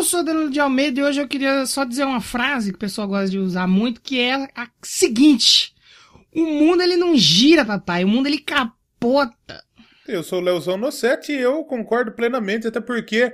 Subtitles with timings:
[0.00, 2.80] Eu sou Danilo de Almeida e hoje eu queria só dizer uma frase que o
[2.80, 5.74] pessoal gosta de usar muito, que é a seguinte:
[6.34, 9.62] O mundo ele não gira, papai, o mundo ele capota.
[10.08, 13.30] Eu sou o Leozão Nossetti e eu concordo plenamente, até porque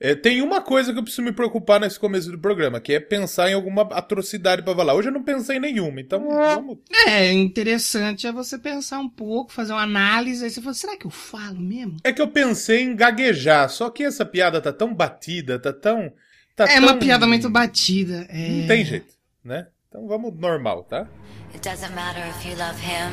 [0.00, 3.00] é, tem uma coisa que eu preciso me preocupar nesse começo do programa, que é
[3.00, 4.94] pensar em alguma atrocidade pra falar.
[4.94, 6.78] Hoje eu não pensei em nenhuma, então vamos.
[7.06, 11.06] É, interessante é você pensar um pouco, fazer uma análise, aí você fala, será que
[11.06, 11.98] eu falo mesmo?
[12.02, 16.10] É que eu pensei em gaguejar, só que essa piada tá tão batida, tá tão.
[16.56, 16.84] Tá é tão...
[16.84, 18.26] uma piada muito batida.
[18.30, 18.48] É...
[18.48, 19.14] Não tem jeito,
[19.44, 19.66] né?
[19.88, 21.06] Então vamos normal, tá?
[21.52, 23.12] It doesn't matter if you love him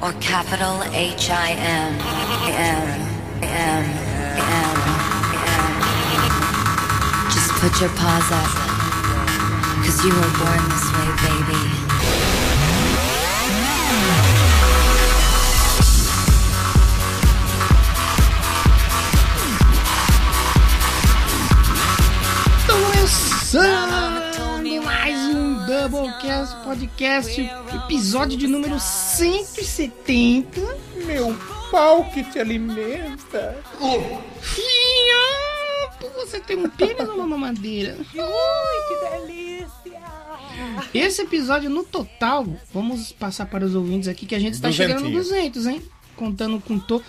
[0.00, 1.98] or capital H I M
[2.54, 3.10] M
[3.42, 4.79] M
[7.60, 8.48] put your paws up,
[9.84, 11.62] cause you were born this way, baby.
[22.66, 24.00] Começando
[24.82, 27.50] mais um Doublecast Podcast,
[27.84, 30.62] episódio de número 170.
[31.04, 31.36] Meu
[31.70, 33.58] pau que te alimenta.
[34.40, 35.39] Fiapo,
[36.14, 37.96] você tem um pênis ou uma mamadeira?
[37.98, 38.06] Ui,
[38.88, 40.00] que delícia!
[40.94, 45.02] Esse episódio no total, vamos passar para os ouvintes aqui que a gente está chegando
[45.04, 45.50] no Duzentinho.
[45.52, 45.82] 200, hein?
[46.16, 47.02] Contando com to...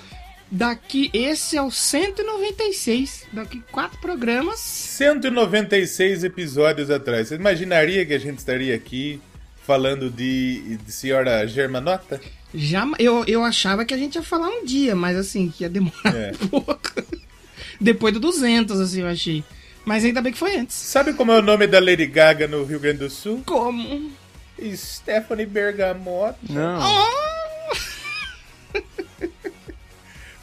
[0.53, 3.25] Daqui, esse é o 196.
[3.31, 4.59] Daqui quatro programas.
[4.59, 7.29] 196 episódios atrás.
[7.29, 9.21] Você imaginaria que a gente estaria aqui
[9.65, 12.19] falando de, de senhora Germanota?
[12.53, 15.69] Já, eu, eu achava que a gente ia falar um dia, mas assim, que ia
[15.69, 16.31] demorar É.
[16.41, 16.81] um pouco.
[17.81, 19.43] Depois do 200, assim, eu achei.
[19.83, 20.75] Mas ainda bem que foi antes.
[20.75, 23.41] Sabe como é o nome da Lady Gaga no Rio Grande do Sul?
[23.45, 24.11] Como?
[24.75, 26.35] Stephanie Bergamot.
[26.47, 26.79] Não.
[26.79, 27.21] Oh!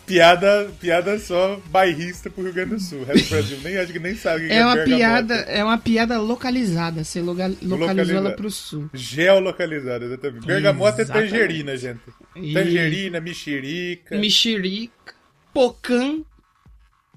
[0.07, 3.01] Piada, piada só bairrista pro Rio Grande do Sul.
[3.03, 4.97] O resto do Brasil nem acho que nem sabe o que É uma Bergamota.
[4.97, 7.05] piada, é uma piada localizada.
[7.05, 8.19] Você loga- localizou Localizada.
[8.29, 8.89] ela pro sul.
[8.95, 10.47] Geolocalizada, exatamente.
[10.47, 11.29] Bergamota Exatamente.
[11.35, 12.01] é tangerina, gente.
[12.37, 15.15] E- Tangerina, mexerica, Mexerica,
[15.53, 16.21] Pocã.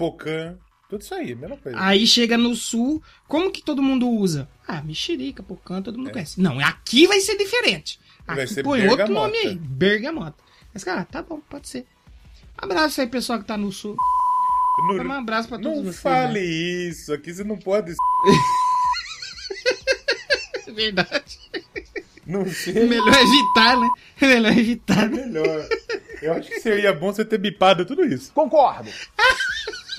[0.01, 0.57] Pocã.
[0.89, 1.77] Tudo isso aí, mesma coisa.
[1.79, 4.49] Aí chega no sul, como que todo mundo usa?
[4.67, 6.41] Ah, mexerica, Pocã, todo mundo conhece.
[6.41, 7.99] Não, aqui vai ser diferente.
[8.27, 8.33] É.
[8.35, 9.27] Vai Aqui ser põe outro bergamota.
[9.27, 10.43] nome aí, bergamota.
[10.73, 11.85] Mas, cara, tá bom, pode ser.
[12.57, 13.95] Abraço aí, pessoal que tá no sul.
[14.87, 15.99] Não- Um abraço pra todos Não vocês.
[16.01, 16.45] fale né?
[16.45, 17.93] isso, aqui você não pode.
[20.67, 21.37] É verdade.
[22.25, 22.73] Não sei.
[22.87, 23.89] Melhor evitar, né?
[24.21, 25.09] Melhor evitar.
[25.09, 25.25] né?
[25.25, 25.67] Melhor.
[26.21, 28.31] Eu acho que seria bom você ter bipado tudo isso.
[28.33, 28.89] Concordo.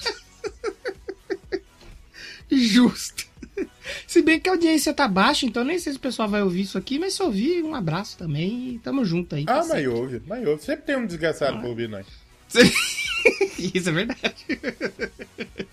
[2.52, 3.26] Justo.
[4.06, 6.62] Se bem que a audiência tá baixa, então nem sei se o pessoal vai ouvir
[6.62, 9.44] isso aqui, mas se ouvir, um abraço também e tamo junto aí.
[9.44, 10.62] tá Ah, mas ouve, mas ouve.
[10.62, 12.06] Sempre tem um desgraçado pra ouvir nós.
[13.74, 14.46] Isso é verdade.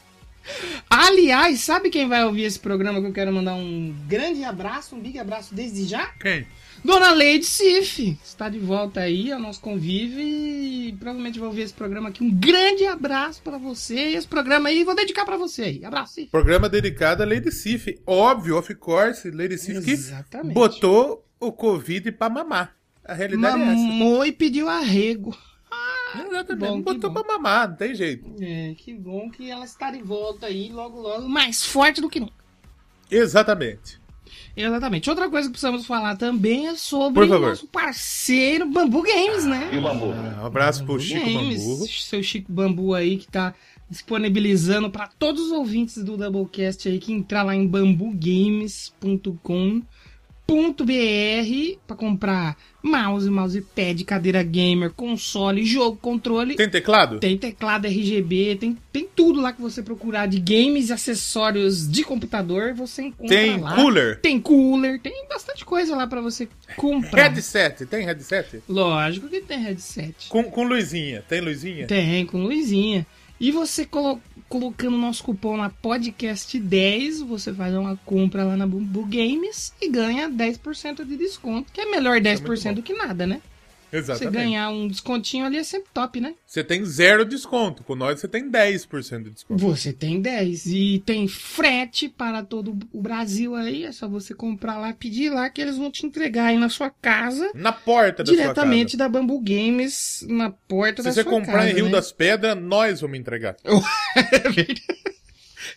[0.90, 5.00] Aliás, sabe quem vai ouvir esse programa que eu quero mandar um grande abraço, um
[5.00, 6.08] big abraço desde já?
[6.20, 6.48] Quem?
[6.84, 11.74] Dona Leide Sif está de volta aí ao nosso convívio e provavelmente vai ouvir esse
[11.74, 12.24] programa aqui.
[12.24, 14.12] Um grande abraço pra você.
[14.12, 15.86] E esse programa aí vou dedicar pra você aí.
[15.86, 16.26] Abraço.
[16.28, 18.00] Programa dedicado a Lady Sif.
[18.06, 19.96] Óbvio, of course, Lady Sif que
[20.54, 22.76] botou o Covid pra mamar.
[23.04, 25.32] A realidade é Mamou e pediu arrego.
[25.32, 26.28] essa.
[26.28, 26.60] Exatamente.
[26.60, 27.22] bom, botou bom.
[27.24, 28.26] pra mamar, não tem jeito.
[28.42, 32.20] É, que bom que ela está de volta aí logo, logo, mais forte do que
[32.20, 32.34] nunca.
[33.12, 33.99] Exatamente.
[34.56, 35.10] Exatamente.
[35.10, 39.70] Outra coisa que precisamos falar também é sobre o nosso parceiro Bambu Games, né?
[40.42, 41.88] Um abraço pro Chico Games, Bambu.
[41.88, 43.54] Seu Chico Bambu aí que tá
[43.90, 47.68] disponibilizando para todos os ouvintes do Doublecast aí que entrar lá em
[50.50, 56.56] bambugames.com.br para comprar mouse, mousepad, cadeira gamer, console, jogo, controle.
[56.56, 57.20] Tem teclado?
[57.20, 62.04] Tem teclado RGB, tem, tem tudo lá que você procurar de games e acessórios de
[62.04, 63.76] computador, você encontra Tem lá.
[63.76, 64.20] cooler?
[64.22, 67.30] Tem cooler, tem bastante coisa lá pra você comprar.
[67.30, 68.62] Headset, tem headset?
[68.68, 70.30] Lógico que tem headset.
[70.30, 71.86] Com, com luzinha, tem luzinha?
[71.86, 73.06] Tem, com luzinha.
[73.40, 78.66] E você colo colocando o nosso cupom na podcast10, você faz uma compra lá na
[78.66, 83.40] Bumbu Games e ganha 10% de desconto, que é melhor 10% do que nada, né?
[83.92, 84.34] Você Exatamente.
[84.34, 86.34] ganhar um descontinho ali é sempre top, né?
[86.46, 87.84] Você tem zero desconto.
[87.84, 89.60] Com nós você tem 10% de desconto.
[89.60, 94.78] Você tem 10 e tem frete para todo o Brasil aí, é só você comprar
[94.78, 98.32] lá, pedir lá que eles vão te entregar aí na sua casa, Na porta da
[98.32, 101.10] diretamente sua da Bambu Games, na porta casa.
[101.10, 101.92] da Se você sua comprar casa, em Rio né?
[101.92, 103.56] das Pedras, nós vamos entregar.
[104.16, 104.99] É verdade.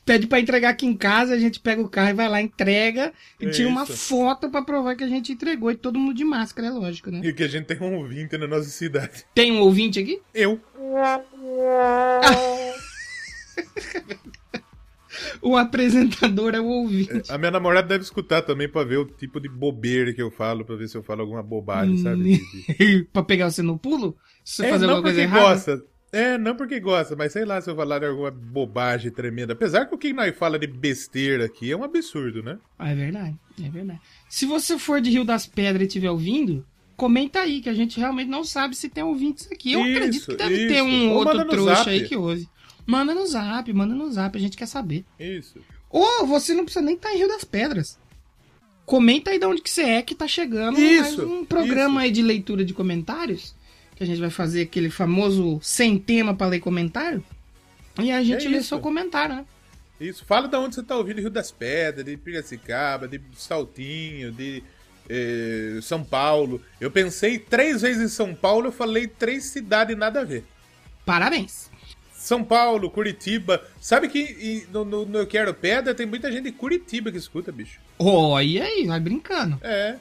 [0.05, 3.13] Pede pra entregar aqui em casa, a gente pega o carro e vai lá, entrega
[3.41, 6.67] e tira uma foto pra provar que a gente entregou e todo mundo de máscara,
[6.67, 7.21] é lógico, né?
[7.23, 9.25] E que a gente tem um ouvinte na nossa cidade.
[9.33, 10.21] Tem um ouvinte aqui?
[10.35, 10.61] Eu.
[15.43, 17.31] O apresentador é o ouvinte.
[17.31, 20.65] A minha namorada deve escutar também pra ver o tipo de bobeira que eu falo,
[20.65, 22.39] pra ver se eu falo alguma bobagem, sabe?
[22.79, 24.17] De- pra pegar você no pulo?
[24.45, 25.43] Se você É, fazer alguma coisa errada?
[25.55, 25.85] gosta.
[26.13, 29.55] É, não porque gosta, mas sei lá se eu falar alguma bobagem tremenda.
[29.55, 32.59] Apesar que o que nós fala de besteira aqui é um absurdo, né?
[32.79, 34.01] Ah, é verdade, é verdade.
[34.29, 36.67] Se você for de Rio das Pedras e estiver ouvindo,
[36.99, 39.73] comenta aí, que a gente realmente não sabe se tem ouvintes aqui.
[39.73, 40.69] Eu Isso, acredito que deve isso.
[40.69, 41.91] ter um Ou outro trouxa zap.
[41.91, 42.47] aí que ouve.
[42.85, 45.07] Manda no zap, manda no zap, a gente quer saber.
[45.19, 45.59] Isso.
[45.89, 47.99] Ou você não precisa nem estar em Rio das Pedras.
[48.85, 52.05] Comenta aí de onde que você é que tá chegando Isso, mais um programa isso.
[52.05, 53.55] aí de leitura de comentários.
[54.03, 57.23] Que a gente vai fazer aquele famoso sem tema pra ler comentário.
[58.01, 59.45] E a gente É lê seu comentário, né?
[60.01, 60.25] Isso.
[60.25, 64.61] Fala de onde você tá ouvindo Rio das Pedras, de Piracicaba, de Saltinho, de
[65.09, 66.61] eh, São Paulo.
[66.81, 70.45] Eu pensei três vezes em São Paulo, eu falei três cidades nada a ver.
[71.07, 71.71] Parabéns.
[72.13, 73.65] São Paulo, Curitiba.
[73.81, 77.19] Sabe que e no, no, no Eu Quero Pedra tem muita gente de Curitiba que
[77.19, 77.79] escuta, bicho.
[78.01, 79.61] Olha aí, vai brincando.
[79.63, 79.95] É.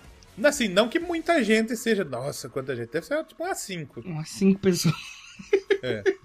[0.44, 2.04] Assim, não que muita gente seja.
[2.04, 2.92] Nossa, quanta gente.
[2.92, 4.01] Deve ser tipo umas cinco.
[4.01, 4.95] Umas cinco pessoas.
[5.81, 6.04] É.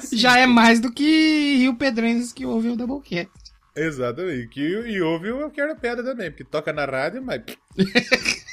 [0.00, 0.16] Cinco.
[0.16, 3.30] Já é mais do que Rio Pedrenses que ouvem o Doublecast.
[3.74, 4.48] Exatamente.
[4.48, 7.42] Que, e ouve o Eu Quero Pedra também, porque toca na rádio, mas.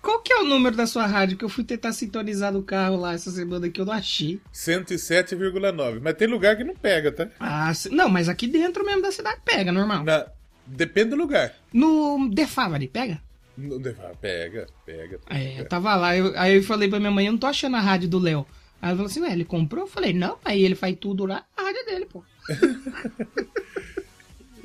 [0.00, 1.36] Qual que é o número da sua rádio?
[1.36, 4.40] Que eu fui tentar sintonizar no carro lá essa semana que eu não achei.
[4.52, 6.00] 107,9.
[6.02, 7.28] Mas tem lugar que não pega, tá?
[7.38, 10.02] Ah, não, mas aqui dentro mesmo da cidade pega, normal.
[10.04, 10.26] Na...
[10.66, 11.54] Depende do lugar.
[11.72, 13.20] No The Favre, pega?
[13.58, 15.20] Ah, Pega, pega.
[15.28, 17.76] É, eu tava lá, eu- aí eu falei pra minha mãe, eu não tô achando
[17.76, 18.46] a rádio do Léo.
[18.80, 19.84] Aí ela falou assim, ué, ele comprou?
[19.84, 22.24] Eu falei, não, aí ele faz tudo lá, a rádio é dele, pô.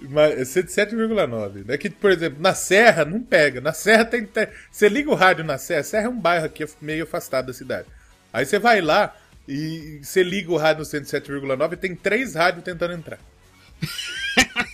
[0.10, 1.66] Mas é 107,9.
[1.70, 3.60] É que, por exemplo, na Serra não pega.
[3.60, 4.26] Na Serra tem.
[4.26, 5.84] tem- Você liga o rádio na Serra.
[5.84, 7.88] Serra é um bairro aqui meio afastado da cidade.
[8.32, 9.16] Aí você vai lá
[9.48, 13.20] e você liga o rádio no 107,9 e tem três rádios tentando entrar.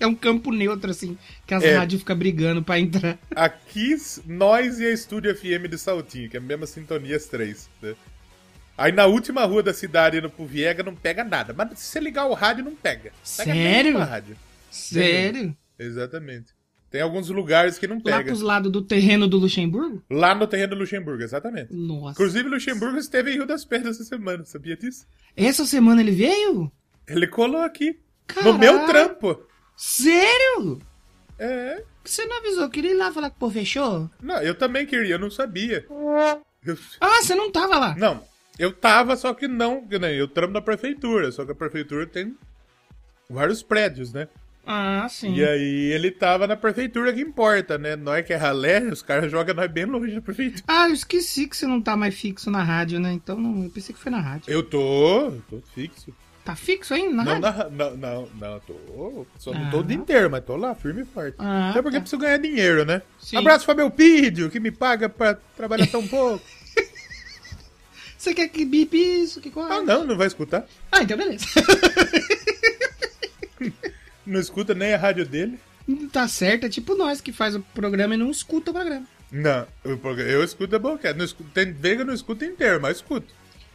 [0.00, 1.16] É um campo neutro, assim,
[1.46, 1.76] que as É.
[1.76, 3.18] rádios ficam brigando pra entrar.
[3.34, 3.94] Aqui,
[4.26, 7.68] nós e a Estúdio FM de Saltinho, que é a mesma sintonia as três.
[7.82, 7.94] né?
[8.76, 11.52] Aí na última rua da cidade, indo pro Viega, não pega nada.
[11.52, 13.10] Mas se você ligar o rádio, não pega.
[13.36, 13.98] Pega Sério?
[13.98, 14.36] rádio.
[14.70, 15.56] Sério?
[15.78, 16.56] Exatamente.
[16.90, 18.24] Tem alguns lugares que não Lá pega.
[18.26, 20.02] pros lados do terreno do Luxemburgo?
[20.08, 21.74] Lá no terreno do Luxemburgo, exatamente.
[21.74, 22.12] Nossa.
[22.12, 25.06] Inclusive, Luxemburgo esteve em Rio das Pedras essa semana, sabia disso?
[25.36, 26.70] Essa semana ele veio?
[27.06, 27.98] Ele colou aqui.
[28.26, 28.52] Caralho.
[28.52, 29.38] No meu trampo.
[29.78, 30.80] Sério?
[31.38, 31.84] É.
[32.04, 32.64] Você não avisou?
[32.64, 34.10] Eu queria ir lá falar que o povo fechou?
[34.20, 35.86] Não, eu também queria, eu não sabia.
[36.66, 37.94] Eu- Ah, você não tava lá.
[37.96, 38.20] Não,
[38.58, 39.86] eu tava, só que não.
[39.86, 42.36] que nem Eu trampo na prefeitura, só que a prefeitura tem
[43.30, 44.26] vários prédios, né?
[44.66, 45.32] Ah, sim.
[45.34, 47.94] E aí ele tava na prefeitura que importa, né?
[47.94, 50.64] Nós que é ralé, os caras jogam nós bem longe da prefeitura.
[50.66, 53.12] Ah, eu esqueci que você não tá mais fixo na rádio, né?
[53.12, 54.52] Então não, eu pensei que foi na rádio.
[54.52, 56.12] Eu tô, eu tô fixo.
[56.48, 57.70] Tá fixo ainda na Não, rádio?
[57.76, 59.26] não, não, não, tô.
[59.38, 59.80] Só não tô Ah.
[59.80, 61.34] o dia inteiro, mas tô lá, firme e forte.
[61.38, 62.00] Ah, Até porque tá.
[62.00, 63.02] preciso ganhar dinheiro, né?
[63.20, 63.36] Sim.
[63.36, 66.42] Abraço pra meu Pídio, que me paga pra trabalhar tão pouco.
[68.16, 69.42] Você quer que bip isso?
[69.42, 69.74] Que coisa?
[69.74, 70.66] ah, não, não vai escutar.
[70.90, 71.44] Ah, então beleza.
[74.26, 75.58] Não escuta nem a rádio dele.
[76.12, 79.06] tá certo, é tipo nós que faz o programa e não escuta o programa.
[79.32, 81.12] Não, eu, eu escuto a boca.
[81.14, 83.26] Não escuto, tem vez que eu não escuto inteiro, mas escuto.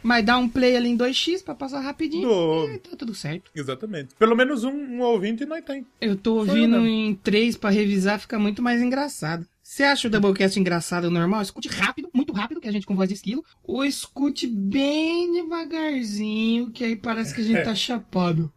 [0.04, 2.28] Mas dá um play ali em 2x pra passar rapidinho.
[2.28, 2.70] Dou.
[2.70, 3.50] E tá tudo certo.
[3.54, 4.14] Exatamente.
[4.18, 5.86] Pelo menos um, um ouvinte nós tem.
[5.98, 9.46] Eu tô ouvindo em 3 pra revisar, fica muito mais engraçado.
[9.62, 11.40] Você acha o Doublecast engraçado normal?
[11.40, 13.42] Escute rápido, muito rápido, que a gente com voz de esquilo.
[13.62, 18.52] Ou escute bem devagarzinho, que aí parece que a gente tá chapado.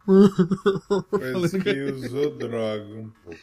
[1.10, 3.38] Parece que usou droga um pouco.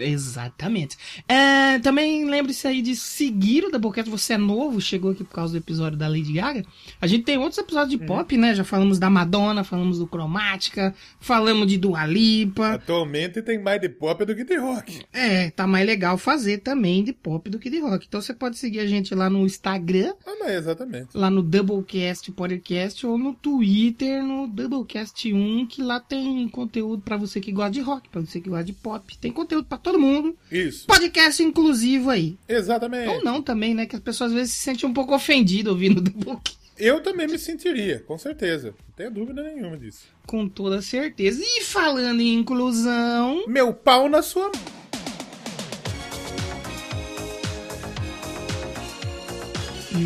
[0.00, 0.96] Exatamente.
[1.28, 4.10] É, também lembre-se aí de seguir o Doublecast.
[4.10, 6.64] Você é novo, chegou aqui por causa do episódio da Lady Gaga.
[7.00, 8.54] A gente tem outros episódios de pop, né?
[8.54, 12.74] Já falamos da Madonna, falamos do Cromática, falamos de Dua Lipa.
[12.74, 15.00] Atualmente tem mais de pop do que de rock.
[15.12, 18.06] É, tá mais legal fazer também de pop do que de rock.
[18.08, 21.08] Então você pode seguir a gente lá no Instagram, Ah, mas exatamente.
[21.14, 27.40] lá no Doublecast Podcast, ou no Twitter, no Doublecast1, que lá tem conteúdo pra você
[27.40, 29.18] que gosta de rock, pra você que gosta de pop.
[29.18, 30.36] Tem conteúdo pra todo mundo.
[30.50, 30.86] Isso.
[30.86, 32.38] Podcast inclusivo aí.
[32.48, 33.08] Exatamente.
[33.08, 33.86] Ou não também, né?
[33.86, 36.58] Que as pessoas às vezes se sentem um pouco ofendidas ouvindo o Doublecast.
[36.78, 38.68] Eu também me sentiria, com certeza.
[38.68, 40.04] Não tenho dúvida nenhuma disso.
[40.26, 41.42] Com toda certeza.
[41.44, 43.44] E falando em inclusão.
[43.46, 44.80] Meu pau na sua mão.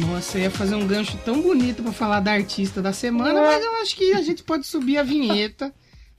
[0.09, 3.63] Nossa, eu ia fazer um gancho tão bonito pra falar da artista da semana, mas
[3.63, 5.73] eu acho que a gente pode subir a vinheta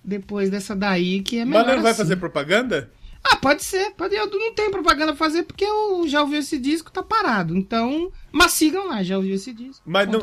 [0.03, 1.97] depois dessa daí, que é melhor Mas não vai assim.
[2.01, 2.91] fazer propaganda?
[3.27, 3.91] Ah, pode ser.
[3.95, 7.57] Pode, eu não tenho propaganda pra fazer porque eu já ouvi esse disco, tá parado.
[7.57, 9.81] Então, mas sigam lá, já ouviu esse disco.
[9.85, 10.19] Mas não-.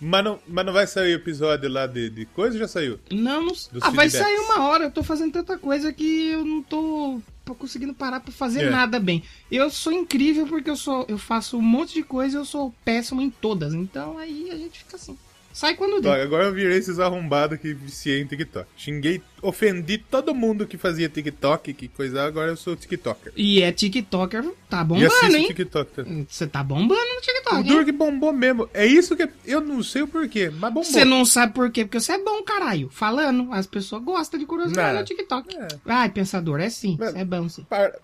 [0.00, 2.58] Mas não, mas não vai sair episódio lá de, de coisa?
[2.58, 2.98] Já saiu?
[3.10, 3.48] Não, não.
[3.52, 4.12] Dos Ah, vai feedbacks.
[4.12, 4.84] sair uma hora.
[4.84, 7.20] Eu tô fazendo tanta coisa que eu não tô
[7.58, 8.70] conseguindo parar pra fazer É.
[8.70, 9.24] nada bem.
[9.50, 12.72] Eu sou incrível porque eu sou eu faço um monte de coisa e eu sou
[12.84, 13.74] péssimo em todas.
[13.74, 15.18] Então aí a gente fica assim.
[15.52, 16.20] Sai quando der.
[16.20, 18.66] Agora eu virei esses arrombados que viciei em TikTok.
[18.76, 23.32] Xinguei, ofendi todo mundo que fazia TikTok, que coisa, agora eu sou TikToker.
[23.36, 25.48] E é TikToker, tá bombando, hein?
[25.48, 26.26] TikTok.
[26.28, 27.62] Você tá bombando no O TikTok, hein?
[27.64, 28.68] Durk bombou mesmo.
[28.72, 30.84] É isso que eu não sei o porquê, mas bombou.
[30.84, 31.84] Você não sabe por quê?
[31.84, 32.88] Porque você é bom, caralho.
[32.90, 35.00] Falando, as pessoas gostam de curiosidade Não.
[35.00, 35.56] no TikTok.
[35.56, 35.68] É.
[35.86, 36.96] Ai, pensador, é sim.
[36.98, 37.66] Mas- Você é bom, sim.
[37.68, 37.98] Para.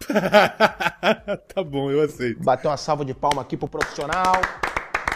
[1.54, 2.42] tá bom, eu aceito.
[2.42, 4.40] Bater uma salva de palma aqui pro profissional.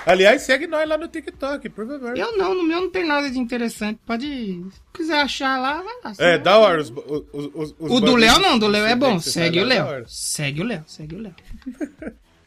[0.05, 2.17] Aliás, segue nós lá no TikTok, por favor.
[2.17, 4.01] Eu não, no meu não tem nada de interessante.
[4.05, 4.27] Pode.
[4.27, 6.13] Se quiser achar lá, vai lá.
[6.19, 6.81] É, da hora.
[6.83, 9.19] Os, os, os, O do Léo não, do Léo é bom.
[9.19, 10.05] você Segue o Léo.
[10.09, 11.35] Segue o Léo, segue o Léo.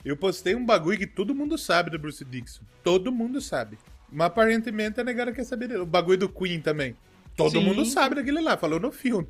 [0.04, 2.64] Eu postei um bagulho que todo mundo sabe do Bruce Dixon.
[2.84, 3.78] Todo mundo sabe.
[4.12, 5.82] Mas aparentemente a negada quer saber dele.
[5.82, 6.96] O bagulho do Queen também.
[7.36, 7.66] Todo Sim.
[7.66, 9.28] mundo sabe daquele lá, falou no filme.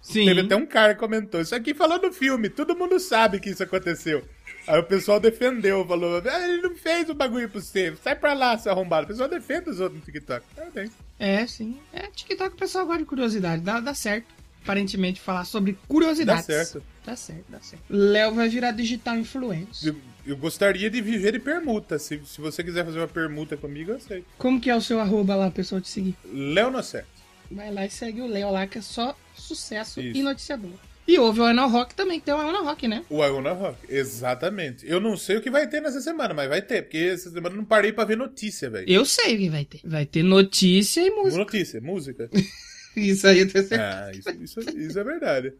[0.00, 0.26] Sim.
[0.26, 3.48] Teve até um cara que comentou, isso aqui falou no filme, todo mundo sabe que
[3.48, 4.22] isso aconteceu.
[4.66, 8.32] Aí o pessoal defendeu, falou, ah, ele não fez o bagulho pra você, sai pra
[8.32, 9.04] lá, seu arrombado.
[9.04, 10.44] O pessoal defende os outros no TikTok.
[10.54, 10.92] Parabéns.
[11.18, 11.78] É, sim.
[11.92, 13.62] É, TikTok o pessoal gosta de curiosidade.
[13.62, 14.26] Dá, dá certo.
[14.62, 16.46] Aparentemente, falar sobre curiosidades.
[16.46, 16.82] Dá certo.
[17.04, 17.84] Dá certo, dá certo.
[17.90, 19.90] Léo vai virar digital influencer.
[19.90, 21.98] Eu, eu gostaria de viver de permuta.
[21.98, 24.24] Se, se você quiser fazer uma permuta comigo, eu sei.
[24.38, 26.16] Como que é o seu arroba lá, pessoal te seguir?
[26.32, 27.06] Léo Nocete.
[27.50, 30.18] Vai lá e segue o Léo lá, que é só sucesso Isso.
[30.18, 30.72] e noticiador.
[31.06, 33.04] E houve o Anal Rock também, que tem o Anal Rock, né?
[33.10, 34.86] O Iona Rock, exatamente.
[34.88, 37.54] Eu não sei o que vai ter nessa semana, mas vai ter, porque essa semana
[37.54, 38.88] eu não parei pra ver notícia, velho.
[38.88, 39.80] Eu sei o que vai ter.
[39.84, 41.36] Vai ter notícia e música.
[41.36, 42.30] Notícia, música.
[42.96, 44.04] Isso aí eu tenho certeza.
[44.06, 45.52] Ah, isso, isso, isso é verdade.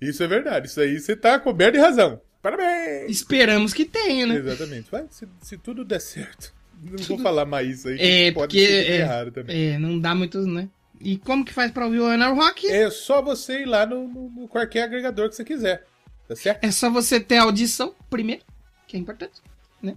[0.00, 0.66] Isso é verdade.
[0.68, 2.18] Isso aí você tá coberto de razão.
[2.40, 3.10] Parabéns!
[3.10, 4.36] Esperamos que tenha, né?
[4.36, 4.90] Exatamente.
[4.90, 6.52] Vai, se, se tudo der certo.
[6.82, 7.98] Não vou falar mais isso aí.
[8.00, 9.74] É, pode porque ser é, errado também.
[9.74, 10.68] é, não dá muito, né?
[11.02, 12.66] E como que faz pra ouvir o Anal Rock?
[12.70, 12.88] É.
[12.90, 15.84] só você ir lá no, no- no qualquer agregador que você quiser.
[16.28, 16.64] Tá certo?
[16.64, 18.42] É só você ter audição primeiro,
[18.86, 19.40] que é importante,
[19.82, 19.96] né?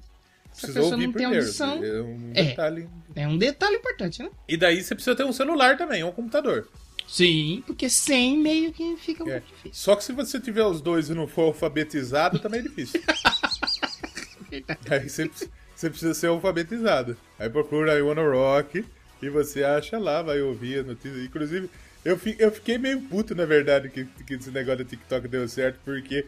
[0.51, 2.43] Se a pessoa ouvir não tem audição, É um É.
[2.43, 2.89] detalhe.
[3.15, 4.29] é um detalhe importante, né?
[4.47, 6.67] E daí você precisa ter um celular também, um computador.
[7.07, 9.39] Sim, porque sem meio que fica um É.
[9.39, 9.71] pouco difícil.
[9.73, 12.99] Só que se você tiver os dois e não for alfabetizado, também é difícil.
[14.89, 15.29] Aí você,
[15.75, 17.17] você precisa ser alfabetizado.
[17.37, 18.85] Aí procura aí Wanna Rock
[19.25, 21.23] e você acha lá, vai ouvir a notícia.
[21.23, 21.69] Inclusive,
[22.03, 25.47] eu, fi- eu fiquei meio puto, na verdade, que, que esse negócio do TikTok deu
[25.47, 26.25] certo, porque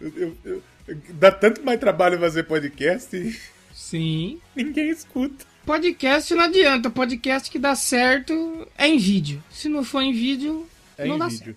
[0.00, 0.62] eu- eu-
[1.14, 3.38] dá tanto mais trabalho fazer podcast e
[3.72, 4.40] Sim.
[4.56, 5.44] ninguém escuta.
[5.64, 6.90] Podcast não adianta.
[6.90, 9.42] Podcast que dá certo é em vídeo.
[9.50, 10.66] Se não for em vídeo,
[10.96, 11.56] É não em dá vídeo.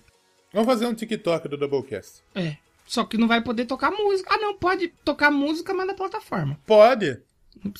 [0.52, 2.22] Vamos fazer um TikTok do Doublecast.
[2.32, 2.38] certo.
[2.48, 2.58] É.
[2.86, 4.28] Só que não vai poder tocar música.
[4.32, 6.60] Ah, não, pode tocar música, mas na plataforma.
[6.66, 7.18] Pode.
[7.64, 7.72] Não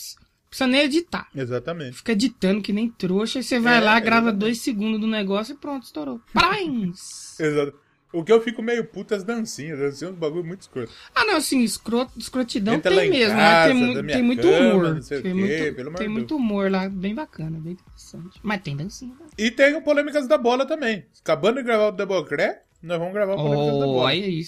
[0.56, 1.28] precisa, nem editar.
[1.34, 1.96] Exatamente.
[1.96, 4.40] Fica editando que nem trouxa, e você vai É, lá, grava exatamente.
[4.40, 6.20] dois segundos do negócio e pronto, estourou.
[6.32, 7.38] Prins!
[7.40, 7.84] Exato.
[8.12, 9.76] O que eu fico meio puto é as dancinhas.
[9.76, 10.92] Dancinhas é um bagulho muito escroto.
[11.12, 13.80] Ah, não, assim, escrot, escrotidão Entra tem em mesmo, casa, né?
[13.80, 15.00] Tem, da tem muito cama, humor.
[15.02, 18.38] Tem, quê, muito, tem muito humor lá, bem bacana, bem interessante.
[18.40, 19.16] Mas tem dancinha.
[19.18, 19.26] né?
[19.36, 21.06] E tem o Polêmicas da Bola também.
[21.20, 24.10] Acabando de gravar o Doublecré, nós vamos gravar o Polêmicas da Oh, Bola.
[24.10, 24.44] aí, aí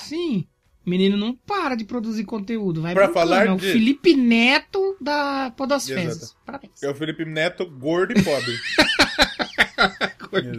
[0.87, 2.81] Menino não para de produzir conteúdo.
[2.81, 6.23] Vai Pra falar é o de- Felipe Neto da Podosfezes.
[6.23, 6.37] Exato.
[6.47, 6.83] Parabéns.
[6.83, 8.55] É o Felipe Neto gordo e pobre.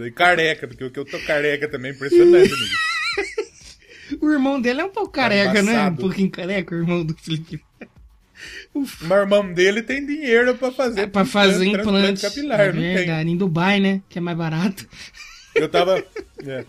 [0.06, 2.76] e careca, porque o que eu tô careca também impressionante, amigo.
[4.22, 5.86] O irmão dele é um pouco careca, né?
[5.90, 7.62] Um pouquinho careca, o irmão do Felipe.
[8.74, 12.22] Mas o irmão dele tem dinheiro pra fazer, É pra fazer implante.
[12.22, 12.96] capilar, é não tem.
[12.96, 14.02] verdade, em Dubai, né?
[14.08, 14.88] Que é mais barato.
[15.54, 15.98] Eu tava.
[16.46, 16.64] é.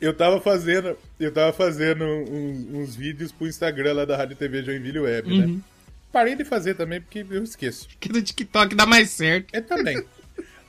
[0.00, 0.96] Eu tava fazendo.
[1.18, 5.38] Eu tava fazendo uns, uns vídeos pro Instagram lá da Rádio TV Joinville Web, Uhum.
[5.56, 5.60] né?
[6.12, 7.86] Parei de fazer também porque eu esqueço.
[8.00, 9.48] Que no TikTok dá mais certo.
[9.52, 10.02] É também.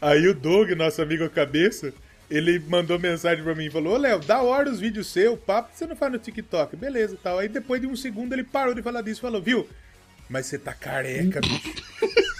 [0.02, 1.94] Aí o Doug, nosso amigo cabeça,
[2.30, 5.70] ele mandou mensagem pra mim e falou: Ô Léo, da hora os vídeos seu, papo,
[5.74, 6.76] você não faz no TikTok.
[6.76, 7.40] Beleza tal.
[7.40, 9.68] Aí depois de um segundo ele parou de falar disso e falou: Viu?
[10.30, 11.74] Mas você tá careca, bicho.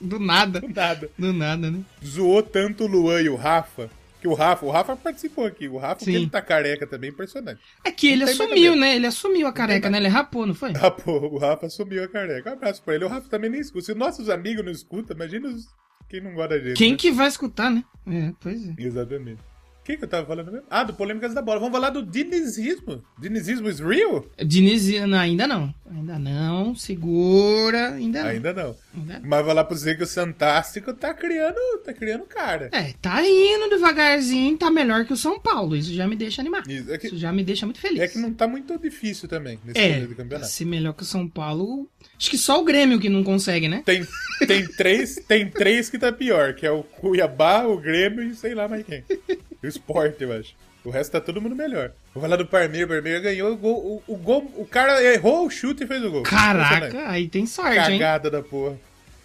[0.00, 0.60] Do nada.
[0.60, 1.10] Do nada.
[1.18, 1.80] Do nada, né?
[2.04, 3.88] Zoou tanto o Luan e o Rafa.
[4.20, 5.68] Que o Rafa, o Rafa participou aqui.
[5.68, 6.10] O Rafa, Sim.
[6.10, 7.60] que ele tá careca também, impressionante.
[7.84, 8.96] É que ele assumiu, né?
[8.96, 9.98] Ele assumiu a careca, né?
[9.98, 10.72] Ele rapou, não foi?
[11.04, 12.50] Pô, o Rafa sumiu a careca.
[12.50, 13.04] Um abraço pra ele.
[13.04, 13.84] O Rafa também nem escuta.
[13.86, 15.66] Se nossos amigos não escutam, imagina os...
[16.08, 16.76] quem não gosta da gente.
[16.76, 16.96] Quem né?
[16.96, 17.84] que vai escutar, né?
[18.06, 18.74] É, pois é.
[18.78, 19.42] Exatamente.
[19.86, 20.66] Que, que eu tava falando mesmo?
[20.68, 21.60] Ah, do Polêmicas da Bola.
[21.60, 23.02] Vamos falar do dinizismo.
[23.18, 24.26] Dinizismo is real?
[24.44, 25.72] Diniz, não, ainda não.
[25.90, 26.74] Ainda não.
[26.74, 27.92] Segura.
[27.94, 28.28] Ainda não.
[28.30, 28.76] Ainda não.
[28.96, 29.28] Ainda não.
[29.28, 32.68] Mas lá pra você que o Santástico tá criando, tá criando cara.
[32.72, 35.76] É, tá indo devagarzinho, tá melhor que o São Paulo.
[35.76, 36.68] Isso já me deixa animado.
[36.70, 38.00] Isso, é que- Isso já me deixa muito feliz.
[38.00, 40.50] É que não tá muito difícil também nesse É, do campeonato.
[40.50, 41.88] ser melhor que o São Paulo.
[42.18, 43.82] Acho que só o Grêmio que não consegue, né?
[43.84, 44.04] Tem,
[44.46, 48.54] tem, três, tem três que tá pior, que é o Cuiabá, o Grêmio e sei
[48.54, 49.04] lá mais quem.
[49.66, 50.54] O Sport, eu acho.
[50.84, 51.90] O resto tá todo mundo melhor.
[52.14, 54.02] Vou falar do Parmeiro, o Parmeiro ganhou o gol.
[54.06, 54.50] O, o gol.
[54.56, 56.22] O cara errou o chute e fez o gol.
[56.22, 57.98] Caraca, aí tem sorte, hein?
[57.98, 58.78] Cagada da porra.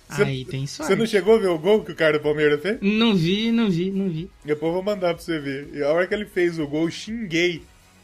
[0.10, 0.91] Você- Aí tem sorte.
[0.91, 2.79] Você não chegou a ver o gol que o cara do Palmeiras fez?
[2.81, 4.29] Não vi, não vi, não vi.
[4.43, 5.69] Depois eu vou mandar pra você ver.
[5.74, 7.62] E a hora que ele fez o gol, xinguei.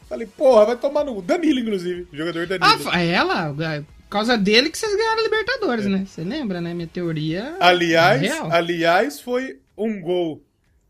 [0.08, 1.20] Falei, porra, vai tomar no.
[1.20, 2.06] Danilo, inclusive.
[2.12, 2.90] Jogador Ah, Danilo.
[2.94, 6.04] é ela, é, por causa dele que vocês ganharam a Libertadores, né?
[6.06, 6.72] Você lembra, né?
[6.72, 7.56] Minha teoria.
[7.60, 10.42] aliás, é aliás, foi um gol.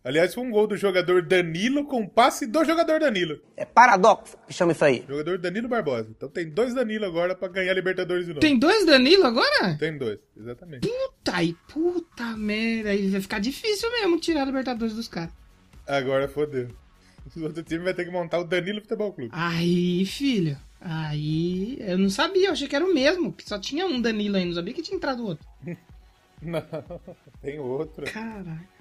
[0.08, 3.42] Aliás, foi um gol do jogador Danilo com passe do jogador Danilo.
[3.54, 5.04] É paradoxo que chama isso aí.
[5.06, 6.08] Jogador Danilo Barbosa.
[6.08, 8.40] Então tem dois Danilo agora pra ganhar a Libertadores de novo.
[8.40, 9.76] Tem dois Danilo agora?
[9.78, 10.88] Tem dois, exatamente.
[10.88, 12.88] Puta, aí, puta merda.
[12.88, 15.28] Aí vai ficar difícil mesmo tirar a Libertadores dos caras.
[15.86, 16.68] Agora fodeu.
[17.28, 19.30] Os outros times vai ter que montar o Danilo Futebol Clube.
[19.34, 20.56] Aí, filho.
[20.80, 21.76] Aí.
[21.80, 23.30] Eu não sabia, eu achei que era o mesmo.
[23.30, 25.46] Que só tinha um Danilo aí, não sabia que tinha entrado outro.
[26.40, 26.62] Não,
[27.42, 28.04] tem outro.
[28.04, 28.77] Caraca.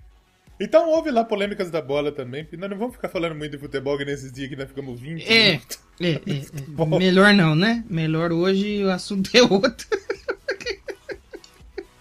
[0.60, 2.48] Então houve lá polêmicas da bola também.
[2.58, 5.24] Nós não vamos ficar falando muito de futebol que nesses dias que nós ficamos 20
[5.32, 5.80] É, minutos.
[6.00, 6.98] é, é, é.
[6.98, 7.84] Melhor não, né?
[7.90, 9.86] Melhor hoje o assunto é outro.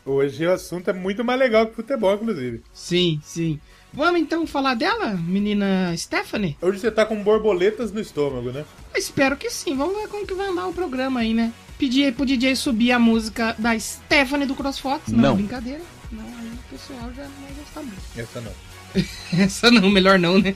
[0.04, 2.62] Hoje o assunto é muito mais legal que futebol, inclusive.
[2.72, 3.58] Sim, sim.
[3.92, 6.56] Vamos então falar dela, menina Stephanie?
[6.62, 8.64] Hoje você tá com borboletas no estômago, né?
[8.94, 9.76] Espero que sim.
[9.76, 11.52] Vamos ver como que vai andar o programa aí, né?
[11.76, 15.08] Pedir aí pro DJ subir a música da Stephanie do CrossFox.
[15.10, 15.32] Não, Não.
[15.32, 15.82] é brincadeira.
[16.12, 16.22] Não,
[16.70, 18.02] pessoal já não vai gostar muito.
[18.16, 18.52] Essa não.
[19.44, 20.54] Essa não, melhor não, né?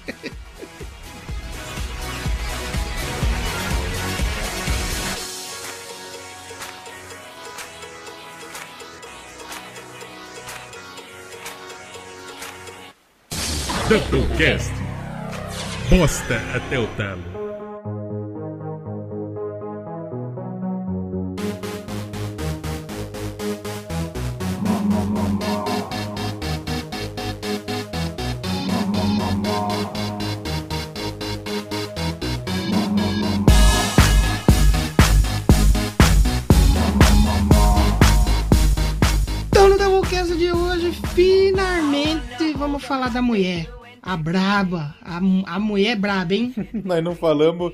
[13.88, 14.70] Doublecast.
[15.90, 17.29] Bosta até o talo.
[42.90, 43.70] Falar da mulher.
[44.02, 44.96] A braba.
[45.00, 46.52] A, a mulher braba, hein?
[46.84, 47.72] Nós não falamos.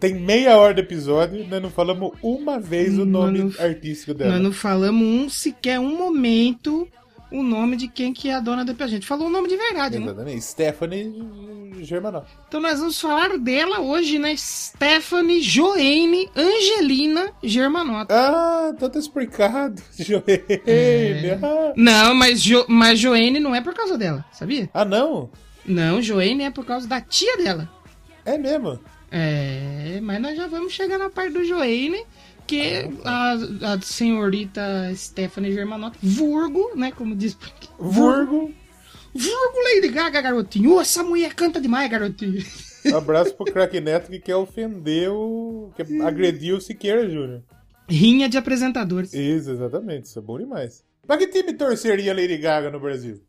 [0.00, 4.32] Tem meia hora de episódio, nós não falamos uma vez o nome não- artístico dela.
[4.32, 6.88] Nós não falamos um sequer um momento
[7.32, 9.56] o nome de quem que é a dona da A gente falou o nome de
[9.56, 10.06] verdade, né?
[10.06, 10.44] Exatamente.
[10.44, 12.22] Stephanie Germanó.
[12.46, 14.34] Então nós vamos falar dela hoje, né?
[14.36, 18.14] Stephanie Joane Angelina Germanota.
[18.14, 19.82] Ah, então tá explicado.
[19.98, 20.62] Joene.
[20.66, 21.38] É.
[21.42, 21.72] Ah.
[21.76, 24.68] Não, mas, jo, mas Joane não é por causa dela, sabia?
[24.72, 25.30] ah, não?
[25.64, 27.68] Não, Joane é por causa da tia dela.
[28.24, 28.78] É mesmo.
[29.10, 32.04] É, mas nós já vamos chegar na parte do Joane,
[32.52, 33.32] que a,
[33.72, 36.92] a senhorita Stephanie Germanota, Vurgo, né?
[36.92, 37.36] Como diz.
[37.78, 38.52] Vurgo.
[39.14, 40.74] Vurgo Lady Gaga, garotinho.
[40.74, 42.44] Ô, essa mulher canta demais, garotinho.
[42.94, 45.72] Abraço pro craque Neto que quer ofender o.
[45.74, 47.42] que agrediu o Siqueira Júnior.
[47.88, 49.12] Rinha de apresentadores.
[49.12, 50.06] Isso, exatamente.
[50.06, 50.84] Isso é bom demais.
[51.06, 53.20] Pra que time torceria Lady Gaga no Brasil?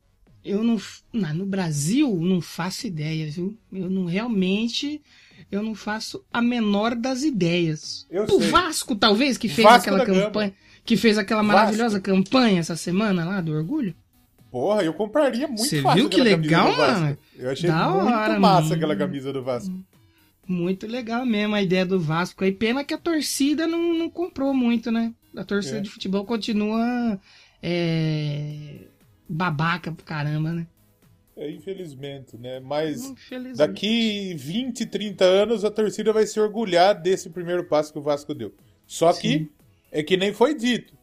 [0.44, 0.78] Eu não,
[1.14, 3.58] no Brasil, não faço ideia, viu?
[3.72, 5.02] Eu não realmente.
[5.54, 8.08] Eu não faço a menor das ideias.
[8.10, 8.50] Eu o sei.
[8.50, 10.22] Vasco, talvez, que fez Vasco aquela da Gama.
[10.24, 10.54] campanha.
[10.84, 11.56] Que fez aquela Vasco.
[11.58, 13.94] maravilhosa campanha essa semana lá do orgulho.
[14.52, 17.02] Porra, eu compraria muito Cê fácil viu que legal, Vasco.
[17.02, 17.18] mano?
[17.38, 18.74] Eu achei Da muito hora, massa mano.
[18.76, 19.74] aquela camisa do Vasco.
[20.48, 22.52] Muito legal mesmo a ideia do Vasco aí.
[22.52, 25.13] Pena que a torcida não, não comprou muito, né?
[25.38, 25.82] A torcida É.
[25.82, 27.20] de futebol continua
[27.62, 28.82] é,
[29.30, 30.68] babaca pro caramba, né?
[31.36, 32.60] É, infelizmente, né?
[32.60, 33.58] Mas Infelizmente.
[33.58, 38.34] daqui 20, 30 anos a torcida vai se orgulhar desse primeiro passo que o Vasco
[38.36, 38.54] deu.
[38.86, 39.50] Só que Sim.
[39.91, 40.93] é que nem foi dito.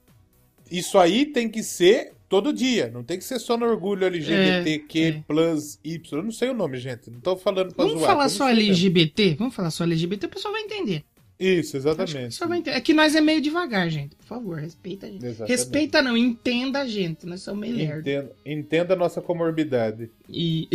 [0.71, 5.01] Isso aí tem que ser todo dia, não tem que ser só no orgulho LGBTQ
[5.01, 5.25] É, é.
[5.27, 6.17] plus Y.
[6.19, 7.11] Eu não sei o nome, gente.
[7.11, 8.13] Não tô falando pra Vamos zoar.
[8.13, 8.49] falar só.
[8.49, 9.35] LGBT?
[9.37, 11.05] Vamos falar só LGBT, o pessoal vai entender.
[11.41, 12.43] Isso, que exatamente.
[12.45, 12.71] entender.
[12.71, 14.15] É que nós é meio devagar, gente.
[14.15, 15.25] Por favor, respeita a gente.
[15.25, 15.51] Exatamente.
[15.51, 17.25] Respeita não, entenda a gente.
[17.25, 17.99] Nós somos meio.
[17.99, 20.11] Entenda, entenda a nossa comorbidade.
[20.33, 20.69] E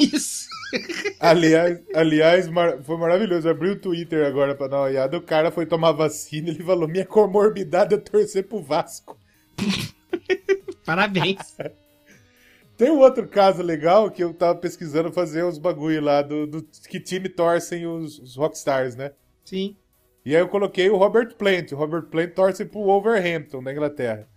[0.00, 0.48] isso.
[1.20, 3.48] Aliás, aliás mar- foi maravilhoso.
[3.48, 5.16] Abri o Twitter agora pra dar uma olhada.
[5.16, 9.16] O cara foi tomar vacina e ele falou: Minha comorbidade é torcer pro Vasco.
[10.84, 11.56] Parabéns.
[12.76, 16.62] Tem um outro caso legal que eu tava pesquisando fazer os bagulho lá do, do
[16.88, 19.12] que time torcem os, os Rockstars, né?
[19.44, 19.76] Sim.
[20.26, 21.70] E aí eu coloquei o Robert Plant.
[21.70, 24.28] O Robert Plant torce pro Wolverhampton, da Inglaterra.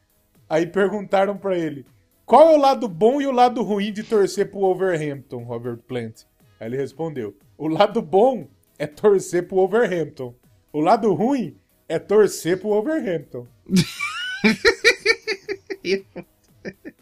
[0.48, 1.84] Aí perguntaram pra ele,
[2.28, 6.26] qual é o lado bom e o lado ruim de torcer pro Wolverhampton, Robert Plant?
[6.60, 8.48] Aí ele respondeu, o lado bom
[8.78, 10.36] é torcer pro Wolverhampton.
[10.72, 13.48] O lado ruim é torcer pro Wolverhampton.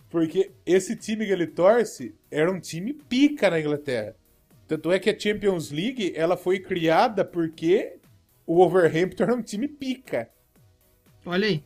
[0.09, 4.15] Porque esse time que ele torce era um time pica na Inglaterra.
[4.65, 7.96] Tanto é que a Champions League ela foi criada porque
[8.47, 10.29] o Wolverhampton era um time pica.
[11.25, 11.63] Olha aí.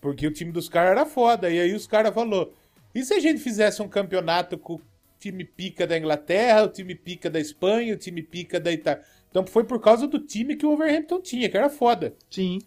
[0.00, 1.50] Porque o time dos caras era foda.
[1.50, 2.54] E aí os caras falou:
[2.94, 4.80] e se a gente fizesse um campeonato com o
[5.18, 9.02] time pica da Inglaterra, o time pica da Espanha, o time pica da Itália?
[9.28, 12.14] Então foi por causa do time que o Wolverhampton tinha, que era foda.
[12.30, 12.60] Sim.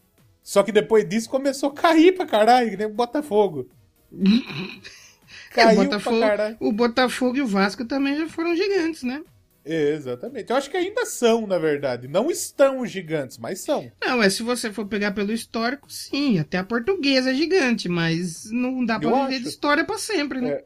[0.43, 3.69] Só que depois disso começou a cair pra caralho, que nem o Botafogo.
[4.11, 4.17] É,
[5.63, 6.57] o, Caiu Botafogo, pra caralho.
[6.59, 9.23] o Botafogo e o Vasco também já foram gigantes, né?
[9.67, 10.49] Exatamente.
[10.49, 12.07] Eu acho que ainda são, na verdade.
[12.07, 13.91] Não estão gigantes, mas são.
[14.03, 16.39] Não, é se você for pegar pelo histórico, sim.
[16.39, 19.43] Até a portuguesa é gigante, mas não dá pra Eu viver acho.
[19.43, 20.49] de história pra sempre, né?
[20.51, 20.63] É,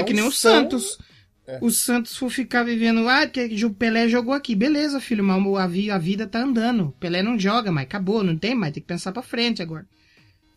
[0.00, 0.98] É que nem o são- Santos.
[1.46, 1.58] É.
[1.62, 4.54] O Santos for ficar vivendo, ah, porque o Pelé jogou aqui.
[4.54, 6.88] Beleza, filho, mas a, vi- a vida tá andando.
[6.88, 9.86] O Pelé não joga, mas acabou, não tem mais, tem que pensar pra frente agora.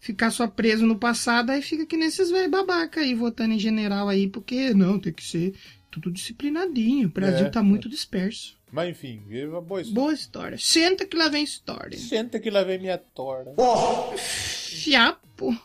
[0.02, 4.10] Ficar só preso no passado, aí fica que nesses velhos babaca aí, votando em general
[4.10, 5.54] aí, porque não, tem que ser
[5.92, 7.08] tudo disciplinadinho.
[7.08, 8.58] O Brasil É, tá muito disperso.
[8.72, 10.02] Mas enfim, é uma boa história.
[10.02, 10.58] Boa história.
[10.58, 11.98] Senta que lá vem história.
[11.98, 13.54] Senta que lá vem minha tora.
[14.18, 15.56] Fiapo.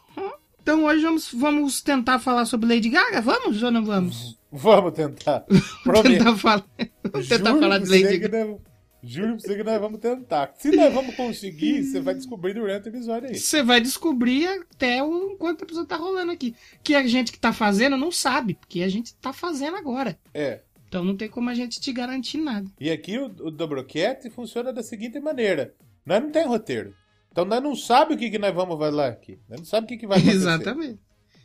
[0.60, 3.20] Então hoje vamos, vamos tentar falar sobre Lady Gaga?
[3.20, 4.36] Vamos ou não vamos?
[4.50, 5.44] Vamos tentar.
[5.84, 6.08] Prometo.
[6.18, 6.66] tentar falar,
[7.12, 8.58] vamos tentar Juro falar de Lady Gaga.
[9.06, 10.52] Juro pra você que nós vamos tentar.
[10.58, 13.38] Se nós vamos conseguir, você vai descobrir durante o episódio aí.
[13.38, 16.54] Você vai descobrir até o enquanto o episódio tá rolando aqui.
[16.82, 20.18] Que a gente que tá fazendo não sabe, porque a gente tá fazendo agora.
[20.34, 20.60] É.
[20.88, 22.68] Então não tem como a gente te garantir nada.
[22.80, 26.94] E aqui o, o Dobroquete funciona da seguinte maneira: nós não tem roteiro.
[27.30, 29.38] Então nós não sabe o que, que nós vamos falar aqui.
[29.48, 30.38] Nós não sabe o que, que vai acontecer.
[30.38, 31.00] Exatamente.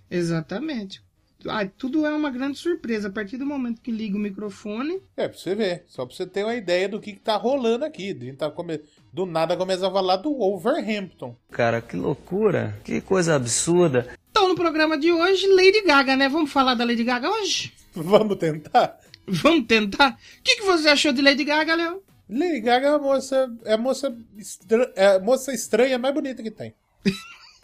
[0.09, 1.03] Exatamente.
[1.47, 3.07] Ah, tudo é uma grande surpresa.
[3.07, 5.83] A partir do momento que liga o microfone, É, pra você ver.
[5.87, 8.11] Só pra você ter uma ideia do que, que tá rolando aqui.
[8.11, 8.79] A gente tá come...
[9.13, 11.35] Do nada começa a falar do Wolverhampton.
[11.51, 12.79] Cara, que loucura.
[12.83, 14.07] Que coisa absurda.
[14.29, 16.29] então no programa de hoje, Lady Gaga, né?
[16.29, 17.73] Vamos falar da Lady Gaga hoje?
[17.93, 18.99] Vamos tentar?
[19.27, 20.11] Vamos tentar?
[20.39, 22.01] O que, que você achou de Lady Gaga, Léo?
[22.29, 24.91] Lady Gaga é a moça, é a moça, estra...
[24.95, 26.73] é a moça estranha mais bonita que tem.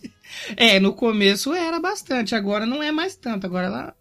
[0.55, 3.45] É, no começo era bastante, agora não é mais tanto.
[3.45, 3.95] Agora ela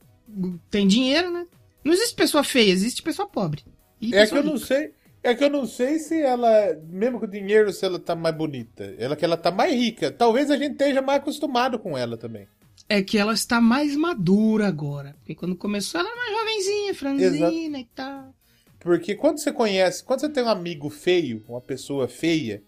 [0.70, 1.46] tem dinheiro, né?
[1.84, 3.64] Não existe pessoa feia, existe pessoa pobre.
[4.00, 4.66] E É que eu não rica.
[4.66, 4.92] sei.
[5.22, 6.48] É que eu não sei se ela,
[6.88, 8.94] mesmo com dinheiro, se ela tá mais bonita.
[8.98, 10.10] Ela que ela tá mais rica.
[10.12, 12.46] Talvez a gente esteja mais acostumado com ela também.
[12.88, 15.16] É que ela está mais madura agora.
[15.18, 18.34] Porque quando começou ela era mais jovenzinha, franzina e tal.
[18.78, 22.62] Porque quando você conhece, quando você tem um amigo feio, uma pessoa feia,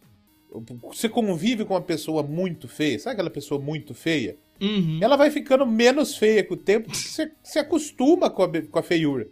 [0.83, 4.37] você convive com uma pessoa muito feia, sabe aquela pessoa muito feia?
[4.61, 4.99] Uhum.
[5.01, 8.83] Ela vai ficando menos feia com o tempo, você se acostuma com a, com a
[8.83, 9.29] feiura.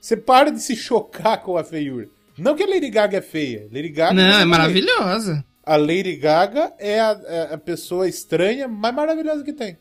[0.00, 2.08] Você para de se chocar com a feiura.
[2.36, 3.68] Não que a Lady Gaga é feia.
[3.72, 4.46] Lady Gaga Não, é feia.
[4.46, 5.44] maravilhosa.
[5.64, 9.78] A Lady Gaga é a, é a pessoa estranha mais maravilhosa que tem.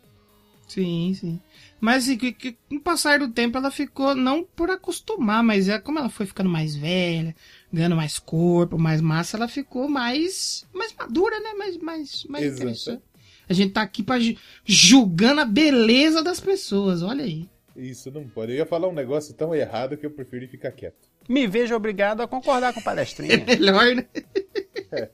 [0.67, 1.41] Sim, sim.
[1.79, 5.67] Mas e que, que, com o passar do tempo ela ficou, não por acostumar, mas
[5.67, 7.35] é como ela foi ficando mais velha,
[7.73, 11.53] ganhando mais corpo, mais massa, ela ficou mais, mais madura, né?
[11.57, 12.61] Mais, mais, mais Exato.
[12.61, 13.01] interessante.
[13.49, 17.49] A gente tá aqui pra ju- julgando a beleza das pessoas, olha aí.
[17.75, 18.51] Isso não pode.
[18.51, 21.09] Eu ia falar um negócio tão errado que eu preferi ficar quieto.
[21.27, 23.43] Me vejo obrigado a concordar com o É palestrinha.
[23.45, 24.05] melhor, né?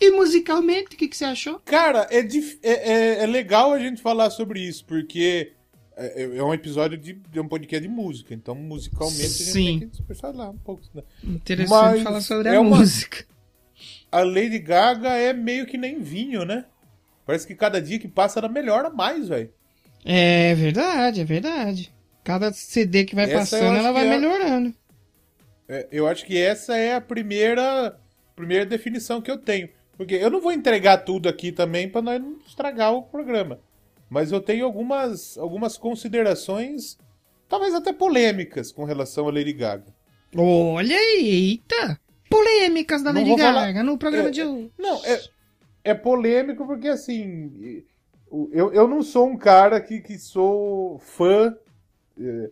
[0.00, 1.58] E musicalmente, o que, que você achou?
[1.64, 5.52] Cara, é, dif- é, é- é legal a gente falar sobre isso, porque
[5.96, 9.78] é, é um episódio de, de um podcast de música, então musicalmente a gente Sim.
[9.80, 10.82] tem que falar um pouco.
[10.94, 11.02] Né?
[11.24, 13.24] Interessante Mas falar sobre é a uma- música.
[14.10, 16.64] A Lady Gaga é meio que nem vinho, né?
[17.26, 19.50] Parece que cada dia que passa ela melhora mais, velho.
[20.04, 21.92] É verdade, é verdade.
[22.22, 24.74] Cada CD que vai Essa passando, ela vai é- melhorando.
[25.68, 27.98] É, eu acho que essa é a primeira,
[28.36, 29.68] primeira definição que eu tenho.
[29.96, 33.58] Porque eu não vou entregar tudo aqui também para nós não estragar o programa.
[34.08, 36.96] Mas eu tenho algumas, algumas considerações,
[37.48, 39.94] talvez até polêmicas, com relação a Lady Gaga.
[40.36, 42.00] Olha aí, eita!
[42.30, 44.72] Polêmicas da Não Lady Gaga falar- no programa é, de hoje.
[44.78, 45.20] Não, é,
[45.84, 47.84] é polêmico porque assim.
[48.52, 51.56] Eu, eu não sou um cara que, que sou fã.
[52.20, 52.50] é,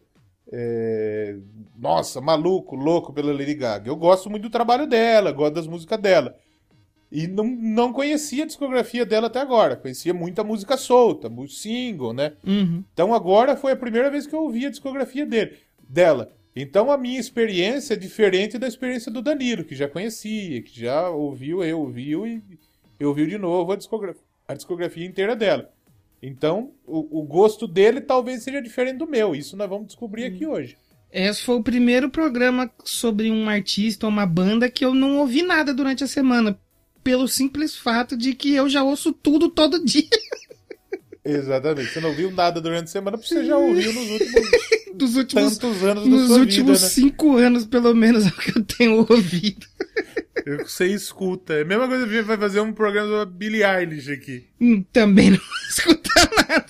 [0.53, 1.37] é,
[1.77, 3.88] nossa, maluco, louco pela Lady Gaga.
[3.90, 6.37] Eu gosto muito do trabalho dela, gosto das músicas dela.
[7.14, 9.77] E não, não conhecia a discografia dela até agora.
[9.77, 12.33] Conhecia muita música solta, single, né?
[12.44, 12.83] Uhum.
[12.92, 15.53] Então agora foi a primeira vez que eu ouvi a discografia dele,
[15.88, 16.33] dela.
[16.57, 21.09] Então a minha experiência é diferente da experiência do Danilo, que já conhecia, que já
[21.09, 22.42] ouviu, eu ouviu e
[22.98, 25.70] eu ouviu de novo a discografia, a discografia inteira dela.
[26.20, 29.37] Então o, o gosto dele talvez seja diferente do meu.
[29.37, 30.77] Isso nós vamos descobrir aqui hoje.
[31.12, 35.42] Esse foi o primeiro programa sobre um artista ou uma banda que eu não ouvi
[35.42, 36.59] nada durante a semana.
[37.05, 40.09] Pelo simples fato de que eu já ouço tudo todo dia.
[41.25, 41.90] Exatamente.
[41.93, 44.51] Você não ouviu nada durante a semana, porque você já ouviu nos últimos
[44.95, 46.88] Dos últimos, tantos anos nos últimos vida, né?
[46.88, 49.67] cinco anos, pelo menos, é o que eu tenho ouvido.
[50.62, 51.55] Você escuta.
[51.55, 54.47] É a mesma coisa que vai fazer um programa sobre Billie Eilish aqui.
[54.61, 56.11] Hum, Também não escuta
[56.49, 56.67] nada.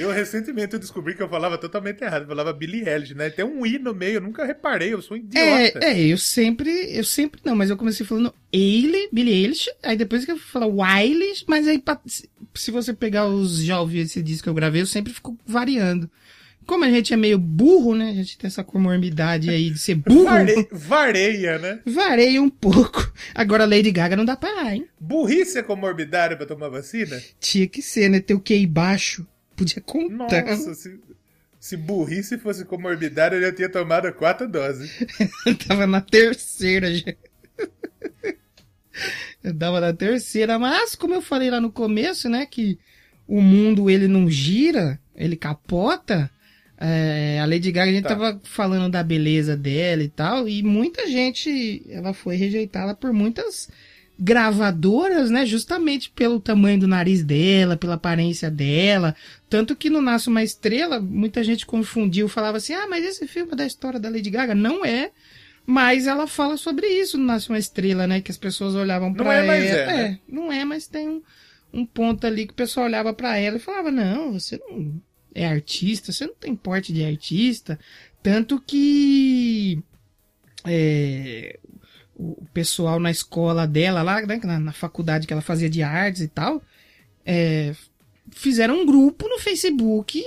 [0.00, 2.22] Eu recentemente eu descobri que eu falava totalmente errado.
[2.22, 3.30] Eu falava Billie Eilish, né?
[3.30, 5.78] Tem um I no meio, eu nunca reparei, eu sou um idiota.
[5.82, 9.96] É, é, eu sempre, eu sempre não, mas eu comecei falando Eile, Billie Eilish, aí
[9.96, 14.44] depois que eu falo Wiley, mas aí se- você pegar os, já ouviu esse disco
[14.44, 16.10] que eu gravei, eu sempre fico variando.
[16.66, 19.94] Como a gente é meio burro, né, a gente tem essa comorbidade aí de ser
[19.94, 21.78] burro, Vare- Vareia, né?
[21.86, 23.12] vareia um pouco.
[23.32, 24.86] Agora Lady Gaga não dá pra errar, hein?
[24.98, 27.22] Burrice é comorbidade pra tomar vacina?
[27.38, 29.24] Tinha que ser, né, ter o QI baixo,
[29.56, 30.44] podia contar.
[30.44, 31.00] Nossa, se,
[31.58, 34.90] se burrice fosse comorbidade, eu já tinha tomado quatro doses.
[35.46, 37.14] Eu tava na terceira já.
[39.42, 42.78] Eu tava na terceira, mas como eu falei lá no começo, né, que
[43.26, 46.30] o mundo ele não gira, ele capota.
[46.78, 48.10] é, a Lady Gaga, a gente Tá.
[48.10, 53.68] tava falando da beleza dela e tal, e muita gente, ela foi rejeitada por muitas
[54.18, 59.14] gravadoras, né, justamente pelo tamanho do nariz dela, pela aparência dela,
[59.48, 63.52] tanto que no Nasce Uma Estrela, muita gente confundiu, falava assim, ah, mas esse filme
[63.52, 65.10] é da história da Lady Gaga, não é,
[65.66, 69.16] mas ela fala sobre isso no Nasce Uma Estrela, né, que as pessoas olhavam Não
[69.16, 70.18] pra é, mas ela, é, né?
[70.26, 71.22] não é, mas tem um,
[71.72, 74.98] um ponto ali que o pessoal olhava pra ela e falava, não, você não
[75.34, 77.78] é artista, você não tem porte de artista,
[78.22, 79.78] tanto que
[80.64, 81.58] é,
[82.16, 86.22] o pessoal na escola dela lá, né, na, na faculdade que ela fazia de artes
[86.22, 86.62] e tal,
[87.24, 87.74] é,
[88.30, 90.24] fizeram um grupo no Facebook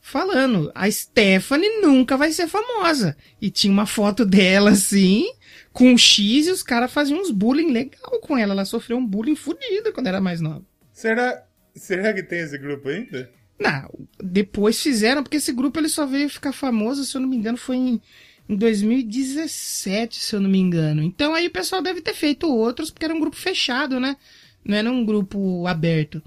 [0.00, 3.16] falando, a Stephanie nunca vai ser famosa.
[3.40, 5.26] E tinha uma foto dela assim,
[5.72, 8.54] com um X e os caras faziam uns bullying legal com ela.
[8.54, 10.64] Ela sofreu um bullying fodido quando era mais nova.
[10.92, 11.44] Será,
[11.74, 13.30] será que tem esse grupo ainda?
[13.58, 13.90] Não,
[14.22, 17.56] depois fizeram, porque esse grupo ele só veio ficar famoso, se eu não me engano,
[17.56, 18.00] foi em,
[18.48, 21.02] em 2017, se eu não me engano.
[21.02, 24.16] Então aí o pessoal deve ter feito outros, porque era um grupo fechado, né?
[24.64, 26.22] Não era um grupo aberto.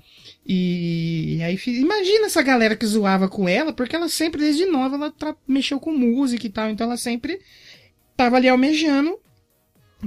[0.45, 5.37] E aí imagina essa galera que zoava com ela, porque ela sempre, desde nova, ela
[5.47, 7.39] mexeu com música e tal, então ela sempre
[8.15, 9.19] tava ali almejando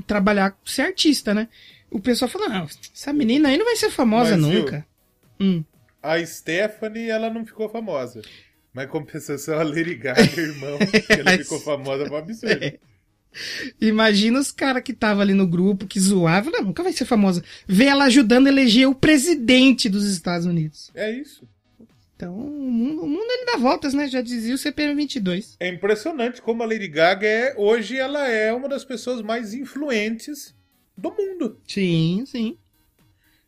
[0.06, 1.48] trabalhar, ser artista, né?
[1.90, 4.60] O pessoal falou, não, essa menina aí não vai ser famosa Mas, viu?
[4.60, 4.86] nunca.
[5.38, 5.62] Hum.
[6.02, 8.22] A Stephanie, ela não ficou famosa.
[8.72, 12.64] Mas compensação, a Lady Gaga, irmão, que ela ficou famosa um absurdo.
[12.64, 12.78] É.
[13.80, 17.42] Imagina os caras que tava ali no grupo, que zoavam, não, nunca vai ser famosa.
[17.66, 20.90] Vê ela ajudando a eleger o presidente dos Estados Unidos.
[20.94, 21.48] É isso.
[22.14, 24.06] Então, o mundo, o mundo ele dá voltas, né?
[24.06, 25.56] Já dizia o CPM 22.
[25.58, 30.54] É impressionante como a Lady Gaga é, hoje ela é uma das pessoas mais influentes
[30.96, 31.58] do mundo.
[31.66, 32.56] Sim, sim.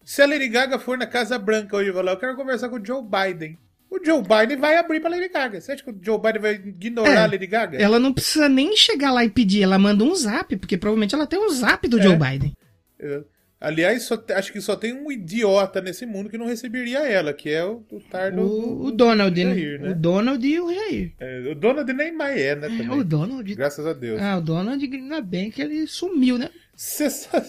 [0.04, 2.76] Se a Lady Gaga for na Casa Branca hoje e falar, eu quero conversar com
[2.76, 3.56] o Joe Biden.
[3.94, 5.60] O Joe Biden vai abrir pra Lady Gaga.
[5.60, 7.16] Você acha que o Joe Biden vai ignorar É.
[7.18, 7.78] a Lady Gaga?
[7.78, 11.26] Ela não precisa nem chegar lá e pedir, ela manda um zap, porque provavelmente ela
[11.28, 12.02] tem um zap do É.
[12.02, 12.52] Joe Biden.
[12.98, 13.22] É.
[13.60, 17.48] Aliás, só acho que só tem um idiota nesse mundo que não receberia ela, que
[17.48, 18.42] é o, o Tardo.
[18.42, 19.54] O, o Donald, né?
[19.54, 19.90] Jair, né?
[19.90, 21.12] O Donald e o Jair.
[21.18, 22.68] É, o Donald nem mais é, né?
[22.68, 22.90] Também.
[22.90, 23.54] o Donald.
[23.54, 24.20] Graças a Deus.
[24.20, 26.50] Ah, o Donald, ainda bem que ele sumiu, né?
[26.76, 27.46] Você sabe,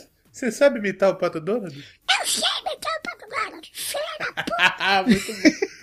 [0.51, 1.75] sabe imitar o Pato Donald?
[1.75, 4.45] Eu sei imitar o Pato Donald, filha da
[4.79, 5.75] Ah, muito bom.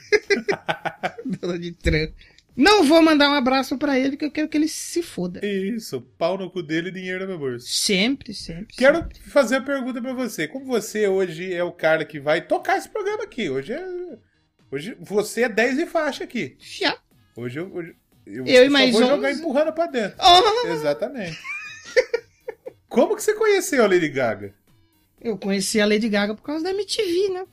[1.24, 2.12] Donald Trump.
[2.54, 5.40] Não vou mandar um abraço pra ele, que eu quero que ele se foda.
[5.44, 7.66] Isso, pau no cu dele e dinheiro no meu bolso.
[7.66, 8.76] Sempre, sempre.
[8.76, 10.46] Quero fazer a pergunta pra você.
[10.46, 13.48] Como você hoje é o cara que vai tocar esse programa aqui?
[13.48, 13.86] Hoje é.
[14.70, 16.56] Hoje você é 10 e faixa aqui.
[16.58, 16.98] Já.
[17.34, 17.74] Hoje eu.
[17.74, 17.94] Hoje,
[18.26, 19.40] eu, Eu e só mais vou jogar 11.
[19.40, 20.16] empurrando pra dentro.
[20.20, 20.66] Oh!
[20.68, 21.38] Exatamente.
[22.88, 24.54] Como que você conheceu a Lady Gaga?
[25.20, 27.46] Eu conheci a Lady Gaga por causa da MTV, né?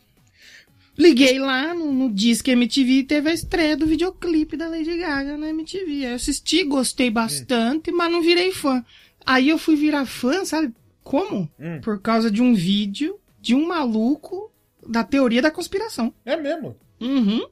[0.99, 5.37] Liguei lá no, no Disque MTV e teve a estreia do videoclipe da Lady Gaga
[5.37, 5.91] na MTV.
[5.91, 8.83] Aí eu assisti, gostei bastante, mas não virei fã.
[9.25, 10.73] Aí eu fui virar fã, sabe?
[11.01, 11.49] Como?
[11.57, 11.79] Hum.
[11.81, 14.51] Por causa de um vídeo de um maluco
[14.85, 16.13] da teoria da conspiração.
[16.25, 16.75] É mesmo?
[16.99, 17.47] Uhum.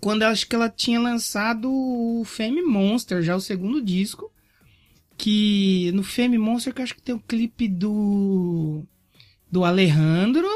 [0.00, 4.32] Quando eu acho que ela tinha lançado o Fame Monster, já o segundo disco.
[5.16, 8.82] que no Fame Monster que eu acho que tem o clipe do
[9.48, 10.48] do Alejandro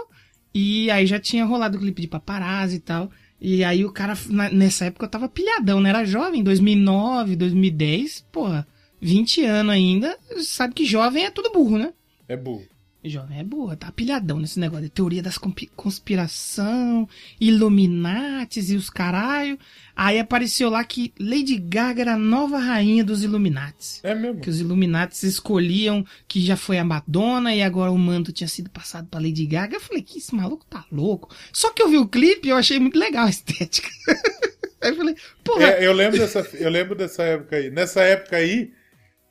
[0.54, 3.10] e aí já tinha rolado o clipe de paparazzi e tal.
[3.40, 4.14] E aí o cara
[4.52, 5.90] nessa época eu tava pilhadão, né?
[5.90, 8.66] Era jovem, 2009, 2010, porra,
[9.00, 10.18] 20 anos ainda.
[10.38, 11.92] Sabe que jovem é tudo burro, né?
[12.26, 12.66] É burro.
[13.08, 15.38] Jovem é burra, tá pilhadão nesse negócio de teoria das
[15.74, 17.08] conspiração,
[17.40, 19.58] Illuminates e os caralho.
[19.94, 24.00] Aí apareceu lá que Lady Gaga era a nova rainha dos Illuminates.
[24.04, 24.40] É mesmo.
[24.40, 28.70] Que os Illuminates escolhiam que já foi a Madonna e agora o manto tinha sido
[28.70, 29.76] passado pra Lady Gaga.
[29.76, 31.34] Eu falei, que esse maluco tá louco.
[31.52, 33.88] Só que eu vi o clipe e eu achei muito legal a estética.
[34.80, 37.70] aí eu falei, porra, É, eu, lembro dessa, eu lembro dessa época aí.
[37.70, 38.72] Nessa época aí,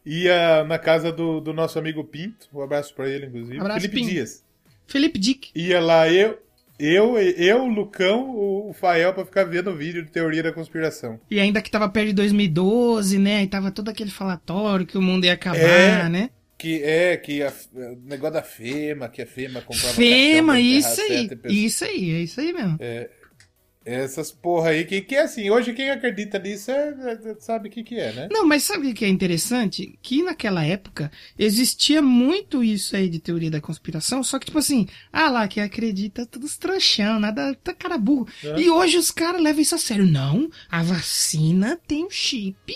[0.08, 2.48] ia na casa do, do nosso amigo Pinto.
[2.54, 3.60] Um abraço pra ele, inclusive.
[3.60, 4.10] Abraço, Felipe Pinto.
[4.12, 4.44] Dias.
[4.88, 5.50] Felipe Dick.
[5.54, 6.40] Ia lá eu,
[6.80, 11.20] eu, eu, o Lucão, o Fael pra ficar vendo o vídeo de teoria da conspiração.
[11.30, 13.44] E ainda que tava perto de 2012, né?
[13.44, 16.08] E tava todo aquele falatório que o mundo ia acabar, É.
[16.10, 16.30] né?
[16.58, 21.28] Que é, que a, o negócio da FEMA, que a FEMA comprava Fema, isso aí.
[21.28, 21.54] pessoas.
[21.54, 22.78] Isso aí, é isso aí mesmo.
[23.90, 27.72] Essas porra aí, que, que é assim, hoje quem acredita nisso é, é- sabe o
[27.72, 28.28] que, que é, né?
[28.30, 29.98] Não, mas sabe o que é interessante?
[30.02, 34.88] Que naquela época existia muito isso aí de teoria da conspiração, só que tipo assim,
[35.12, 38.28] ah lá, quem acredita, todos trouxão, nada, tá cara burro.
[38.44, 38.60] É.
[38.60, 40.06] E hoje os caras levam isso a sério.
[40.06, 42.76] Não, a vacina tem um chip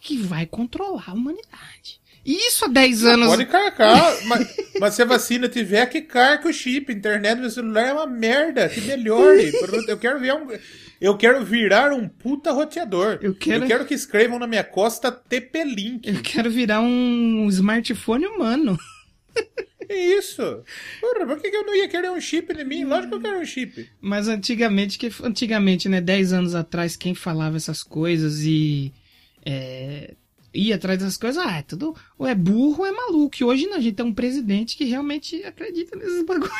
[0.00, 1.99] que vai controlar a humanidade.
[2.24, 3.28] E isso há 10 anos.
[3.28, 6.92] Pode carcar, mas, mas se a vacina tiver, que carca o chip.
[6.92, 9.52] Internet no meu celular é uma merda, que melhore.
[9.88, 10.46] Eu quero ver um.
[11.00, 13.18] Eu quero virar um puta roteador.
[13.22, 16.06] Eu quero- que escrevam na minha costa TP-Link.
[16.06, 18.78] Eu quero virar um smartphone humano.
[19.88, 20.42] É isso.
[21.00, 22.84] Porra, por que que eu não ia querer um chip em mim?
[22.84, 23.88] Lógico que eu quero um chip.
[24.00, 28.92] Mas antigamente, que antigamente, né, 10 anos atrás, quem falava essas coisas e
[29.44, 30.14] é,
[30.52, 33.36] ia atrás dessas coisas, ah, é tudo, ou é burro ou é maluco.
[33.40, 36.50] E hoje não, a gente tem um presidente que realmente acredita nesses bagulho.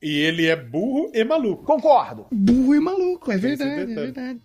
[0.00, 1.64] E ele é burro e maluco.
[1.64, 2.26] Concordo.
[2.30, 4.40] Burro e maluco, é verdade, é verdade.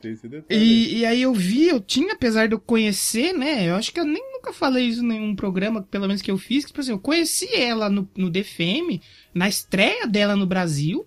[0.00, 0.68] Tem esse detalhe aí.
[0.68, 3.68] E, e aí eu vi, eu tinha, apesar de eu conhecer, né?
[3.68, 6.38] Eu acho que eu nem nunca falei isso em nenhum programa, pelo menos que eu
[6.38, 9.00] fiz, que, tipo assim, eu conheci ela no, no DFM,
[9.34, 11.06] na estreia dela no Brasil,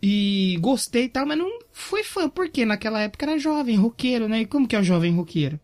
[0.00, 4.42] e gostei e tal, mas não fui fã, porque naquela época era jovem, roqueiro, né?
[4.42, 5.58] E como que é o jovem roqueiro?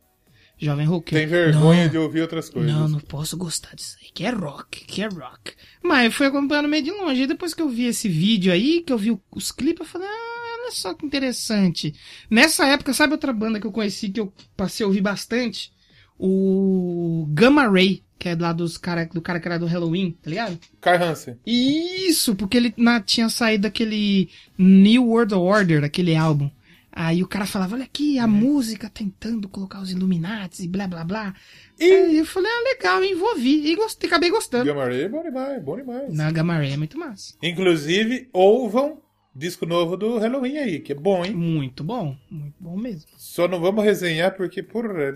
[0.59, 1.21] Jovem roqueiro.
[1.23, 2.71] Tem vergonha Não, de ouvir outras coisas.
[2.73, 5.53] Não, não posso gostar disso aí, que é rock, que é rock.
[5.83, 7.23] Mas eu fui acompanhando meio de longe.
[7.23, 10.07] E depois que eu vi esse vídeo aí, que eu vi os clipes, eu falei,
[10.09, 11.93] ah, olha só que interessante.
[12.31, 15.73] Nessa época, sabe outra banda que eu conheci, que eu passei a ouvir bastante?
[16.19, 20.31] O Gamma Ray, que é lá dos cara, do cara que era do Halloween, tá
[20.31, 20.59] ligado?
[20.81, 21.37] Kai Hansen.
[21.45, 26.49] Isso, porque ele na- tinha saído daquele New World Order, aquele álbum.
[26.96, 31.02] Aí o cara falava, olha aqui, a música tentando colocar os Illuminates e blá blá
[31.02, 31.35] blá.
[31.76, 33.66] E aí eu falei, ah, legal, envolvi.
[33.66, 34.66] E gostei, acabei gostando.
[34.66, 36.14] Gamma Ray é bom demais, bom demais.
[36.14, 37.35] Na Gamma Ray é muito massa.
[37.42, 39.02] Inclusive, ouvam
[39.35, 41.35] disco novo do Halloween aí, que é bom, hein?
[41.35, 43.11] Muito bom, muito bom mesmo.
[43.16, 45.12] Só não vamos resenhar porque, porra, é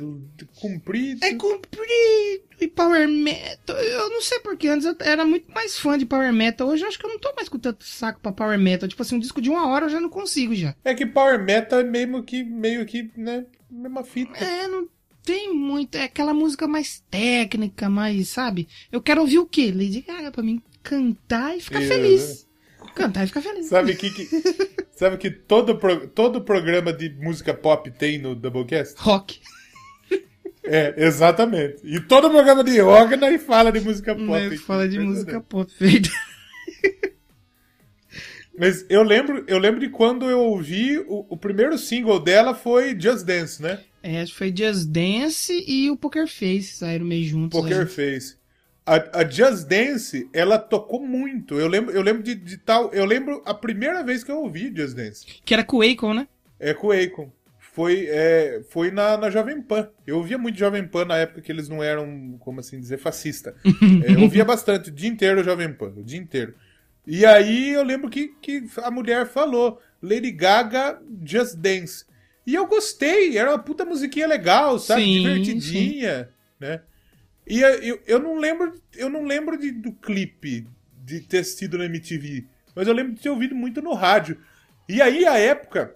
[0.60, 1.24] comprido.
[1.24, 3.76] É comprido e Power Metal.
[3.76, 6.66] Eu não sei porque antes eu era muito mais fã de Power Metal.
[6.66, 8.88] Hoje eu acho que eu não tô mais com tanto saco pra Power Metal.
[8.88, 10.74] Tipo assim, um disco de uma hora eu já não consigo já.
[10.84, 14.36] É que Power Metal é meio que, meio que, né, mesma fita.
[14.44, 14.88] É, não
[15.22, 15.94] tem muito.
[15.96, 18.66] É aquela música mais técnica, mais, sabe?
[18.90, 19.70] Eu quero ouvir o quê?
[19.72, 22.47] Lady Gaga pra mim cantar e ficar É, feliz.
[22.98, 23.66] Cantar e ficar feliz.
[23.66, 24.28] Sabe que, que
[24.92, 28.94] sabe que todo, pro- todo programa de música pop tem no Doublecast?
[28.98, 29.40] Rock.
[30.64, 31.76] É, exatamente.
[31.84, 34.26] E todo programa de rock daí fala de música pop.
[34.26, 36.10] Mas fala de música pop, verdade.
[38.58, 42.98] Mas eu lembro, eu lembro de quando eu ouvi o, o primeiro single dela foi
[43.00, 43.80] Just Dance, né?
[44.02, 47.58] É, foi Just Dance e o Poker Face saíram meio juntos.
[47.58, 47.86] Poker aí.
[47.86, 48.36] Face.
[48.88, 51.60] A, a Just Dance, ela tocou muito.
[51.60, 52.90] Eu lembro, eu lembro de, de tal.
[52.94, 55.26] Eu lembro a primeira vez que eu ouvi Just Dance.
[55.44, 56.26] Que era com o Akon, né?
[56.58, 57.30] É com o Akon.
[57.58, 59.90] Foi, é, foi na, na Jovem Pan.
[60.06, 63.54] Eu ouvia muito Jovem Pan na época que eles não eram, como assim dizer, fascista.
[64.04, 66.54] É, eu ouvia bastante, o dia inteiro Jovem Pan, o dia inteiro.
[67.06, 72.04] E aí eu lembro que, que a mulher falou, Lady Gaga Just Dance.
[72.46, 75.02] E eu gostei, era uma puta musiquinha legal, sabe?
[75.02, 76.80] Sim, Divertidinha, né?
[77.48, 80.66] E eu, eu, não lembro, eu não lembro de- do clipe
[81.04, 84.38] de ter assistido na MTV, mas eu lembro de ter ouvido muito no rádio.
[84.88, 85.94] E aí, a época,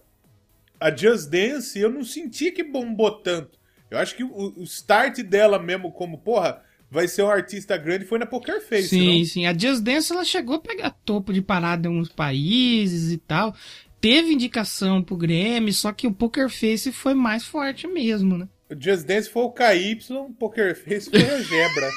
[0.80, 3.58] a Just Dance, eu não senti que bombou tanto.
[3.90, 8.04] Eu acho que o, o start dela mesmo, como, porra, vai ser um artista grande,
[8.06, 9.24] foi na Poker Face, sim, não?
[9.24, 9.46] sim.
[9.46, 13.54] A Just Dance ela chegou a pegar topo de parada em alguns países e tal.
[14.00, 18.48] Teve indicação pro Grammy, só que o Poker Face foi mais forte mesmo, né?
[18.78, 19.98] Just Dance foi o KY,
[20.38, 21.90] Poker Face foi a Gebra.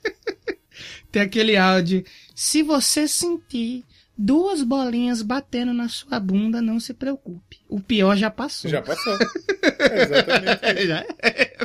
[1.10, 2.04] Tem aquele áudio.
[2.34, 3.84] Se você sentir
[4.16, 7.60] duas bolinhas batendo na sua bunda, não se preocupe.
[7.68, 8.70] O pior já passou.
[8.70, 9.16] Já passou.
[9.64, 10.86] É exatamente.
[10.86, 11.56] Já é.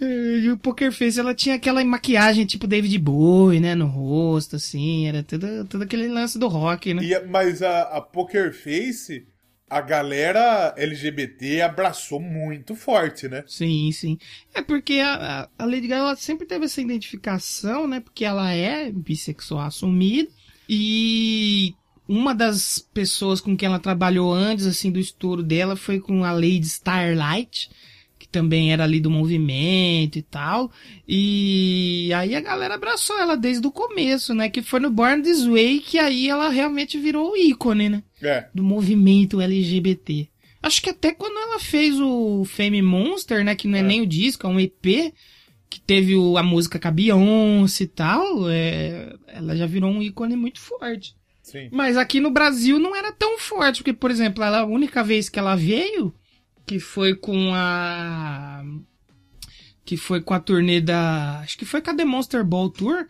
[0.00, 3.74] E o Poker Face, ela tinha aquela maquiagem tipo David Bowie, né?
[3.74, 5.06] No rosto, assim.
[5.06, 7.02] Era tudo, tudo aquele lance do rock, né?
[7.02, 9.26] E, mas a, a Poker Face,
[9.68, 13.44] a galera LGBT abraçou muito forte, né?
[13.46, 14.18] Sim, sim.
[14.54, 18.00] É porque a, a- Lady Gaga sempre teve essa identificação, né?
[18.00, 20.30] Porque ela é bissexual assumida.
[20.68, 21.74] E
[22.08, 26.32] uma das pessoas com quem ela trabalhou antes, assim, do estouro dela foi com a
[26.32, 27.70] Lady Starlight,
[28.36, 30.70] também era ali do movimento e tal.
[31.08, 34.50] E aí a galera abraçou ela desde o começo, né?
[34.50, 38.02] Que foi no Born This Way que aí ela realmente virou o ícone, né?
[38.22, 38.46] É.
[38.54, 40.28] do movimento LGBT.
[40.62, 43.84] Acho que até quando ela fez o Fame Monster, né, que não é, É.
[43.84, 45.12] nem o disco, é um EP,
[45.68, 50.02] que teve o- a música com a Beyoncé e tal, é, ela já virou um
[50.02, 51.14] ícone muito forte.
[51.42, 51.68] Sim.
[51.70, 55.28] Mas aqui no Brasil não era tão forte, porque, por exemplo, ela, a única vez
[55.28, 56.12] que ela veio,
[56.66, 58.62] que foi com a.
[59.84, 61.40] Que foi com a turnê da.
[61.40, 63.06] Acho que foi com a The Monster Ball Tour.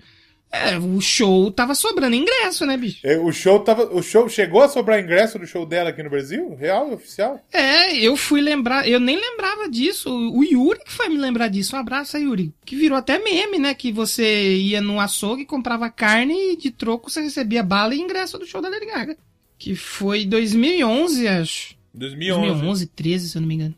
[0.52, 3.04] É, o show tava sobrando ingresso, né, bicho?
[3.04, 3.84] É, O show tava.
[3.92, 6.54] O show chegou a sobrar ingresso do show dela aqui no Brasil?
[6.54, 7.40] Real, oficial?
[7.52, 10.08] É, eu fui lembrar, eu nem lembrava disso.
[10.08, 11.74] O Yuri que foi me lembrar disso.
[11.74, 12.54] Um abraço Yuri.
[12.64, 13.74] Que virou até meme, né?
[13.74, 18.38] Que você ia no açougue, comprava carne e de troco você recebia bala e ingresso
[18.38, 19.16] do show da Lady Gaga.
[19.58, 21.75] Que foi 2011, acho.
[21.96, 22.46] 2011.
[22.48, 23.74] 2011, 13, se eu não me engano.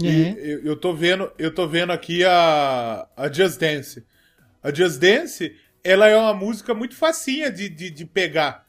[0.00, 0.30] E É.
[0.38, 4.04] eu, eu tô vendo, eu tô vendo aqui a, a Just Dance.
[4.62, 8.66] A Just Dance, ela é uma música muito facinha de, de, de pegar.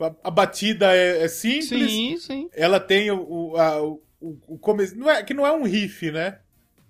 [0.00, 1.90] A, a batida é, é simples.
[1.90, 2.48] Sim, sim.
[2.54, 4.96] Ela tem o, o, a- o, o começo.
[4.96, 6.38] Não é, que não é um riff, né?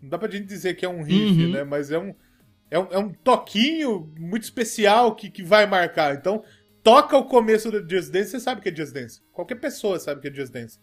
[0.02, 1.52] Não dá pra gente dizer que é um riff, Uhum.
[1.52, 1.64] né?
[1.64, 2.14] Mas é um,
[2.70, 6.14] é um, é um toquinho muito especial que, que vai marcar.
[6.14, 6.44] Então,
[6.82, 9.20] toca o começo do Just Dance, você sabe que é Just Dance.
[9.32, 10.78] Qualquer pessoa sabe que é Just Dance.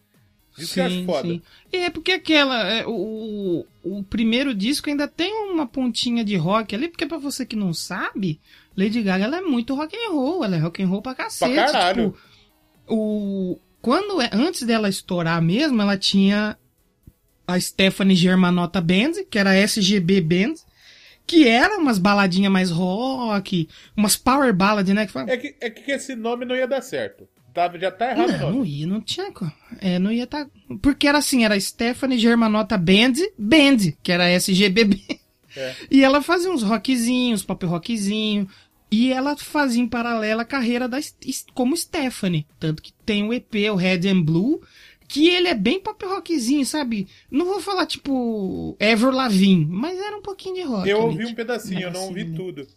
[0.58, 1.28] Isso que eu acho foda.
[1.28, 1.42] sim.
[1.72, 2.68] É porque aquela.
[2.70, 7.46] é, o, o primeiro disco ainda tem uma pontinha de rock ali, porque pra você
[7.46, 8.40] que não sabe,
[8.76, 11.54] Lady Gaga ela é muito rock and roll, ela é rock and roll pra cacete.
[11.54, 12.12] Pra caralho.
[12.12, 12.18] Tipo,
[12.88, 16.58] o, quando é- antes dela estourar mesmo, ela tinha
[17.48, 20.54] a Stephanie Germanotta Band, que era a SGB Band,
[21.28, 25.06] que era umas baladinhas mais rock, umas power ballad, né?
[25.06, 27.28] Que É que, é que esse nome não ia dar certo.
[27.56, 29.32] Tá, já tá errado não, não ia, não tinha.
[29.80, 30.46] É, não ia tá.
[30.82, 35.02] Porque era assim, era Stephanie Germanotta Band, Band, que era SGBB.
[35.56, 35.74] É.
[35.90, 38.46] E ela fazia uns rockzinhos, pop rockzinho.
[38.92, 41.00] E ela fazia em paralelo a carreira da,
[41.54, 42.46] como Stephanie.
[42.60, 44.62] Tanto que tem o EP, o Red and Blue,
[45.08, 47.08] que ele é bem pop rockzinho, sabe?
[47.32, 50.90] Não vou falar tipo Ever Lavigne, mas era um pouquinho de rock.
[50.90, 52.68] Eu ouvi um pedacinho, eu não ouvi tudo.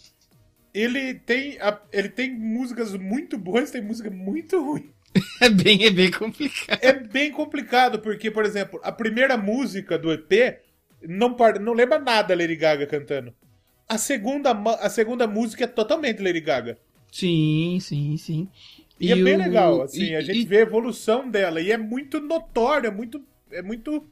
[0.75, 4.91] Ele tem, a- ele tem músicas muito boas, tem música muito ruim.
[5.41, 6.79] É bem, é bem complicado.
[6.83, 10.59] É bem complicado, porque, por exemplo, a primeira música do EP
[11.03, 13.33] não, não lembra nada Lady Gaga cantando.
[13.89, 16.79] A segunda, a segunda música é totalmente Lady Gaga.
[17.11, 18.49] Sim, sim, sim.
[19.01, 21.61] E, é bem o- legal, assim, e- a gente e- vê a evolução dela.
[21.61, 23.25] E é muito notório, é muito.
[23.51, 24.07] É muito.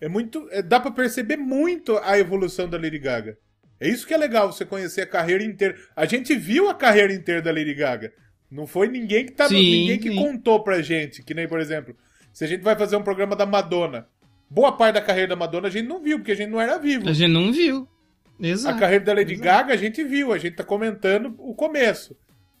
[0.00, 0.48] É muito.
[0.50, 3.38] é- dá pra perceber muito a evolução da Lady Gaga.
[3.80, 5.74] É isso que é legal, você conhecer a carreira inteira.
[5.96, 8.12] A gente viu a carreira inteira da Lady Gaga.
[8.50, 10.16] Não foi ninguém que tá Sim, ninguém que sim.
[10.16, 11.22] contou pra gente.
[11.22, 11.96] Que nem, por exemplo,
[12.32, 14.06] se a gente vai fazer um programa da Madonna.
[14.50, 16.76] Boa parte da carreira da Madonna a gente não viu, porque a gente não era
[16.76, 17.08] vivo.
[17.08, 17.88] A gente não viu.
[18.38, 18.76] Exato.
[18.76, 19.44] A carreira da Lady Exato.
[19.44, 22.16] Gaga a gente viu, a gente tá comentando o começo.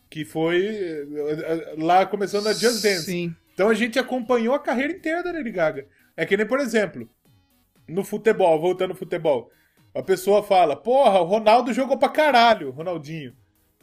[0.08, 3.04] Que foi eh, lá começando a Just Dance.
[3.04, 3.34] Sim.
[3.52, 5.86] Então a gente acompanhou a carreira inteira da Lady Gaga.
[6.16, 7.08] É que nem, por exemplo,
[7.88, 9.50] no futebol, voltando ao futebol.
[9.94, 13.32] A pessoa fala, porra, o Ronaldo jogou pra caralho, Ronaldinho.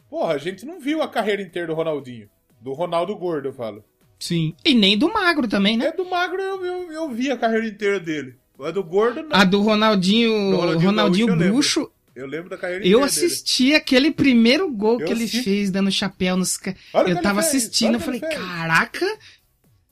[0.10, 2.30] Porra, a gente não viu a carreira inteira do Ronaldinho.
[2.62, 3.84] Do Ronaldo Gordo, eu falo.
[4.20, 4.56] Sim.
[4.66, 5.88] E nem do magro também, né?
[5.88, 8.36] É do Magro, eu, eu, eu vi a carreira inteira dele.
[8.60, 9.30] A do Gordo, não.
[9.32, 11.54] A do Ronaldinho, Do Ronaldinho Ronaldinho, Gaúcho, eu lembro.
[11.54, 11.92] Bruxo.
[12.16, 13.26] Eu lembro da carreira Eu inteira dele.
[13.28, 15.44] assisti aquele primeiro gol Eu que ele assisti.
[15.44, 16.60] fez dando chapéu nos
[16.94, 19.06] Olha Eu tava assistindo, eu falei, caraca.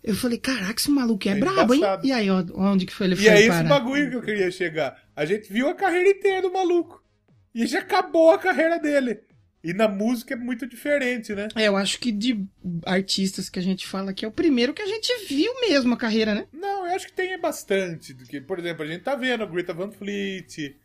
[0.04, 1.82] Eu falei, caraca, esse maluco é, É brabo, hein?
[2.04, 4.98] E aí, onde que foi ele E foi é esse bagulho que eu queria chegar.
[5.16, 7.04] A gente viu a carreira inteira do maluco.
[7.54, 9.22] E já acabou a carreira dele.
[9.64, 11.48] E na música é muito diferente, né?
[11.56, 12.46] É, eu acho que de
[12.86, 15.98] artistas que a gente fala aqui é o primeiro que a gente viu mesmo a
[15.98, 16.46] carreira, né?
[16.54, 18.14] Não, eu acho que tem bastante.
[18.14, 20.76] do que, Por exemplo, a gente tá vendo Greta Van Fleet,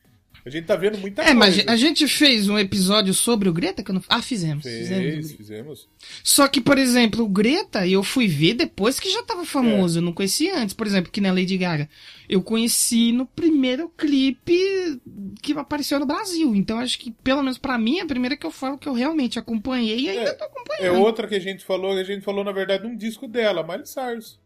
[0.44, 1.38] A gente tá vendo muita É, coisa.
[1.38, 4.02] mas a gente fez um episódio sobre o Greta que eu não...
[4.08, 4.64] Ah, fizemos.
[4.64, 4.88] fizemos.
[4.88, 5.36] Fez, Greta.
[5.36, 5.88] fizemos.
[6.24, 9.96] Só que, por exemplo, o Greta, eu fui ver depois que já tava famoso.
[9.96, 10.00] É.
[10.00, 11.88] Eu não conhecia antes, por exemplo, que na Lady Gaga.
[12.28, 15.00] Eu conheci no primeiro clipe
[15.42, 16.54] que apareceu no Brasil.
[16.54, 18.92] Então, acho que, pelo menos pra mim, é a primeira que eu falo que eu
[18.94, 20.84] realmente acompanhei e ainda tô acompanhando.
[20.84, 23.86] É outra que a gente falou, a gente falou, na verdade, um disco dela, Miley
[23.86, 24.38] Cyrus.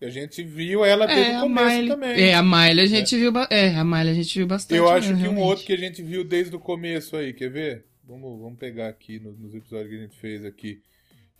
[0.00, 2.20] A gente viu ela desde É, o começo Miley, também.
[2.22, 3.32] é, a Miley a gente viu.
[3.32, 4.78] ba- É, a Miley a gente viu bastante.
[4.78, 5.48] Eu acho mesmo, que um realmente.
[5.48, 7.84] outro que a gente viu desde o começo aí, quer ver?
[8.06, 10.80] Vamos, vamos pegar aqui no- nos episódios que a gente fez aqui.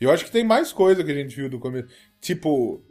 [0.00, 1.88] Eu acho que tem mais coisa que a gente viu do começo.
[2.20, 2.82] Tipo.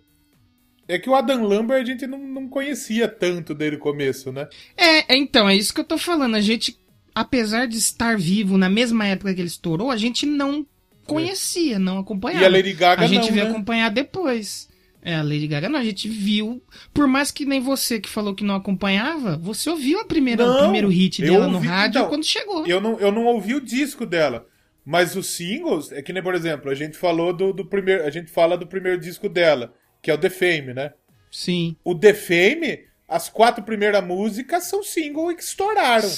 [0.88, 4.48] É que o Adam Lambert a gente não, não conhecia tanto desde o começo, né?
[4.78, 6.36] É, é, então, é isso que eu tô falando.
[6.36, 6.78] A gente,
[7.16, 10.64] apesar de estar vivo na mesma época que ele estourou, a gente não
[11.08, 12.44] conhecia, não acompanhava.
[12.44, 13.50] E a Lady Gaga A gente não, veio né?
[13.52, 14.70] acompanhar depois.
[15.08, 16.64] É, a Lady Gaga não, a gente viu.
[16.92, 20.48] Por mais que nem você que falou que não acompanhava, você ouviu a primeira, o
[20.48, 22.66] Não, primeiro hit dela no ouvi- rádio então, quando chegou.
[22.66, 24.48] Eu não, eu não ouvi o disco dela.
[24.84, 28.04] Mas os singles, é que nem, por exemplo, a gente falou do, do primeiro.
[28.04, 30.94] A gente fala do primeiro disco dela, que é o The Fame, né?
[31.32, 31.76] Sim.
[31.84, 36.10] O The Fame, as quatro primeiras músicas são singles que estouraram.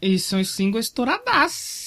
[0.00, 0.92] E são singles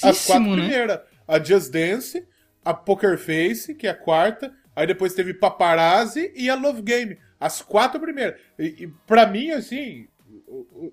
[0.04, 0.64] As quatro né?
[0.64, 1.00] primeiras.
[1.26, 2.26] A Just Dance,
[2.66, 4.54] a Poker Face, que é a quarta.
[4.76, 7.18] Aí depois teve Paparazzi e a Love Game.
[7.40, 8.40] As quatro primeiras.
[8.58, 10.08] E, e pra mim, assim,
[10.48, 10.92] o,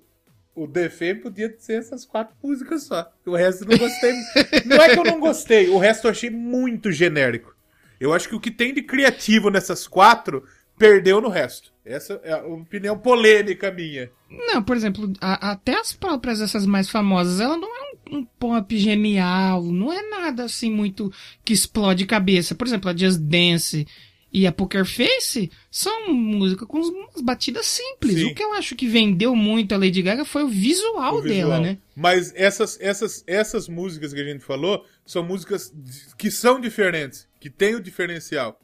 [0.55, 3.11] o, o The Fame podia ser essas quatro músicas só.
[3.27, 4.13] O resto eu não gostei.
[4.67, 7.55] não é que eu não gostei, o resto eu achei muito genérico.
[8.01, 10.45] Eu acho que o que tem de criativo nessas quatro
[10.79, 11.73] perdeu no resto.
[11.85, 14.11] Essa é a opinião polêmica minha.
[14.31, 18.77] Não, por exemplo, a- até as próprias, essas mais famosas, ela não é um, pop
[18.77, 21.13] genial, não é nada assim muito
[21.45, 22.55] que explode cabeça.
[22.55, 23.87] Por exemplo, a Just Dance
[24.33, 28.15] e a Poker Face são músicas com umas batidas simples.
[28.15, 28.27] Sim.
[28.27, 31.57] O que eu acho que vendeu muito a Lady Gaga foi o visual, o dela,
[31.57, 31.61] visual.
[31.63, 31.79] né?
[31.97, 35.73] Mas essas, essas, essas músicas que a gente falou são músicas
[36.17, 38.61] que são diferentes, que tem o diferencial.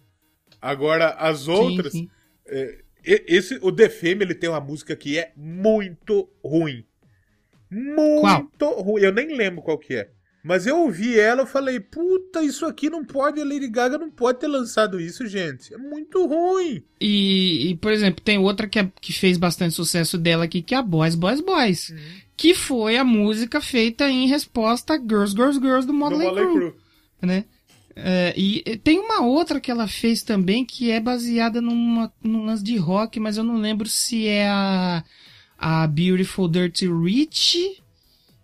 [0.61, 1.93] Agora, as outras.
[1.93, 2.09] sim.
[2.47, 6.85] é, e- esse, o The Fame, ele tem uma música que é muito ruim.
[7.75, 9.03] Muito ruim.
[9.03, 10.11] Eu nem lembro qual que é.
[10.45, 14.11] Mas eu ouvi ela e falei, puta, isso aqui não pode, a Lady Gaga não
[14.11, 15.73] pode ter lançado isso, gente.
[15.73, 16.83] É muito ruim.
[17.01, 20.75] E, e, por exemplo, tem outra que, é- que fez bastante sucesso dela aqui, que
[20.75, 21.89] é a Boys, Boys, Boys.
[21.89, 21.97] Uhum.
[22.37, 26.53] Que foi a música feita em resposta a Girls, Girls, Girls do Motley Crue.
[26.55, 26.73] Crue.
[27.23, 27.45] né?
[27.97, 32.45] É, e e tem uma outra que ela fez também que é baseada numa, num
[32.45, 35.03] lance de rock, mas eu não lembro se é a,
[35.65, 37.83] a Beautiful Dirty Rich.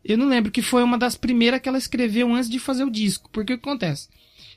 [0.02, 2.90] Eu não lembro, que foi uma das primeiras que ela escreveu antes de fazer o
[2.90, 3.28] disco.
[3.30, 4.08] Porque o que acontece?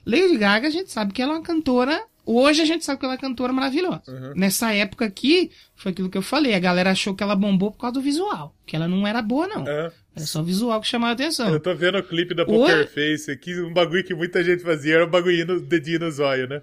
[0.05, 2.01] Lady Gaga, a gente sabe que ela é uma cantora.
[2.25, 4.03] Hoje a gente sabe que ela é uma cantora maravilhosa.
[4.07, 4.33] Uhum.
[4.37, 6.53] Nessa época aqui, foi aquilo que eu falei.
[6.53, 8.55] A galera achou que ela bombou por causa do visual.
[8.65, 9.67] Que ela não era boa, não.
[9.67, 9.91] É.
[10.15, 11.49] Era só o visual que chamava a atenção.
[11.49, 12.45] Eu tô vendo o clipe da?
[12.45, 16.11] Poker Face aqui, um bagulho que muita gente fazia era um bagulho no dedinho no
[16.11, 16.61] zóio, né?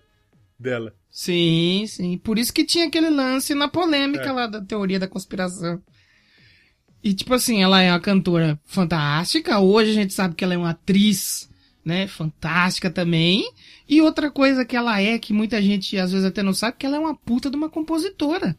[0.60, 0.94] Dela.
[1.10, 2.18] Sim, sim.
[2.18, 4.32] Por isso que tinha aquele lance na polêmica É.
[4.32, 5.82] lá da teoria da conspiração.
[7.02, 9.58] E tipo assim, ela é uma cantora fantástica.
[9.58, 11.48] Hoje a gente sabe que ela é uma atriz,
[11.82, 12.06] né?
[12.06, 13.50] Fantástica também.
[13.88, 16.84] E outra coisa que ela é, que muita gente às vezes até não sabe, que
[16.84, 18.54] ela é uma puta de uma compositora.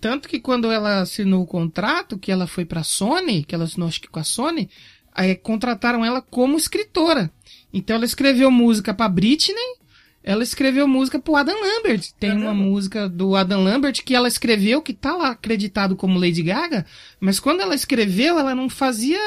[0.00, 3.88] Tanto que quando ela assinou o contrato, que ela foi pra Sony, que ela assinou
[3.88, 4.70] acho que com a Sony,
[5.12, 7.30] aí contrataram ela como escritora.
[7.72, 9.76] Então ela escreveu música pra Britney,
[10.24, 12.10] ela escreveu música pro Adam Lambert.
[12.18, 16.42] Tem uma música do Adam Lambert que ela escreveu, que tá lá acreditado como Lady
[16.42, 16.86] Gaga,
[17.20, 19.18] mas quando ela escreveu, ela não fazia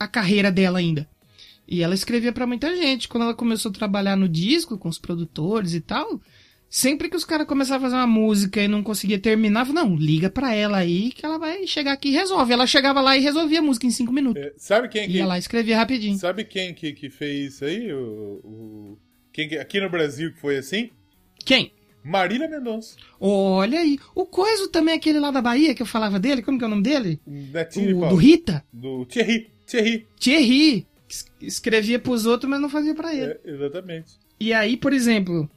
[0.00, 1.06] a carreira dela ainda.
[1.68, 3.06] E ela escrevia pra muita gente.
[3.06, 6.20] Quando ela começou a trabalhar no disco, com os produtores e tal,
[6.70, 10.30] sempre que os caras começavam a fazer uma música e não conseguia terminar, não, liga
[10.30, 12.52] pra ela aí que ela vai chegar aqui e resolve.
[12.52, 14.42] Ela chegava lá e resolvia a música em cinco minutos.
[14.42, 15.16] É, sabe quem que.
[15.18, 16.16] Ia lá e escrevia rapidinho.
[16.16, 17.92] Sabe quem que, que fez isso aí?
[17.92, 18.98] O, o-
[19.36, 20.90] quem que- aqui no Brasil que foi assim?
[21.44, 21.70] Quem?
[22.02, 22.96] Marília Mendonça.
[23.20, 23.98] Olha aí.
[24.14, 26.66] O Coiso também, é aquele lá da Bahia que eu falava dele, como que é
[26.66, 27.20] o nome dele?
[27.26, 28.64] Netinho O, do Rita?
[28.72, 29.50] Do Thierry.
[29.66, 30.06] Thierry.
[30.18, 30.86] Thierry.
[31.08, 33.32] Es- Escrevia pros outros, mas não fazia pra ele.
[33.32, 34.12] É, exatamente.
[34.40, 35.50] E aí, por exemplo,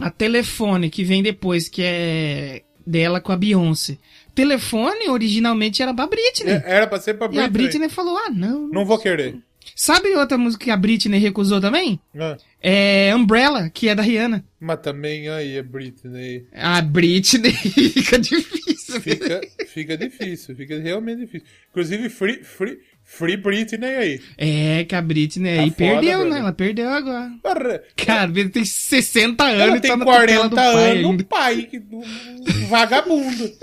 [0.00, 3.98] a Telefone, que vem depois, que é dela com a Beyoncé.
[4.34, 6.52] Telefone originalmente era pra Britney.
[6.52, 7.44] É, era pra ser pra e Britney.
[7.46, 8.68] a Britney falou: ah, não.
[8.68, 9.38] Não vou querer.
[9.80, 12.00] Sabe outra música que a Britney recusou também?
[12.18, 14.44] Ah, É Umbrella, que é da Rihanna.
[14.58, 16.48] mas também aí é Britney.
[16.52, 17.52] A Britney
[17.92, 19.00] fica difícil.
[19.00, 21.46] Fica, fica difícil, fica realmente difícil.
[21.70, 24.20] Inclusive, Free, free, free Britney aí.
[24.36, 26.32] É, que a Britney Tá aí foda, perdeu, brother.
[26.34, 26.40] né?
[26.40, 27.30] Ela perdeu agora.
[27.40, 30.90] Porra, Cara, Britney tem 60 anos Ela e tem tá na tutela 40 do pai
[30.90, 31.24] anos, ainda.
[31.24, 33.44] pai, que- um vagabundo.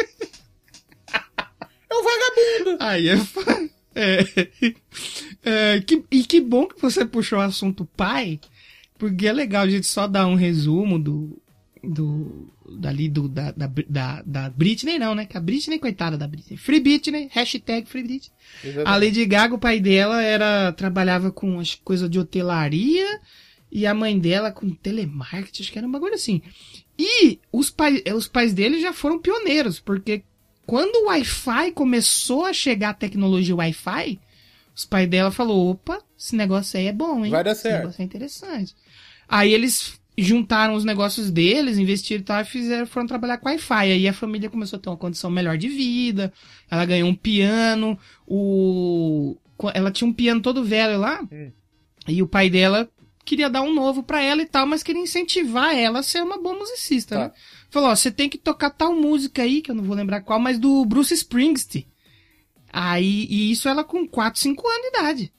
[1.88, 2.78] É um vagabundo.
[2.84, 3.70] Aí é foda.
[3.96, 4.20] É,
[5.76, 8.39] é, que- e que bom que você puxou o assunto pai,
[8.98, 11.41] porque é legal a gente só dar um resumo do.
[11.84, 15.26] do dali do, da, da, da, da Britney, não, né?
[15.26, 16.58] Que a Britney, coitada da Britney.
[16.58, 18.32] Free Britney, hashtag Free Britney.
[18.86, 23.20] A Lady Gaga, o pai dela era trabalhava com as coisas de hotelaria
[23.72, 26.41] e a mãe dela com telemarketing, acho que era um bagulho assim.
[26.98, 30.24] E os, pai, os pais dele já foram pioneiros, porque
[30.66, 34.20] quando o Wi-Fi começou a chegar a tecnologia Wi-Fi,
[34.76, 37.32] os pais dela falou, opa, esse negócio aí é bom, hein?
[37.32, 38.76] Vai dar esse certo." negócio é interessante.
[39.28, 43.91] Aí eles juntaram os negócios deles, investiram e tal, e fizeram, foram trabalhar com Wi-Fi.
[43.91, 46.32] Aí a família começou a ter uma condição melhor de vida,
[46.70, 49.38] ela ganhou um piano, o...
[49.74, 51.22] ela tinha um piano todo velho lá,
[52.07, 52.89] e o pai dela
[53.26, 56.38] queria dar um novo pra ela e tal, mas queria incentivar ela a ser uma
[56.38, 57.23] boa musicista, Tá.
[57.26, 57.32] né?
[57.69, 60.39] Falou, ó, você tem que tocar tal música aí, que eu não vou lembrar qual,
[60.39, 61.88] mas do Bruce Springsteen.
[62.71, 65.34] Aí, e isso ela com 4, 5 anos de idade.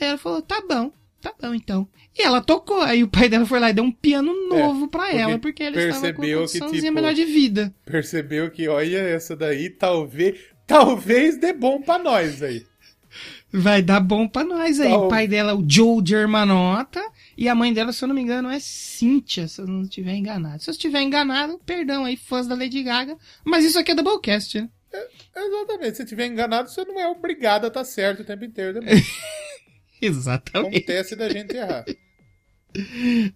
[0.00, 1.88] Aí ela falou, tá bom, tá bom então.
[2.16, 5.04] E ela tocou, aí o pai dela foi lá e deu um piano novo pra
[5.04, 7.74] porque ela, porque ele estava com uma condiçãozinha tipo, melhor de vida.
[7.84, 10.38] Percebeu que, olha, essa daí talvez.
[10.66, 12.66] Talvez dê bom pra nós aí.
[13.52, 14.90] Vai dar bom pra nós aí.
[14.90, 17.02] Tá, o- pai dela é o Joe Germanota.
[17.36, 20.14] E a mãe dela, se eu não me engano, é Cynthia, se eu não estiver
[20.14, 20.62] enganado.
[20.62, 23.16] Se eu estiver enganado, perdão aí, fãs da Lady Gaga.
[23.44, 24.68] Mas isso aqui é Doublecast, né?
[25.34, 25.96] Exatamente.
[25.96, 29.02] Se tiver enganado, você não é obrigado a estar certo o tempo inteiro também.
[30.00, 30.76] Exatamente.
[30.76, 31.84] Acontece da gente errar.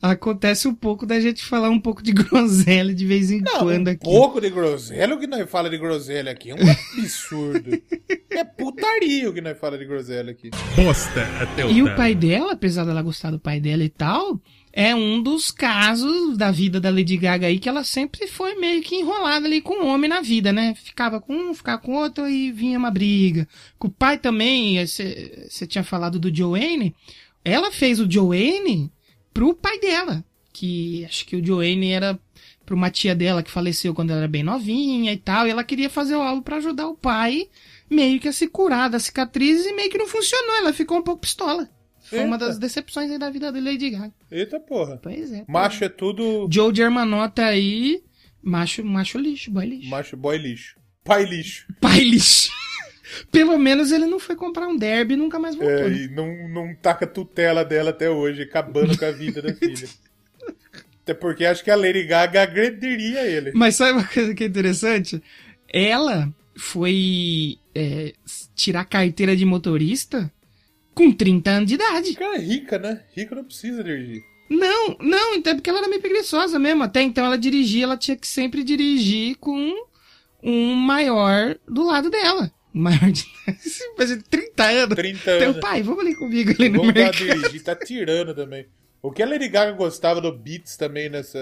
[0.00, 3.88] Acontece um pouco da gente falar um pouco de groselha de vez em Não, quando
[3.88, 4.04] um aqui.
[4.04, 6.58] pouco de groselha, o que nós fala de groselha aqui é um
[6.98, 7.70] absurdo.
[8.30, 10.50] é putaria o que nós fala de groselha aqui.
[10.76, 11.96] Bosta até o E o talo.
[11.96, 14.40] pai dela, apesar dela gostar do pai dela e tal,
[14.72, 18.82] é um dos casos da vida da Lady Gaga aí que ela sempre foi meio
[18.82, 20.74] que enrolada ali com o homem na vida, né?
[20.74, 23.46] Ficava com um, ficava com outro e vinha uma briga.
[23.78, 26.94] Com o pai também, você tinha falado do Joanne,
[27.44, 28.90] ela fez o Joanne
[29.32, 32.18] pro pai dela, que acho que o Joanne era
[32.64, 35.64] pra uma tia dela que faleceu quando ela era bem novinha e tal, e ela
[35.64, 37.48] queria fazer o álbum pra ajudar o pai
[37.90, 41.02] meio que a se curar das cicatrizes e meio que não funcionou, ela ficou um
[41.02, 41.68] pouco pistola.
[42.00, 42.46] Foi uma Eita.
[42.46, 44.12] das decepções aí da vida da Lady Gaga.
[44.30, 44.98] Eita porra.
[45.02, 45.44] Pois é.
[45.48, 46.48] Macho é tudo.
[46.50, 48.02] Joe Germanota aí,
[48.42, 49.88] macho, macho lixo, boy lixo.
[49.88, 50.76] Macho boy lixo.
[51.04, 51.66] Pai lixo.
[51.80, 52.50] Pai lixo.
[53.30, 55.72] Pelo menos ele não foi comprar um derby e nunca mais voltou.
[55.72, 55.96] É, né?
[55.96, 59.88] e não, não taca a tutela dela até hoje, acabando com a vida da filha.
[61.02, 63.52] Até porque acho que a Lady Gaga agrediria ele.
[63.54, 65.22] Mas sabe uma coisa que é interessante?
[65.68, 68.12] Ela foi é,
[68.54, 70.30] tirar carteira de motorista
[70.94, 72.14] com 30 anos de idade.
[72.14, 73.02] Cara, é rica, né?
[73.14, 74.22] Rica não precisa dirigir.
[74.48, 76.82] Não, não, então é porque ela era meio preguiçosa mesmo.
[76.82, 79.74] Até então ela dirigia, ela tinha que sempre dirigir com
[80.42, 82.52] um maior do lado dela.
[82.72, 83.26] Maior de
[83.98, 84.96] Mas de 30 anos.
[84.96, 85.60] 30 Teu anos.
[85.60, 87.16] pai, vamos ali comigo ali no Vamos a mercado.
[87.18, 88.66] dirigir, tá tirando também.
[89.02, 91.38] O que a Lady Gaga gostava do Beats também nessa,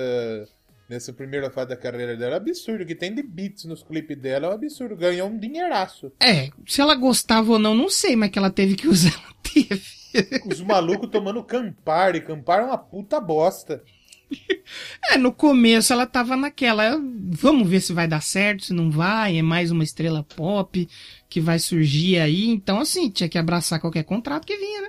[0.89, 2.83] nessa primeira fase da carreira dela é absurdo.
[2.83, 4.97] O que tem de Beats nos clipes dela é um absurdo.
[4.97, 6.11] Ganhou um dinheiraço.
[6.21, 9.35] É, se ela gostava ou não, não sei, mas que ela teve que usar, ela
[9.43, 9.83] teve.
[10.51, 12.23] Os malucos tomando Campari.
[12.23, 13.83] Campari é uma puta bosta.
[15.11, 16.97] É, no começo ela tava naquela,
[17.33, 20.89] vamos ver se vai dar certo, se não vai, é mais uma estrela pop
[21.31, 22.49] que vai surgir aí.
[22.49, 24.89] Então, assim, tinha que abraçar qualquer contrato que vinha, né?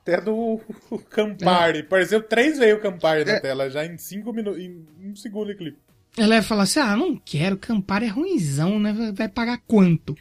[0.00, 0.60] Até do
[1.10, 1.82] Campari.
[1.82, 3.24] Pareceu três vezes o Campari É.
[3.34, 5.78] na tela, já em cinco minutos, em um segundo de clipe.
[6.16, 8.92] Ela ia falar assim, ah, não quero, Campari é ruimzão, né?
[8.92, 10.14] Vai- Vai pagar quanto?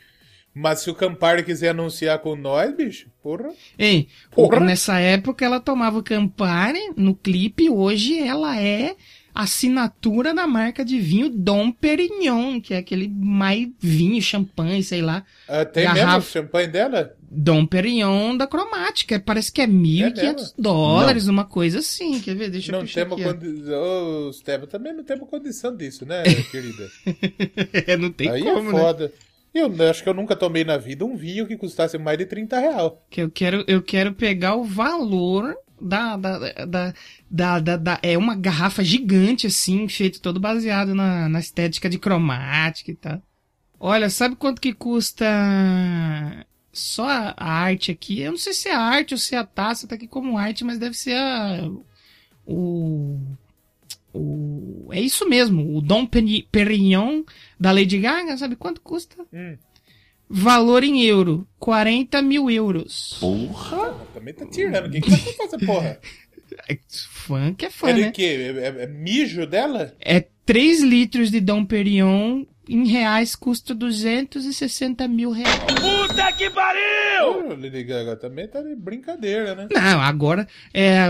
[0.55, 3.51] Mas se o Campari quiser anunciar com nós, bicho, porra.
[3.77, 4.59] Ei, Porra.
[4.59, 8.95] nessa época ela tomava o Campari no clipe, hoje ela é
[9.33, 15.23] assinatura da marca de vinho Dom Perignon, que é aquele mais vinho, champanhe, sei lá.
[15.47, 16.05] Ah, tem Garrafa.
[16.05, 17.15] mesmo o champanhe dela?
[17.35, 20.47] Dom Perignon da cromática, parece que é 1.500 mesmo?
[20.57, 22.49] dólares, uma coisa assim, quer ver?
[22.49, 23.33] Deixa eu Não puxar temos aqui, ó.
[23.33, 24.61] condição.
[24.61, 26.89] Ô, também não temos condição disso, né, querida?
[27.87, 28.79] É, não tem Aí como, é né?
[28.79, 29.13] foda.
[29.53, 32.59] Eu acho que eu nunca tomei na vida um vinho que custasse mais de 30
[32.59, 33.03] real.
[33.09, 36.93] Que eu quero, eu quero pegar o valor da, da,
[37.29, 42.91] da, da, É uma garrafa gigante, assim, feito todo baseado na, na estética de cromática
[42.91, 43.21] e tal.
[43.79, 45.25] Olha, sabe quanto que custa
[46.71, 48.21] só a, arte aqui?
[48.21, 50.63] Eu não sei se é arte ou se é a taça, tá aqui como arte,
[50.63, 51.69] mas deve ser a.
[52.45, 53.19] O.
[54.15, 57.23] O, é isso mesmo, o Dom Peri- Perignon
[57.59, 59.15] da Lady Gaga, sabe quanto custa?
[59.33, 59.57] Hum.
[60.35, 63.19] Valor em euro, 40 mil euros.
[63.71, 64.89] Ah, também tá tirando.
[64.91, 65.99] Quem que vai comprar essa porra?
[66.67, 68.11] É, Fã que é fã, É né?
[68.11, 68.53] quê?
[68.57, 69.95] É, é- é mijo dela?
[69.99, 75.53] É 3 litros de Dom Perignon em reais custa 260 mil reais.
[77.25, 79.67] Ô, Lady Gaga também tá de brincadeira, né?
[79.71, 81.07] Não, agora é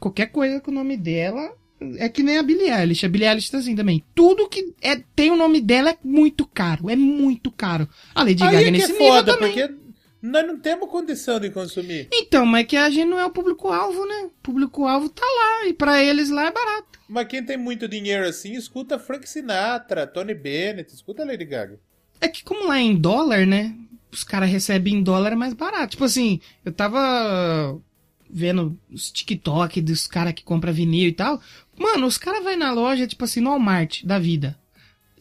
[0.00, 1.52] qualquer coisa com o nome dela
[1.98, 3.04] é que nem a Billie Eilish.
[3.04, 4.04] A Billie Eilish tá assim também.
[4.14, 6.90] Tudo que é, tem o nome dela é muito caro.
[6.90, 7.88] É muito caro.
[8.14, 9.52] A Lady Aí Gaga é nesse é nível foda, também.
[9.52, 9.74] porque
[10.22, 12.08] nós não temos condição de consumir.
[12.12, 14.24] Então, mas é que a gente não é o público-alvo, né?
[14.24, 15.68] O público-alvo tá lá.
[15.68, 16.98] E pra eles lá é barato.
[17.08, 21.78] Mas quem tem muito dinheiro assim, escuta Frank Sinatra, Tony Bennett, escuta Lady Gaga.
[22.20, 23.76] É que como lá é em dólar, né?
[24.10, 25.90] Os caras recebem em dólar é mais barato.
[25.90, 27.78] Tipo assim, eu tava
[28.30, 31.40] vendo os TikTok dos caras que compram vinil e tal.
[31.78, 34.58] Mano, os caras vai na loja, tipo assim, no Walmart da vida.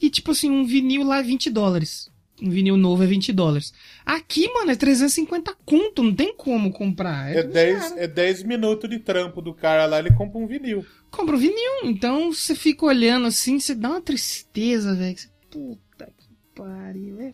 [0.01, 2.11] E tipo assim, um vinil lá é 20 dólares.
[2.41, 3.73] Um vinil novo é 20 dólares.
[4.05, 7.31] Aqui, mano, é 350 conto, não tem como comprar.
[7.31, 7.99] É tudo 10, caro.
[7.99, 10.85] é 10 minutos de trampo do cara lá, ele compra um vinil.
[11.09, 11.85] compra o vinil.
[11.85, 15.15] Então você fica olhando assim, você dá uma tristeza, velho.
[15.49, 17.33] Puta que pariu, é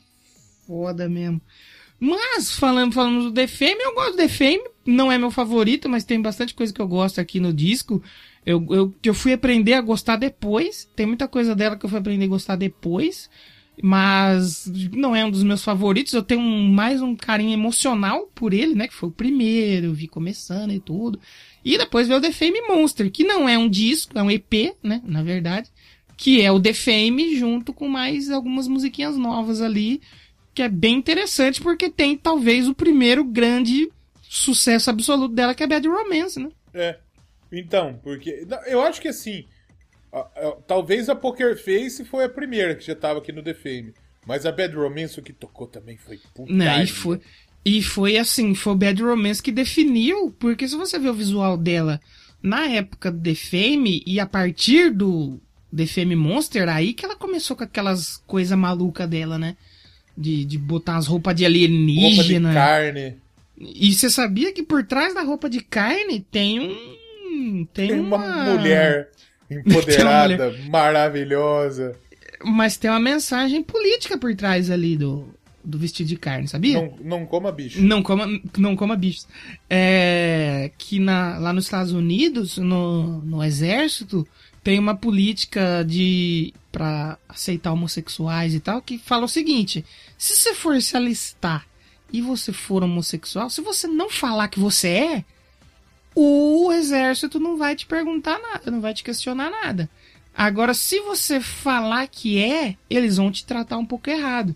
[0.68, 1.42] foda mesmo.
[2.00, 4.64] Mas, falando, falando do The Fame, eu gosto do The Fame.
[4.86, 8.02] Não é meu favorito, mas tem bastante coisa que eu gosto aqui no disco.
[8.50, 10.90] Eu, eu, eu fui aprender a gostar depois.
[10.96, 13.30] Tem muita coisa dela que eu fui aprender a gostar depois.
[13.82, 16.14] Mas não é um dos meus favoritos.
[16.14, 18.88] Eu tenho um- mais um carinho emocional por ele, né?
[18.88, 21.20] Que foi o primeiro, eu vi começando e tudo.
[21.64, 24.74] E depois veio o The Fame Monster, que não é um disco, é um EP,
[24.84, 25.02] né?
[25.06, 25.70] Na verdade.
[26.18, 30.02] Que é o The Fame junto com mais algumas musiquinhas novas ali.
[30.54, 33.90] Que é bem interessante porque tem talvez o primeiro grande
[34.22, 36.50] sucesso absoluto dela, que é Bad Romance, né?
[36.74, 36.98] É.
[37.52, 38.46] Então, porque.
[38.48, 39.46] não, Eu acho que assim.
[40.68, 43.94] talvez a Poker Face foi a primeira que já tava aqui no The Fame.
[44.26, 46.54] Mas a Bad Romance, o que tocou também foi puta.
[46.54, 46.84] Né?
[46.84, 47.20] E foi,
[47.66, 51.58] e foi assim, foi o Bad Romance que definiu, porque se você ver o visual
[51.58, 52.00] dela
[52.42, 55.40] na época do The Fame e a partir do
[55.76, 59.56] The Fame Monster, aí que ela começou com aquelas coisas malucas dela, né?
[60.18, 62.54] De, de botar as roupas de Roupa de alienígena.
[62.54, 63.18] carne.
[63.58, 66.99] E você sabia que por trás da roupa de carne tem um.
[67.74, 69.10] Tem, Tem uma uma mulher
[69.50, 71.96] empoderada, maravilhosa.
[72.44, 75.28] Mas tem uma mensagem política por trás ali do,
[75.64, 76.82] do vestido de carne, sabia?
[76.82, 77.82] Não, não coma bicho.
[77.82, 78.28] Não coma,
[78.58, 79.28] não coma bichos.
[79.70, 84.26] É, que na, lá nos Estados Unidos, no, no exército,
[84.64, 89.84] tem uma política de para aceitar homossexuais e tal, que fala o seguinte:
[90.18, 91.68] se você for se alistar
[92.12, 95.26] e você for homossexual, se você não falar que você é,
[96.16, 99.90] o exército não vai te perguntar nada, não vai te questionar nada.
[100.36, 104.56] Agora, se você falar que é, eles vão te tratar um pouco errado.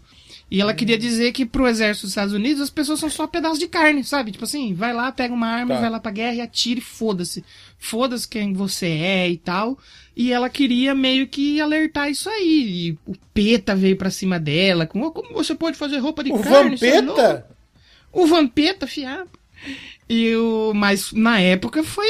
[0.49, 3.58] E ela queria dizer que pro exército dos Estados Unidos as pessoas são só pedaços
[3.58, 4.32] de carne, sabe?
[4.32, 5.82] Tipo assim, vai lá, pega uma arma, Tá.
[5.82, 7.43] vai lá pra guerra e atira e foda-se.
[7.80, 9.78] Foda-se quem você é e tal.
[10.16, 12.89] E ela queria meio que alertar isso aí.
[13.06, 16.32] E o Peta veio pra cima dela, com "Oh, como você pode fazer roupa de
[16.32, 16.78] O carne?
[16.82, 17.47] É louco?" Vampeta?
[18.12, 19.30] O Vampeta, fiado.
[20.14, 22.05] E o, mas na época foi.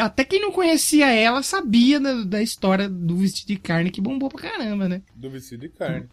[0.00, 4.30] Até quem não conhecia ela sabia da, da história do vestido de carne que bombou
[4.30, 5.02] pra caramba, né?
[5.14, 6.06] Do vestido de carne.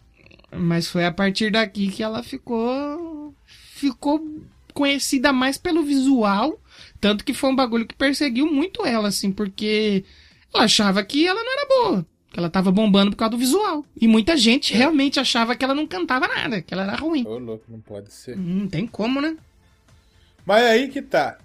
[0.54, 3.34] Mas foi a partir daqui que ela ficou.
[3.46, 4.22] Ficou
[4.74, 6.60] conhecida mais pelo visual.
[7.00, 10.04] Tanto que foi um bagulho que perseguiu muito ela, assim, porque
[10.52, 12.06] ela achava que ela não era boa.
[12.30, 13.86] Que ela tava bombando por causa do visual.
[13.98, 17.26] E muita gente realmente achava que ela não cantava nada, que ela era ruim.
[17.26, 18.36] Ô, louco, não pode ser.
[18.36, 19.34] Não tem como, né?
[20.44, 21.38] Mas aí que tá.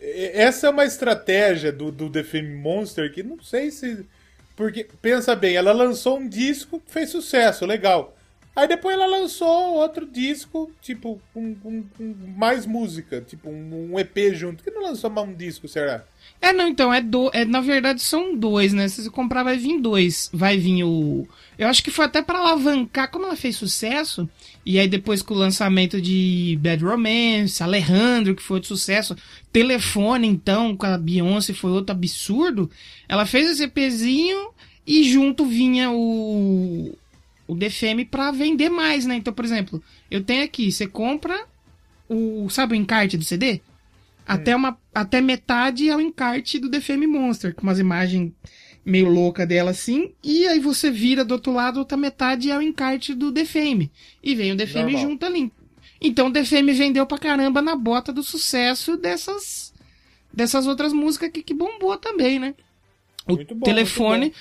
[0.00, 4.06] Essa é uma estratégia do, do The Fame Monster que não sei se.
[4.54, 8.16] Porque, pensa bem, ela lançou um disco que fez sucesso, legal.
[8.56, 13.98] Aí depois ela lançou outro disco, tipo, com, com- com mais música, tipo, um, um
[14.00, 14.64] EP junto.
[14.64, 16.04] Que não lançou mais um disco, será?
[16.40, 18.86] É, não, então, é, do, é na verdade são dois, né?
[18.88, 20.30] Se você comprar, vai vir dois.
[20.32, 21.26] Vai vir o.
[21.58, 24.28] Eu acho que foi até pra alavancar, como ela fez sucesso,
[24.64, 29.16] e aí depois com o lançamento de Bad Romance, Alejandro, que foi outro sucesso,
[29.52, 32.70] Telefone, então, com a Beyoncé, foi outro absurdo.
[33.08, 34.50] Ela fez esse EPzinho
[34.86, 36.96] e junto vinha o.
[37.48, 39.16] O DFM pra vender mais, né?
[39.16, 41.46] Então, por exemplo, eu tenho aqui, você compra
[42.08, 42.48] o.
[42.50, 43.60] Sabe o encarte do CD?
[44.28, 48.30] Até, uma, até metade é o encarte do The Fame Monster, com umas imagens
[48.84, 50.12] meio louca dela assim.
[50.22, 53.90] E aí você vira do outro lado, outra metade é o encarte do The Fame.
[54.22, 55.10] E vem o The Fame Normal.
[55.10, 55.52] junto ali.
[56.00, 59.72] Então o The Fame vendeu pra caramba na bota do sucesso dessas
[60.32, 62.54] dessas outras músicas que, que bombou também, né?
[63.26, 64.32] O bom, telefone.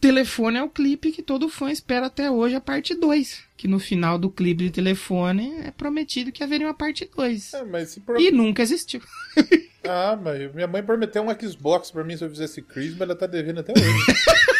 [0.00, 3.40] Telefone é o clipe que todo fã espera até hoje, a parte 2.
[3.56, 7.54] Que no final do clipe de telefone é prometido que haveria uma parte 2.
[7.54, 7.64] É,
[8.06, 8.20] por...
[8.20, 9.00] E nunca existiu.
[9.90, 13.26] Ah, mas minha mãe prometeu um Xbox pra mim se eu fizesse Christmas, ela tá
[13.26, 13.84] devendo até hoje.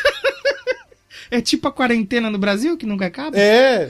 [1.30, 3.36] É tipo a quarentena no Brasil, que nunca acaba?
[3.38, 3.88] É,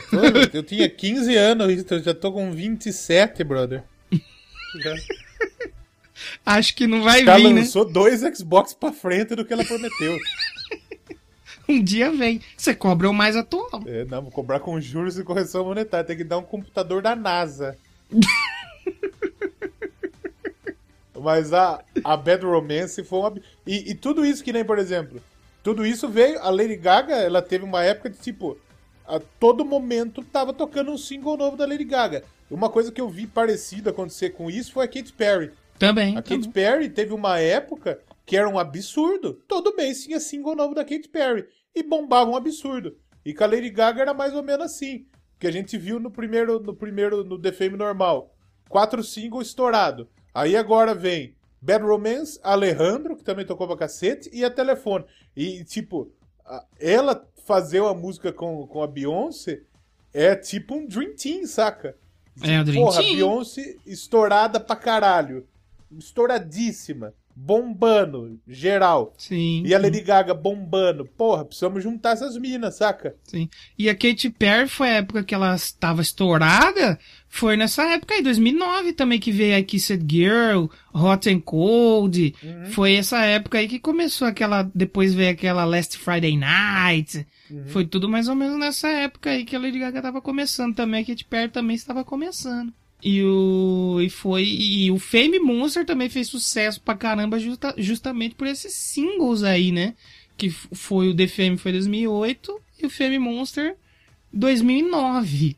[0.53, 3.85] eu tinha 15 anos, isso, eu já tô com 27, brother.
[4.83, 4.95] Já,
[6.45, 7.61] Acho que não vai já vir, né?
[7.61, 10.19] lançou dois Xbox pra frente do que ela prometeu.
[11.79, 12.41] Um dia vem.
[12.57, 13.83] Você cobra o mais atual.
[13.87, 16.07] É, não, vou cobrar com juros e correção monetária.
[16.07, 17.77] Tem que dar um computador da NASA.
[21.21, 23.35] Mas a, a Bad Romance foi uma.
[23.67, 25.21] E, e tudo isso que nem, por exemplo.
[25.63, 26.39] Tudo isso veio.
[26.41, 28.57] A Lady Gaga, ela teve uma época de tipo.
[29.07, 32.25] A todo momento tava tocando um single novo da Lady Gaga.
[32.51, 35.51] Uma coisa que eu vi parecido acontecer com isso foi a Katy Perry.
[35.79, 36.17] Também.
[36.17, 36.41] A também.
[36.41, 37.99] Katy Perry teve uma época
[38.29, 39.43] que era um absurdo.
[39.49, 41.47] Todo mês tinha single novo da Katy Perry.
[41.75, 42.95] E bombava um absurdo.
[43.25, 45.07] E com a Lady Gaga era mais ou menos assim.
[45.39, 48.35] Que a gente viu no primeiro, no primeiro, no The Fame normal.
[48.69, 50.07] Quatro singles estourados.
[50.35, 55.07] Aí agora vem Bad Romance, Alejandro, que também tocou pra cacete, e a Telefone.
[55.35, 56.13] E, tipo,
[56.79, 59.63] ela fazer uma música com, com a Beyoncé
[60.13, 61.97] é tipo um Dream Team, saca?
[62.43, 63.17] É, Dream Porra, Team.
[63.17, 65.49] Beyoncé estourada pra caralho.
[65.91, 67.15] Estouradíssima.
[67.41, 69.15] Bombando, geral.
[69.17, 69.63] Sim.
[69.65, 71.05] E a Lady Gaga bombando.
[71.05, 73.15] Porra, precisamos juntar essas minas, saca?
[73.23, 73.49] Sim.
[73.79, 76.99] E a Katy Perry foi a época que ela estava estourada.
[77.29, 82.35] Foi nessa época aí, 2009 também, que veio a Kissed Girl, Hot and Cold.
[82.73, 84.69] Foi essa época aí que começou aquela.
[84.75, 87.27] Depois veio aquela Last Friday Night.
[87.69, 91.03] Foi tudo mais ou menos nessa época aí que a Lady Gaga tava começando também.
[91.03, 92.73] A Katy Perry também estava começando.
[93.03, 94.01] E o.
[94.01, 94.45] E foi.
[94.45, 99.71] E o Fame Monster também fez sucesso pra caramba justa- justamente por esses singles aí,
[99.71, 99.95] né?
[100.37, 103.77] Que foi o The Fame foi 2008 e o Fame Monster
[104.33, 105.57] 2009.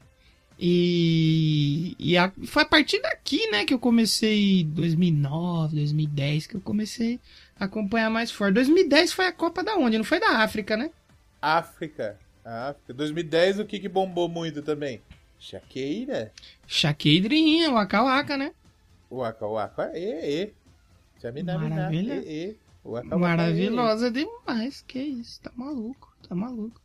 [0.62, 6.61] E, e a- foi a partir daqui, né, que eu comecei 2009, 2010 que eu
[6.61, 7.18] comecei
[7.59, 8.55] a acompanhar mais forte.
[8.55, 9.97] 2010 foi a Copa da onde?
[9.97, 10.91] Não foi da África, né?
[11.41, 12.18] África.
[12.45, 12.93] África.
[12.93, 15.01] 2010, o que que bombou muito também?
[15.41, 16.30] Shakira.
[16.66, 18.53] Shakeirinha, Waka Waka, né?
[19.11, 19.91] Waka Waka.
[19.95, 20.51] E, e.
[21.20, 21.74] Chaminamina.
[21.76, 22.14] Maravilha.
[22.26, 22.57] E, e.
[22.84, 26.80] Waka Waka, Maravilhosa demais, que isso, tá maluco, tá maluco.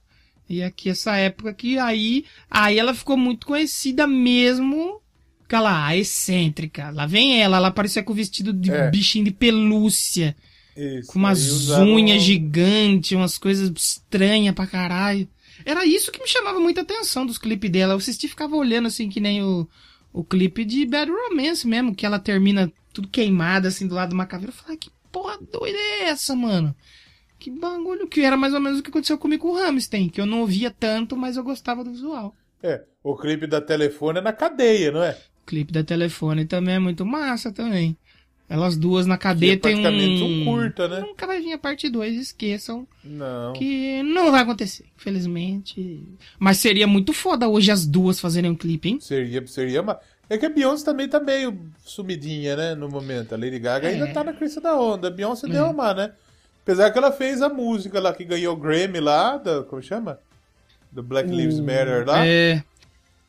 [0.49, 5.01] E aqui essa época que aí, aí ela ficou muito conhecida mesmo,
[5.45, 6.89] aquela a excêntrica.
[6.91, 8.89] Lá vem ela, ela parecia com o vestido de É.
[8.89, 10.35] bichinho de pelúcia,
[10.77, 10.99] e.
[10.99, 11.11] Isso.
[11.11, 15.27] com umas usaram- unhas gigantes, umas coisas estranhas pra caralho.
[15.65, 17.93] Era isso que me chamava muita atenção dos clipes dela.
[17.93, 19.67] Eu assisti ficava olhando assim que nem o,
[20.13, 24.15] o clipe de Bad Romance mesmo, que ela termina tudo queimada assim do lado de
[24.15, 24.51] uma caveira.
[24.51, 26.75] Eu falei, "Ah, que porra doida é essa, mano?
[27.39, 30.21] Que bagulho que era mais ou menos o que aconteceu comigo com o Hamstein, que
[30.21, 32.35] eu não ouvia tanto, mas eu gostava do visual.
[32.61, 35.17] É, o clipe da telefone é na cadeia, não é?
[35.43, 37.97] O clipe da telefone também é muito massa também.
[38.47, 40.41] Elas duas na cadeia é tem um...
[40.41, 40.99] um curta, né?
[40.99, 42.87] Nunca vai vir a parte 2, esqueçam.
[43.03, 43.53] Não.
[43.53, 46.03] Que não vai acontecer, infelizmente.
[46.37, 48.99] Mas seria muito foda hoje as duas fazerem um clipe, hein?
[49.01, 49.99] Seria, seria uma.
[50.29, 52.75] É que a Beyoncé também tá meio sumidinha, né?
[52.75, 53.33] No momento.
[53.33, 54.11] A Lady Gaga ainda É.
[54.13, 55.07] tá na crista da onda.
[55.07, 55.49] A Beyoncé É.
[55.51, 56.11] deu uma, né?
[56.63, 60.19] Apesar que ela fez a música lá que ganhou o Grammy lá, da, como chama?
[60.91, 62.25] Do Black Lives Matter lá.
[62.25, 62.63] É.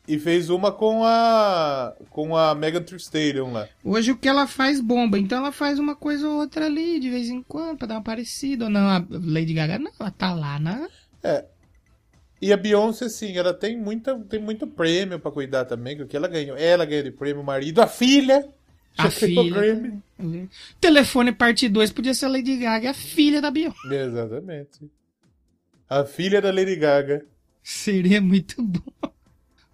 [0.09, 1.94] E fez uma com a.
[2.11, 3.68] com a Megan Thee Stallion lá.
[3.82, 7.11] Hoje o que ela faz bomba, então ela faz uma coisa ou outra ali, de
[7.11, 8.66] vez em quando, pra dar uma parecida.
[8.66, 10.88] Ou não, a Lady Gaga não, ela tá lá na.
[11.24, 11.44] É.
[12.40, 16.28] E a Beyoncé, sim, ela tem, muita, tem muito prêmio pra cuidar também, porque ela
[16.28, 16.57] ganhou.
[16.57, 18.48] Ela ganhou de prêmio, o marido, a filha.
[18.96, 20.00] A filha.
[20.80, 23.76] Telefone parte 2 podia ser a Lady Gaga, a filha da Beyoncé.
[24.04, 24.90] Exatamente.
[25.88, 27.24] A filha da Lady Gaga.
[27.62, 29.16] Seria muito bom.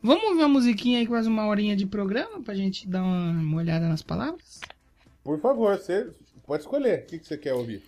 [0.03, 3.88] Vamos ouvir uma musiquinha aí, quase uma horinha de programa, pra gente dar uma, olhada
[3.88, 4.61] nas palavras?
[5.22, 6.09] Por favor, você
[6.44, 7.00] pode escolher.
[7.05, 7.82] O que, que você quer ouvir?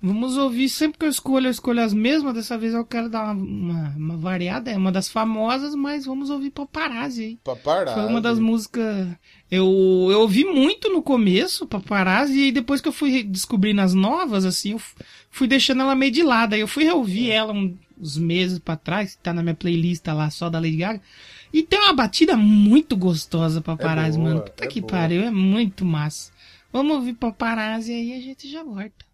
[0.00, 2.34] Vamos ouvir, sempre que eu escolho, eu escolho as mesmas.
[2.34, 4.70] Dessa vez eu quero dar uma, uma, uma variada.
[4.70, 7.38] É uma das famosas, mas vamos ouvir Paparazzi aí.
[7.42, 7.94] Paparazzi.
[7.98, 9.08] Foi uma das músicas.
[9.50, 9.64] Eu,
[10.10, 14.44] eu ouvi muito no começo, Paparazzi, e aí depois que eu fui descobrindo as novas,
[14.44, 14.80] assim, eu
[15.30, 16.54] fui deixando ela meio de lado.
[16.54, 20.06] Aí eu fui reouvir ela um- uns meses pra trás, que tá na minha playlist
[20.08, 21.00] lá só da Lady Gaga.
[21.54, 24.42] E tem uma batida muito gostosa, Paparazzi, É boa, mano.
[24.42, 24.90] Puta é que boa.
[24.90, 26.32] pariu, é muito massa.
[26.72, 29.04] Vamos ouvir Paparazzi aí e a gente já volta.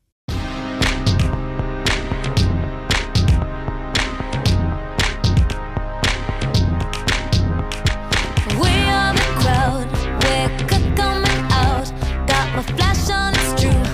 [8.60, 8.68] We
[8.98, 9.86] are the crowd,
[10.22, 11.88] we're c- coming out.
[12.26, 13.84] Got my flash on, it's true.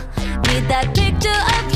[0.49, 1.65] Need that picture of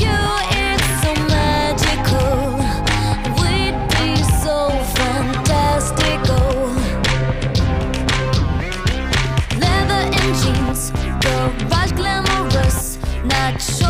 [13.23, 13.80] Not sure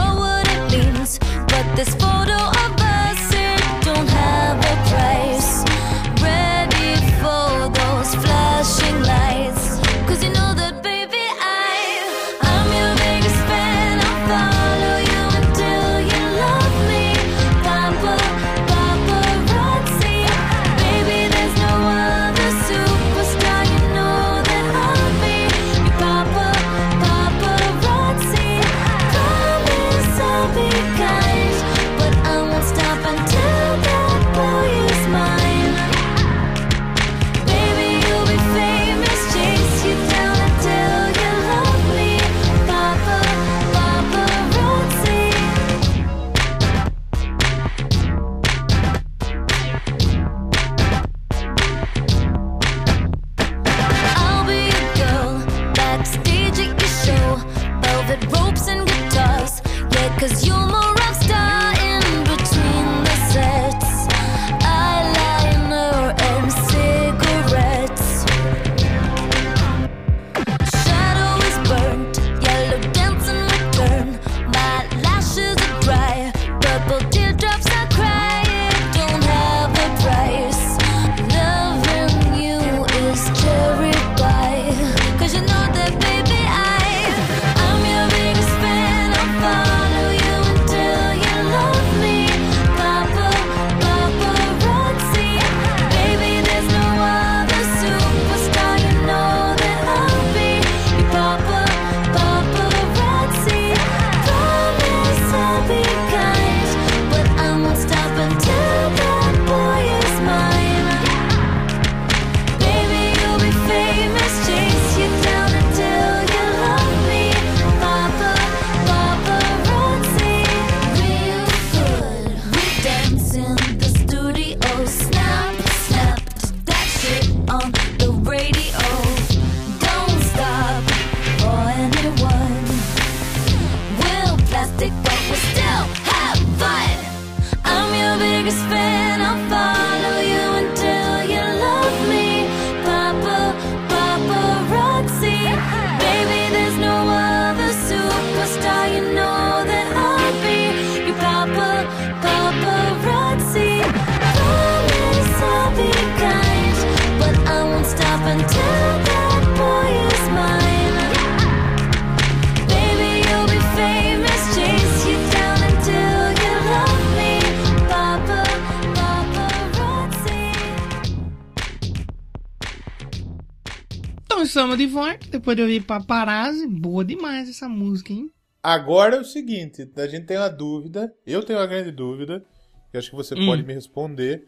[174.62, 176.68] Estamos de volta, depois de ouvir Paparazzi.
[176.68, 178.30] Boa demais essa música, hein?
[178.62, 182.45] Agora é o seguinte, a gente tem uma dúvida, eu tenho uma grande dúvida,
[182.91, 183.47] que acho que você Hum.
[183.47, 184.45] pode me responder.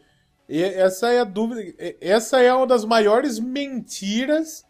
[0.48, 1.60] E essa é a dúvida,
[2.00, 4.64] essa é uma das maiores mentiras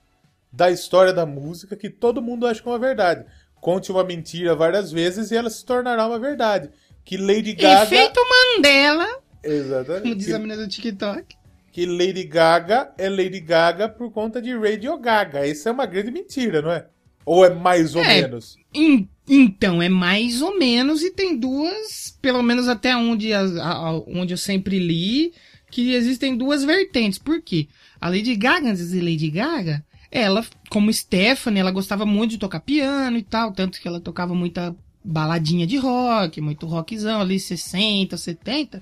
[0.50, 3.26] da história da música que todo mundo acha que é uma verdade.
[3.60, 6.70] Conte uma mentira várias vezes e ela se tornará uma verdade.
[7.04, 7.82] Que Lady Gaga.
[7.84, 9.06] Efeito Mandela,
[9.42, 10.14] como Exatamente.
[10.14, 11.36] diz a menina do TikTok.
[11.74, 15.44] Que Lady Gaga é Lady Gaga por conta de Radio Gaga.
[15.44, 16.86] Isso é uma grande mentira, não é?
[17.26, 18.22] Ou é mais ou É.
[18.22, 18.56] menos?
[18.72, 23.98] En- Então, é mais ou menos, e tem duas, pelo menos até onde, a- a-
[24.06, 25.32] onde eu sempre li,
[25.70, 27.18] que existem duas vertentes.
[27.18, 27.66] Por quê?
[28.00, 32.60] A Lady Gaga, antes de Lady Gaga, ela, como Stephanie, ela gostava muito de tocar
[32.60, 38.16] piano e tal, tanto que ela tocava muita baladinha de rock, muito rockzão ali, 60,
[38.16, 38.80] 70.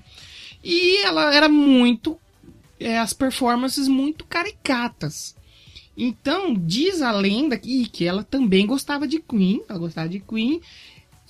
[0.63, 2.19] E ela era muito.
[2.79, 5.35] É, as performances muito caricatas.
[5.95, 10.59] Então, diz a lenda que, que ela também gostava de Queen, ela gostava de Queen,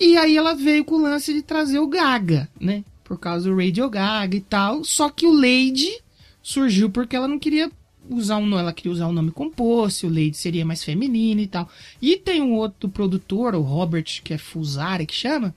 [0.00, 2.84] e aí ela veio com o lance de trazer o Gaga, né?
[3.04, 4.82] Por causa do Radio Gaga e tal.
[4.82, 6.00] Só que o Lady
[6.42, 7.70] surgiu porque ela não queria
[8.10, 11.68] usar um ela queria usar um nome composto, o Lady seria mais feminino e tal.
[12.00, 15.54] E tem um outro produtor, o Robert, que é Fusari, que chama,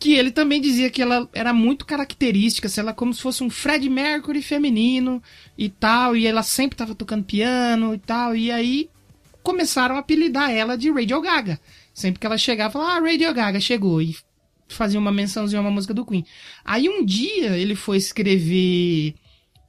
[0.00, 3.50] que ele também dizia que ela era muito característica, se ela como se fosse um
[3.50, 5.22] Fred Mercury feminino
[5.58, 8.88] e tal, e ela sempre tava tocando piano e tal, e aí
[9.42, 11.60] começaram a apelidar ela de Radio Gaga.
[11.92, 14.16] Sempre que ela chegava, falava, ah, Radio Gaga chegou, e
[14.68, 16.24] fazia uma mençãozinha a uma música do Queen.
[16.64, 19.14] Aí um dia ele foi escrever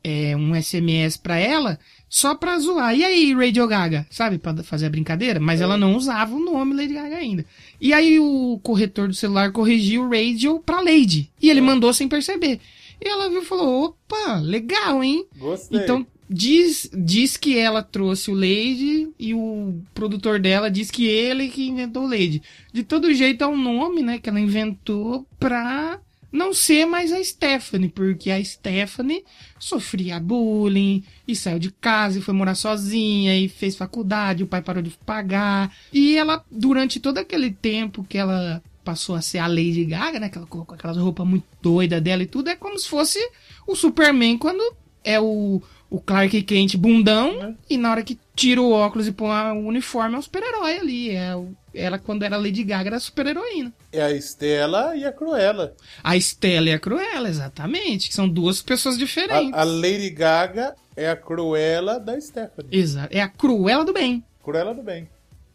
[0.01, 1.77] é, um SMS pra ela,
[2.11, 2.93] só pra zoar.
[2.93, 4.05] E aí, Radio Gaga?
[4.09, 5.39] Sabe, pra fazer a brincadeira?
[5.39, 7.45] Mas ela não usava o nome Lady Gaga ainda.
[7.79, 11.31] E aí o corretor do celular corrigiu o Radio pra Lady.
[11.41, 12.59] E ele mandou sem perceber.
[12.99, 15.25] E ela viu e falou, opa, legal, hein?
[15.37, 15.79] Gostei.
[15.79, 21.47] Então, diz, diz que ela trouxe o Lady e o produtor dela diz que ele
[21.47, 22.43] que inventou o Lady.
[22.73, 25.97] De todo jeito é um nome, né, que ela inventou pra
[26.31, 29.23] não ser mais a Stephanie, porque a Stephanie
[29.59, 34.61] sofria bullying e saiu de casa e foi morar sozinha e fez faculdade, o pai
[34.61, 35.75] parou de pagar.
[35.91, 40.29] E ela, durante todo aquele tempo que ela passou a ser a Lady Gaga, né,
[40.29, 43.19] que ela colocou aquelas roupas muito doidas dela e tudo, é como se fosse
[43.67, 44.61] o Superman quando
[45.03, 49.29] é o, o Clark Kent bundão e na hora que tira o óculos e põe
[49.51, 51.09] o uniforme é o super-herói ali.
[51.11, 51.35] É
[51.73, 53.71] ela, quando era Lady Gaga, era super-heroína.
[53.91, 55.75] É a Estela e a Cruella.
[56.03, 58.09] A Estela e a Cruella, exatamente.
[58.09, 59.53] Que são duas pessoas diferentes.
[59.53, 62.69] A, a Lady Gaga é a Cruella da Stephanie.
[62.71, 63.15] Exato.
[63.15, 64.23] É a Cruella do bem.
[64.43, 65.07] Cruella do bem.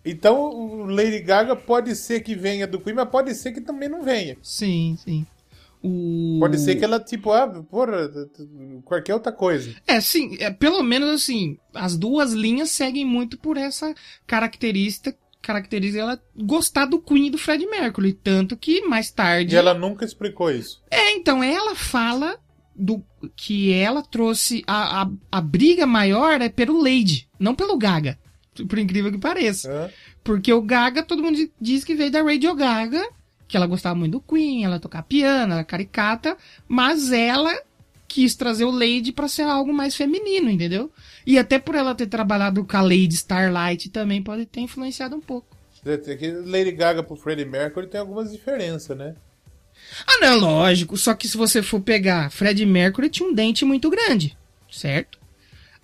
[0.05, 3.89] Então, o Lady Gaga pode ser que venha do Queen, mas pode ser que também
[3.89, 4.37] não venha.
[4.41, 5.27] Sim, sim.
[5.87, 6.39] O...
[6.41, 8.11] Pode ser que ela, tipo, ah, porra,
[8.85, 9.75] qualquer outra coisa.
[9.87, 13.95] É, sim, é, pelo menos assim, as duas linhas seguem muito por essa
[14.27, 18.13] característica caracteriza ela gostar do Queen e do Fred Mercury.
[18.13, 19.55] Tanto que mais tarde.
[19.55, 20.83] E ela nunca explicou isso.
[20.91, 22.37] É, então, ela fala
[22.75, 23.01] do
[23.37, 24.65] que ela trouxe.
[24.67, 28.19] A, a, a briga maior é pelo Lady, não pelo Gaga.
[28.69, 29.71] Por incrível que pareça.
[29.71, 29.91] Hã?
[30.25, 33.07] Porque o Gaga, todo mundo diz que veio da Radio Gaga,
[33.49, 36.37] que ela gostava muito do Queen, ela tocava piano, ela era caricata,
[36.69, 37.53] mas ela
[38.09, 40.91] quis trazer o Lady pra ser algo mais feminino, entendeu?
[41.27, 45.21] E até por ela ter trabalhado com a Lady Starlight também pode ter influenciado um
[45.21, 45.57] pouco.
[45.85, 45.97] É
[46.45, 49.15] Lady Gaga pro Freddie Mercury tem algumas diferenças, né?
[50.07, 50.97] Ah, não, lógico.
[50.97, 54.37] Só que se você for pegar, Fred Mercury tinha um dente muito grande,
[54.71, 55.19] certo?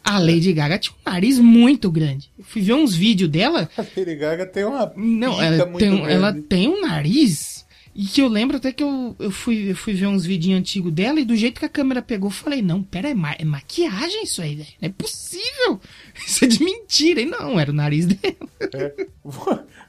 [0.03, 2.29] A Lady Gaga tinha um nariz muito grande.
[2.37, 3.71] Eu fui ver uns vídeos dela.
[3.79, 6.13] A Lady Gaga tem uma Não, ela muito tem, um- grande.
[6.13, 7.52] ela tem um nariz.
[7.95, 10.91] E que eu lembro até que eu, eu, fui, eu fui ver uns vídeos antigos
[10.93, 13.45] dela e do jeito que a câmera pegou, eu falei, não, pera, é, ma- é
[13.45, 14.69] maquiagem isso aí, velho.
[14.81, 15.79] Não é possível.
[16.27, 17.21] Isso é de mentira.
[17.21, 18.37] E não, era o nariz dela.
[18.75, 19.07] É.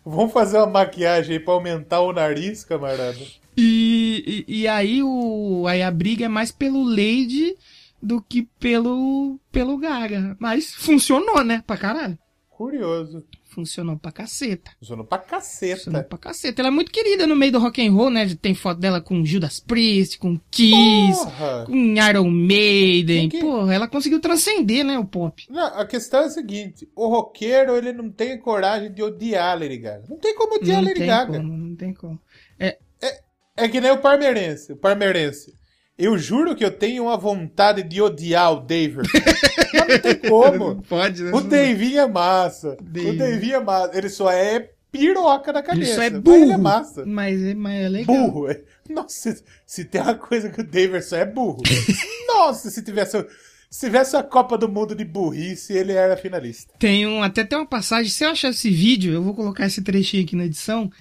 [0.05, 3.19] Vamos fazer uma maquiagem aí pra aumentar o nariz, camarada.
[3.55, 7.55] E, e, e aí, o, aí a briga é mais pelo Lady
[8.01, 10.35] do que pelo, pelo Gaga.
[10.39, 11.63] Mas funcionou, né?
[11.65, 12.17] Pra caralho.
[12.49, 13.23] Curioso.
[13.53, 14.71] Funcionou pra caceta.
[14.79, 16.03] Funcionou pra Funcionou caceta.
[16.03, 16.61] pra caceta.
[16.61, 18.27] Ela é muito querida no meio do rock and roll, né?
[18.41, 21.65] Tem foto dela com Judas Priest, com Kiss, Porra!
[21.67, 23.29] com Iron Maiden.
[23.29, 25.45] Que- Porra, ela conseguiu transcender, né, o pop.
[25.49, 29.53] Não, a questão é a seguinte: o roqueiro ele não tem coragem de odiar a
[29.55, 30.03] Lady Gaga.
[30.09, 31.37] Não tem como odiar a não Lady tem Gaga.
[31.37, 32.19] como, não tem como.
[33.55, 34.73] É que nem o parmeirense.
[34.73, 35.53] O parmeirense.
[35.95, 39.07] Eu juro que eu tenho uma vontade de odiar o David.
[39.87, 40.81] Mas não tem como.
[40.87, 41.31] Pode, né?
[41.33, 42.77] O Davinho é massa.
[42.79, 43.97] O Davinho é massa.
[43.97, 45.95] Ele só é piroca na Ele cabeça.
[45.95, 46.35] só é mas burro.
[46.37, 47.05] Ele é massa.
[47.05, 48.15] Mas, é- mas é legal.
[48.15, 48.49] Burro.
[48.51, 51.61] é- Nossa, se, se tem uma coisa que o David só é burro.
[52.27, 53.25] Nossa, se tivesse,
[53.69, 56.73] se tivesse a Copa do Mundo de burrice, ele era finalista.
[56.77, 59.81] Tem um, até tem uma passagem, se eu achar esse vídeo, eu vou colocar esse
[59.81, 60.91] trechinho aqui na edição,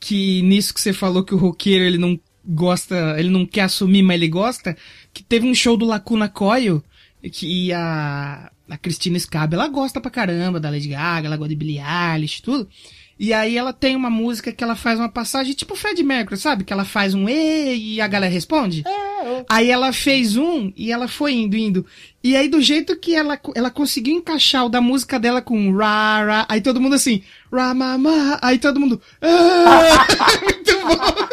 [0.00, 4.02] que nisso que você falou que o roqueiro ele não gosta, ele não quer assumir,
[4.02, 4.76] mas ele gosta,
[5.12, 6.82] que teve um show do Lacuna Coil,
[7.30, 11.56] que a, a Cristina Scaba, ela gosta pra caramba da Lady Gaga, ela gosta de
[11.56, 12.68] Billie Eilish e tudo.
[13.18, 16.64] E aí ela tem uma música que ela faz uma passagem tipo Fred Mercury, sabe?
[16.64, 18.82] Que ela faz um E e a galera responde.
[19.48, 21.86] Aí ela fez um e ela foi indo, indo.
[22.24, 26.24] E aí, do jeito que ela, ela conseguiu encaixar o da música dela com ra,
[26.24, 30.06] ra, aí todo mundo assim, ra, ma, ma, aí todo mundo, ah!
[30.42, 31.28] muito bom.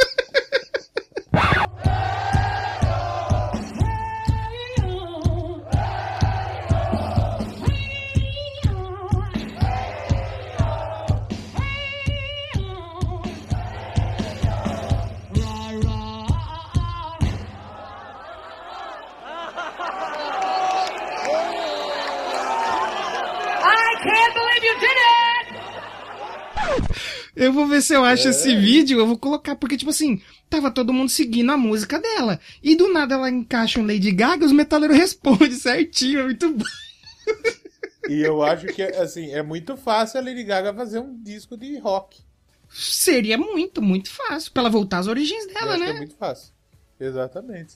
[27.39, 30.69] Eu vou ver se eu acho esse vídeo, eu vou colocar, porque, tipo assim, tava
[30.69, 32.39] todo mundo seguindo a música dela.
[32.61, 36.65] E do nada ela encaixa um Lady Gaga, os metaleiros respondem certinho, é muito bom.
[38.09, 41.77] E eu acho que, assim, é muito fácil a Lady Gaga fazer um disco de
[41.77, 42.19] rock.
[42.69, 45.91] Seria muito, muito fácil, pra ela voltar às origens dela, né?
[45.91, 46.53] é muito fácil.
[46.99, 47.75] Exatamente.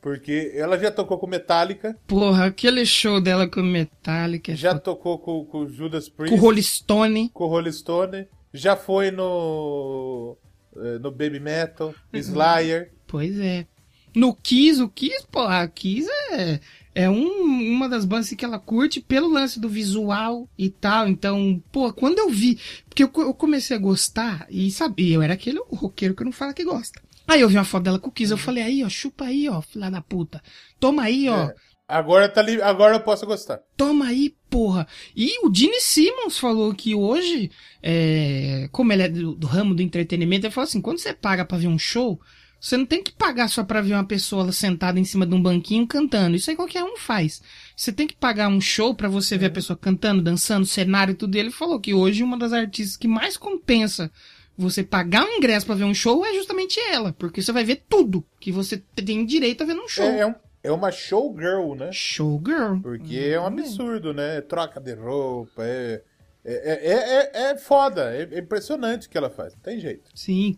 [0.00, 4.80] Porque ela já tocou com Metallica, Porra, aquele show dela com Metallica, já foda.
[4.80, 7.28] tocou com, com Judas com Priest, o Rolling Stone.
[7.30, 10.36] com Rolling Stone, já foi no
[10.76, 12.20] eh, no Baby Metal, Uhum.
[12.20, 12.92] Slayer.
[13.06, 13.66] Pois é.
[14.14, 16.60] No Kiss, o Kiss, porra, a Kiss é,
[16.94, 21.06] é um- uma das bandas que ela curte pelo lance do visual e tal.
[21.08, 22.58] Então, pô, quando eu vi.
[22.88, 26.54] Porque eu, eu comecei a gostar e sabia, eu era aquele roqueiro que não fala
[26.54, 27.00] que gosta.
[27.26, 29.48] Aí eu vi uma foto dela com o Kiss, eu falei, aí, ó, chupa aí,
[29.50, 30.42] ó, filha da puta.
[30.80, 31.44] Toma aí, ó.
[31.50, 31.54] É.
[31.88, 32.60] Agora, tá li...
[32.60, 33.60] Agora eu posso gostar.
[33.76, 34.86] Toma aí, porra.
[35.16, 37.50] E o Gene Simmons falou que hoje,
[37.82, 41.46] é, como ele é do, do ramo do entretenimento, ele falou assim: quando você paga
[41.46, 42.20] pra ver um show,
[42.60, 45.40] você não tem que pagar só pra ver uma pessoa sentada em cima de um
[45.40, 46.36] banquinho cantando.
[46.36, 47.40] Isso aí qualquer um faz.
[47.74, 51.14] Você tem que pagar um show pra você ver a pessoa cantando, dançando, cenário e
[51.14, 51.36] tudo.
[51.36, 54.10] E ele falou que hoje uma das artistas que mais compensa
[54.58, 57.12] você pagar um ingresso pra ver um show é justamente ela.
[57.12, 60.04] Porque você vai ver tudo que você tem direito a ver num show.
[60.04, 61.90] É, é, um- é uma showgirl, né?
[61.92, 62.80] Showgirl.
[62.80, 64.40] Porque é um absurdo, né?
[64.40, 66.02] Troca de roupa, é.
[66.44, 70.10] É, é, é, é foda, é, é impressionante o que ela faz, não tem jeito.
[70.14, 70.56] Sim.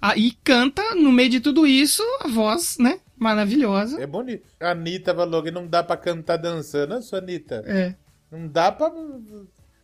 [0.00, 3.00] Ah, e canta, no meio de tudo isso, a voz, né?
[3.16, 4.02] Maravilhosa.
[4.02, 4.44] É bonito.
[4.60, 7.00] A Anitta falou que não dá pra cantar dançando.
[7.00, 7.62] Só, Anitta.
[7.66, 7.94] É.
[8.30, 8.90] Não dá pra.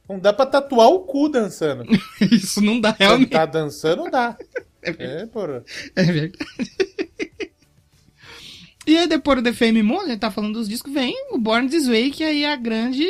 [0.08, 1.84] Não dá pra tatuar o cu dançando.
[2.20, 3.30] Isso não dá realmente.
[3.30, 4.36] Cantar dançando dá.
[4.80, 5.64] É, porra.
[5.96, 6.38] É verdade.
[8.88, 11.38] E aí depois do The Fame Moon, a gente tá falando dos discos, vem o
[11.38, 13.06] Born This Way, que aí é a grande...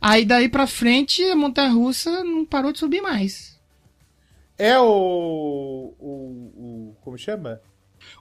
[0.00, 3.58] Aí daí pra frente, a montanha-russa não parou de subir mais.
[4.58, 5.94] É o.
[5.98, 6.12] O.
[6.56, 7.60] o como chama?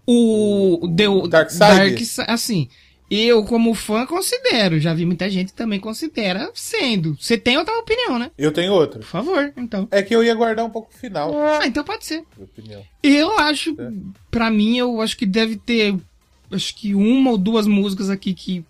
[0.08, 2.06] O, The, o Dark Side?
[2.06, 2.70] Si- assim,
[3.12, 7.16] eu como fã considero, já vi muita gente que também considera sendo.
[7.20, 8.32] Você tem outra opinião, né?
[8.38, 9.00] Eu tenho outro.
[9.00, 9.88] Por favor, então.
[9.92, 11.34] É que eu ia guardar um pouco o final.
[11.38, 12.24] Ah, então pode ser.
[12.36, 12.84] Minha opinião.
[13.04, 13.92] Eu acho, É.
[14.32, 15.96] pra mim, eu acho que deve ter,
[16.52, 18.66] acho que uma ou duas músicas aqui que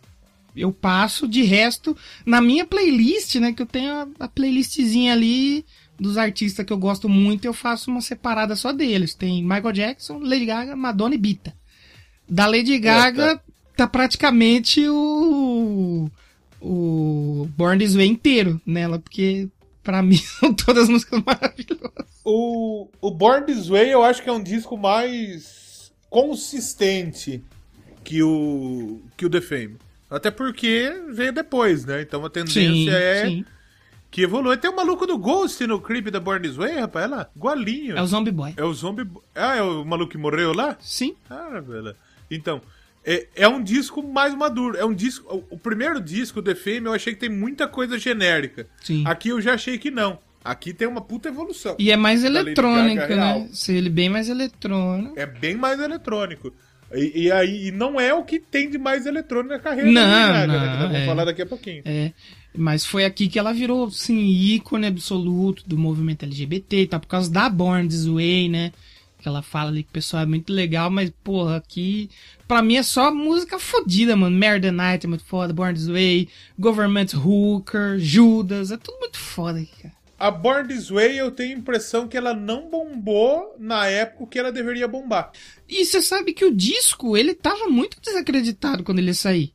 [0.55, 1.27] eu passo.
[1.27, 1.95] De resto,
[2.25, 5.65] na minha playlist, né, que eu tenho a, a playlistzinha ali
[5.99, 9.13] dos artistas que eu gosto muito, eu faço uma separada só deles.
[9.13, 11.55] Tem Michael Jackson, Lady Gaga, Madonna e Bita.
[12.27, 13.41] Da Lady Gaga,
[13.75, 16.09] tá praticamente o
[16.61, 19.47] o Born This Way inteiro nela, porque
[19.83, 22.07] pra mim são todas as músicas maravilhosas.
[22.23, 27.43] O, o Born This Way eu acho que é um disco mais consistente
[28.05, 29.77] que o, que o The Fame.
[30.09, 32.01] Até porque veio depois, né?
[32.01, 33.45] Então a tendência é sim.
[34.11, 34.55] que evolui.
[34.55, 37.05] Tem o maluco do Ghost no clipe da Born This Way, rapaz.
[37.05, 37.97] Olha lá, igualinho.
[37.97, 38.53] É o Zombie Boy.
[38.55, 39.09] É o zombie.
[39.33, 40.77] Ah, é o maluco que morreu lá?
[40.79, 41.15] Sim.
[41.29, 41.95] Ah, velho.
[42.29, 42.61] Então,
[43.03, 44.77] é, é um disco mais maduro.
[44.77, 45.45] É um disco.
[45.49, 48.67] O, primeiro disco, The Fame, eu achei que tem muita coisa genérica.
[48.83, 49.03] Sim.
[49.05, 50.19] Aqui eu já achei que não.
[50.43, 51.75] Aqui tem uma puta evolução.
[51.79, 53.39] E é mais Lady eletrônica, real.
[53.39, 53.49] né?
[53.51, 55.19] Se ele bem mais eletrônico.
[55.19, 56.53] É bem mais eletrônico.
[56.93, 60.01] E, e aí e não é o que tem de mais eletrônico na carreira Não,
[60.01, 60.47] da né?
[60.47, 61.05] não, nós vamos é.
[61.05, 61.81] falar daqui a pouquinho.
[61.85, 62.11] É.
[62.57, 67.07] Mas foi aqui que ela virou, assim, ícone absoluto do movimento LGBT e tal, por
[67.07, 68.71] causa da Born This Way, né?
[69.19, 72.09] Que ela fala ali que o pessoal é muito legal, mas, porra, aqui.
[72.47, 74.37] Pra mim é só música fodida, mano.
[74.37, 79.59] Mary Night é muito foda, Born This Way, Government Hooker, Judas, é tudo muito foda
[79.59, 79.95] aqui, cara.
[80.17, 84.39] A Born This Way eu tenho a impressão que ela não bombou na época que
[84.39, 85.31] ela deveria bombar.
[85.67, 89.53] E você sabe que o disco, ele tava muito desacreditado quando ele ia sair.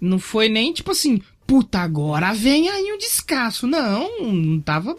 [0.00, 3.66] Não foi nem tipo assim, puta, agora vem aí um descasso.
[3.66, 4.96] Não, não tava,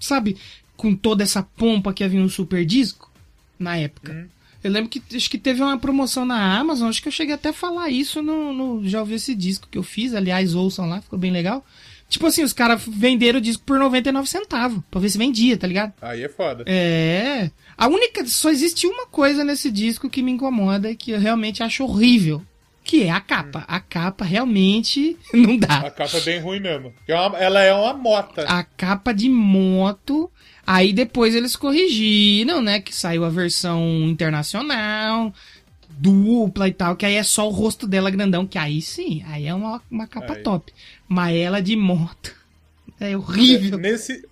[0.00, 0.36] sabe,
[0.76, 3.12] com toda essa pompa que havia um super disco
[3.58, 4.28] na época.
[4.64, 7.50] Eu lembro que acho que teve uma promoção na Amazon, acho que eu cheguei até
[7.50, 11.02] a falar isso no, no Já ouvi esse disco que eu fiz, aliás, ouçam lá,
[11.02, 11.64] ficou bem legal.
[12.08, 15.66] Tipo assim, os caras venderam o disco por 99 centavos, pra ver se vendia, tá
[15.66, 15.92] ligado?
[16.00, 16.64] Aí é foda.
[16.66, 17.50] É.
[17.76, 18.24] A única.
[18.26, 22.42] Só existe uma coisa nesse disco que me incomoda e que eu realmente acho horrível.
[22.84, 23.64] Que é a capa.
[23.66, 25.78] A capa realmente não dá.
[25.78, 26.92] A capa é bem ruim mesmo.
[27.08, 28.42] É ela é uma mota.
[28.42, 30.30] A capa de moto.
[30.66, 32.80] Aí depois eles corrigiram, né?
[32.80, 35.32] Que saiu a versão internacional,
[35.98, 39.46] dupla e tal, que aí é só o rosto dela grandão, que aí sim, aí
[39.46, 40.42] é uma, uma capa Aí.
[40.42, 40.72] top.
[41.08, 42.34] Mas ela de moto.
[43.00, 43.78] É horrível.
[43.78, 44.24] Nesse,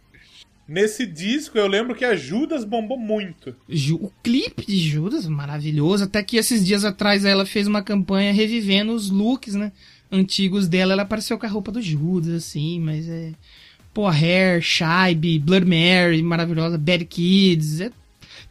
[0.69, 3.55] nesse disco eu lembro que a Judas bombou muito.
[4.01, 6.05] O clipe de Judas, maravilhoso.
[6.05, 9.73] Até que esses dias atrás ela fez uma campanha revivendo os looks, né?
[10.11, 10.93] Antigos dela.
[10.93, 13.33] Ela apareceu com a roupa do Judas, assim, mas é.
[13.93, 17.81] Pô, Hair, Shibe, Blood Mary, maravilhosa, Bad Kids.
[17.81, 17.91] é-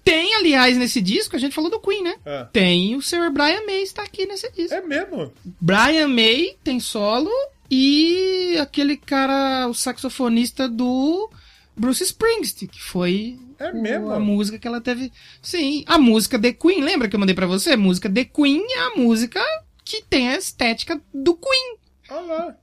[0.03, 2.15] Tem, aliás, nesse disco, a gente falou do Queen, né?
[2.25, 2.47] Ah.
[2.51, 3.29] Tem o Sr.
[3.31, 4.73] Brian May está aqui nesse disco.
[4.73, 5.31] É mesmo?
[5.59, 7.29] Brian May tem solo
[7.69, 11.29] e aquele cara, o saxofonista do
[11.77, 14.11] Bruce Springsteen, que foi É mesmo?
[14.11, 15.11] a música que ela teve.
[15.41, 17.71] Sim, a música The Queen, lembra que eu mandei pra você?
[17.71, 19.41] A música The Queen é a música
[19.85, 21.77] que tem a estética do Queen.
[22.09, 22.57] Olha lá.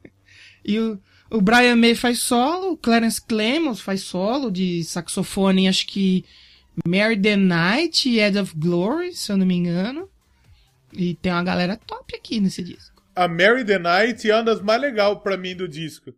[0.65, 1.01] E o,
[1.31, 6.24] o Brian May faz solo, o Clarence Clemons faz solo de saxofone, acho que
[6.86, 10.09] Mary the Night e Edge of Glory, se eu não me engano.
[10.92, 13.02] E tem uma galera top aqui nesse disco.
[13.14, 16.12] A Mary the Night é uma das mais legais pra mim do disco.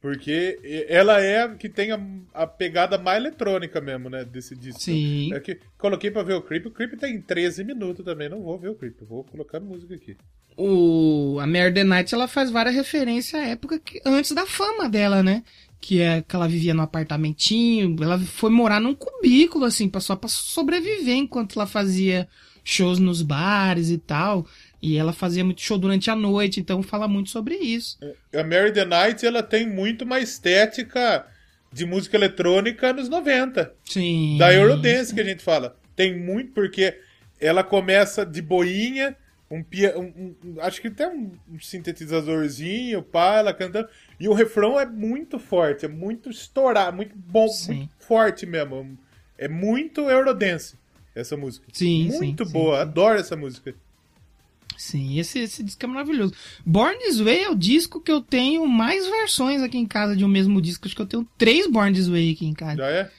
[0.00, 1.98] Porque ela é a que tem a,
[2.34, 4.22] a pegada mais eletrônica mesmo, né?
[4.22, 4.78] Desse disco.
[4.78, 5.32] Sim.
[5.32, 6.68] É que coloquei pra ver o clipe.
[6.68, 8.28] O clipe tem 13 minutos também.
[8.28, 9.02] Não vou ver o clipe.
[9.02, 10.14] Vou colocar música aqui.
[10.58, 14.90] o a Mary the Night ela faz várias referências à época que, antes da fama
[14.90, 15.42] dela, né?
[15.86, 20.28] Que é que ela vivia num apartamentinho, ela foi morar num cubículo assim, só pra
[20.30, 22.26] sobreviver enquanto ela fazia
[22.64, 24.46] shows nos bares e tal.
[24.80, 27.98] E ela fazia muito show durante a noite, então fala muito sobre isso.
[28.34, 31.26] A Mary the Night ela tem muito uma estética
[31.72, 33.70] de música eletrônica nos 90.
[33.84, 34.36] Sim.
[34.38, 35.76] Da Eurodance que a gente fala.
[35.94, 36.96] Tem muito porque
[37.40, 39.14] ela começa de boinha,
[39.50, 39.58] um,
[39.96, 43.88] um- um- acho que tem um, um sintetizadorzinho, pá, ela cantando.
[44.18, 47.74] E o refrão é muito forte, é muito estourado, muito bom, Sim.
[47.74, 48.98] muito forte mesmo.
[49.36, 50.76] É muito Eurodance
[51.14, 51.66] essa música.
[51.72, 53.74] Sim, Muito sim, boa, sim, adoro essa música.
[54.76, 56.34] Sim, esse, esse disco é maravilhoso.
[56.66, 60.24] Born This Way é o disco que eu tenho mais versões aqui em casa de
[60.24, 60.86] um mesmo disco.
[60.86, 62.76] Acho que eu tenho três Born This Way aqui em casa.
[62.76, 63.10] Já é?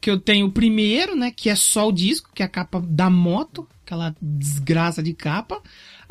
[0.00, 2.80] que eu tenho o primeiro, né, que é só o disco, que é a capa
[2.80, 5.60] da moto, aquela desgraça de capa.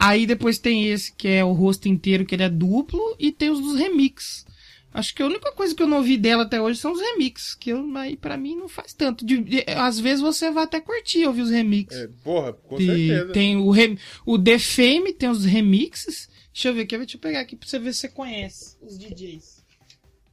[0.02, 3.50] Aí depois tem esse que é o rosto inteiro, que ele é duplo, e tem
[3.50, 4.46] os dos remix.
[4.94, 7.54] Acho que a única coisa que eu não ouvi dela até hoje são os remixes,
[7.54, 9.24] que eu, aí pra mim não faz tanto.
[9.26, 12.00] De- de- às vezes você vai até curtir ouvir os remixes.
[12.00, 13.34] É, porra, com De- certeza.
[13.34, 16.28] tem o, rem, o The Fame, tem os remixes.
[16.54, 18.78] Deixa eu ver aqui, eu vou te pegar aqui pra você ver se você conhece
[18.82, 19.64] os DJs.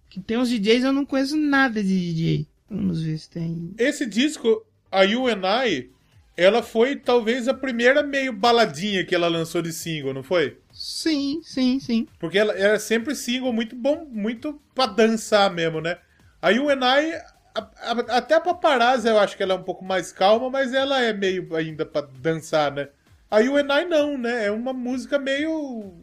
[0.09, 2.47] Que tem uns DJs eu não conheço nada de DJ.
[2.70, 3.74] Vamos ver se tem.
[3.78, 5.90] Esse disco, a You and I,
[6.36, 10.58] ela foi talvez a primeira meio baladinha que ela lançou de single, não foi?
[10.72, 12.06] Sim, sim, sim.
[12.18, 15.98] Porque ela era sempre single muito bom, muito pra dançar mesmo, né?
[16.42, 17.12] A You and I,
[17.54, 20.74] a- a- até a paparazzi eu acho que ela é um pouco mais calma, mas
[20.74, 22.88] ela é meio ainda pra dançar, né?
[23.30, 24.46] A You and I não, né?
[24.46, 25.94] É uma música meio...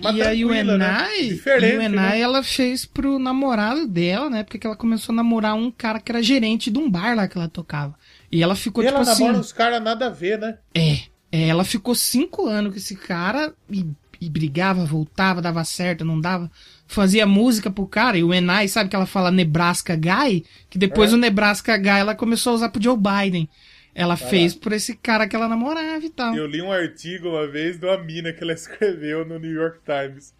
[0.00, 1.08] mais e a tranquila, UNI, né?
[1.28, 2.20] Diferente, UNI né?
[2.20, 4.44] ela fez pro namorado dela, né?
[4.44, 7.36] Porque ela começou a namorar um cara que era gerente de um bar lá que
[7.36, 7.97] ela tocava.
[8.30, 9.24] E ela ficou, E ela tipo assim.
[9.24, 10.58] namora uns caras nada a ver, né?
[10.74, 10.96] É,
[11.32, 13.86] é, ela ficou cinco anos com esse cara e,
[14.20, 16.50] e brigava, voltava, dava certo, não dava.
[16.86, 20.44] Fazia música pro cara, e o Enai, sabe que ela fala Nebraska Guy?
[20.70, 21.14] Que depois É.
[21.14, 23.48] o Nebraska Guy ela começou a usar pro Joe Biden.
[23.94, 26.32] Ela fez por esse cara que ela namorava e tal.
[26.34, 29.80] Eu li um artigo uma vez de uma mina que ela escreveu no New York
[29.84, 30.32] Times.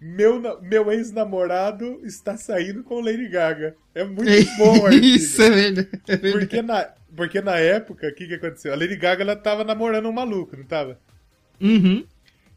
[0.00, 3.76] Meu, meu ex-namorado está saindo com Lady Gaga.
[3.94, 4.28] É muito
[4.58, 5.04] bom o artigo.
[5.06, 5.88] Isso, é verdade.
[6.08, 6.32] é verdade.
[6.46, 6.88] Porque na,
[7.18, 8.72] porque na época, o que, que aconteceu?
[8.72, 10.98] A Lady Gaga ela tava namorando um maluco, não tava?
[11.60, 12.06] Uhum.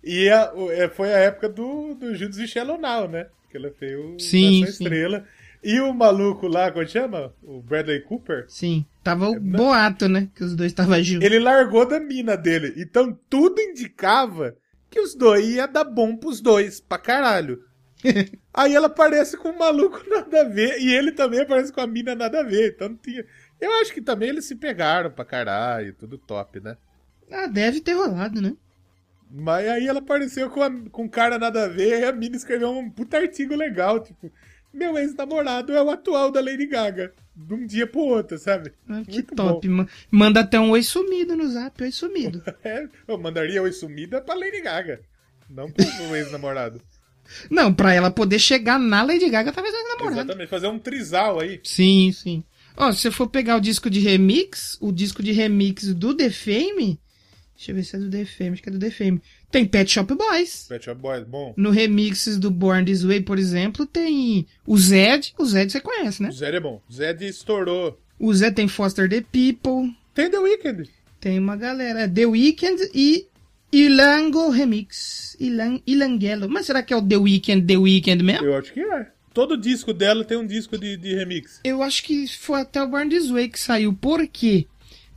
[0.04, 3.26] E a- é, foi a época do, do Judas e Shallow Now, né?
[3.50, 4.64] Que ela fez o Sim, sim.
[4.64, 5.26] Estrela.
[5.64, 7.34] E o maluco lá, como chama?
[7.44, 8.46] O Bradley Cooper.
[8.48, 8.86] Sim.
[9.04, 10.30] Tava o boato, né?
[10.36, 11.26] Que os dois estavam juntos.
[11.26, 12.74] Ele largou da mina dele.
[12.78, 14.56] Então tudo indicava
[14.90, 17.60] que os dois ia dar bom pros dois, pra caralho.
[18.54, 20.80] Aí ela aparece com um maluco nada a ver.
[20.82, 22.74] E ele também aparece com a mina nada a ver.
[22.76, 23.24] Então não tinha.
[23.62, 26.76] Eu acho que também eles se pegaram pra caralho, tudo top, né?
[27.32, 28.54] Ah, deve ter rolado, né?
[29.30, 32.36] Mas aí ela apareceu com, a, com um cara nada a ver e a mina
[32.36, 34.30] escreveu um puta artigo legal, tipo,
[34.74, 37.14] meu ex-namorado é o atual da Lady Gaga.
[37.34, 38.74] De um dia pro outro, sabe?
[38.90, 39.68] Ah, que Muito top.
[39.70, 42.44] ma- Manda até um oi sumido no zap, oi sumido.
[42.64, 45.00] É, eu mandaria oi sumida pra Lady Gaga.
[45.50, 46.82] Não pro ex-namorado.
[47.50, 50.22] Não, pra ela poder chegar na Lady Gaga, talvez ela namorada.
[50.22, 51.62] Exatamente, fazer um trisal aí.
[51.64, 52.44] Sim, sim.
[52.78, 56.30] Ó, se você for pegar o disco de remix, o disco de remix do The
[56.30, 57.00] Fame,
[57.56, 59.22] deixa eu ver se é do The Fame, acho que é do The Fame.
[59.52, 60.66] Tem Pet Shop Boys.
[60.70, 61.54] Pet Shop Boys, bom.
[61.58, 65.34] No remixes do Born This Way, por exemplo, tem o Zed.
[65.38, 66.30] O Zed você conhece, né?
[66.30, 66.82] O Zed é bom.
[66.90, 68.00] O Zed estourou.
[68.18, 69.94] O Zed tem Foster the People.
[70.14, 70.90] Tem The Weeknd.
[71.20, 72.08] Tem uma galera.
[72.08, 73.28] The Weeknd e
[73.72, 75.36] Ilango Remix.
[75.40, 76.50] Ilan, Ilangelo.
[76.50, 78.46] Mas será que é o The Weeknd, The Weeknd mesmo?
[78.46, 79.12] Eu acho que é.
[79.34, 81.60] Todo disco dela tem um disco de, de remix.
[81.64, 83.94] Eu acho que foi até o Born This Way que saiu.
[83.94, 84.68] Por quê?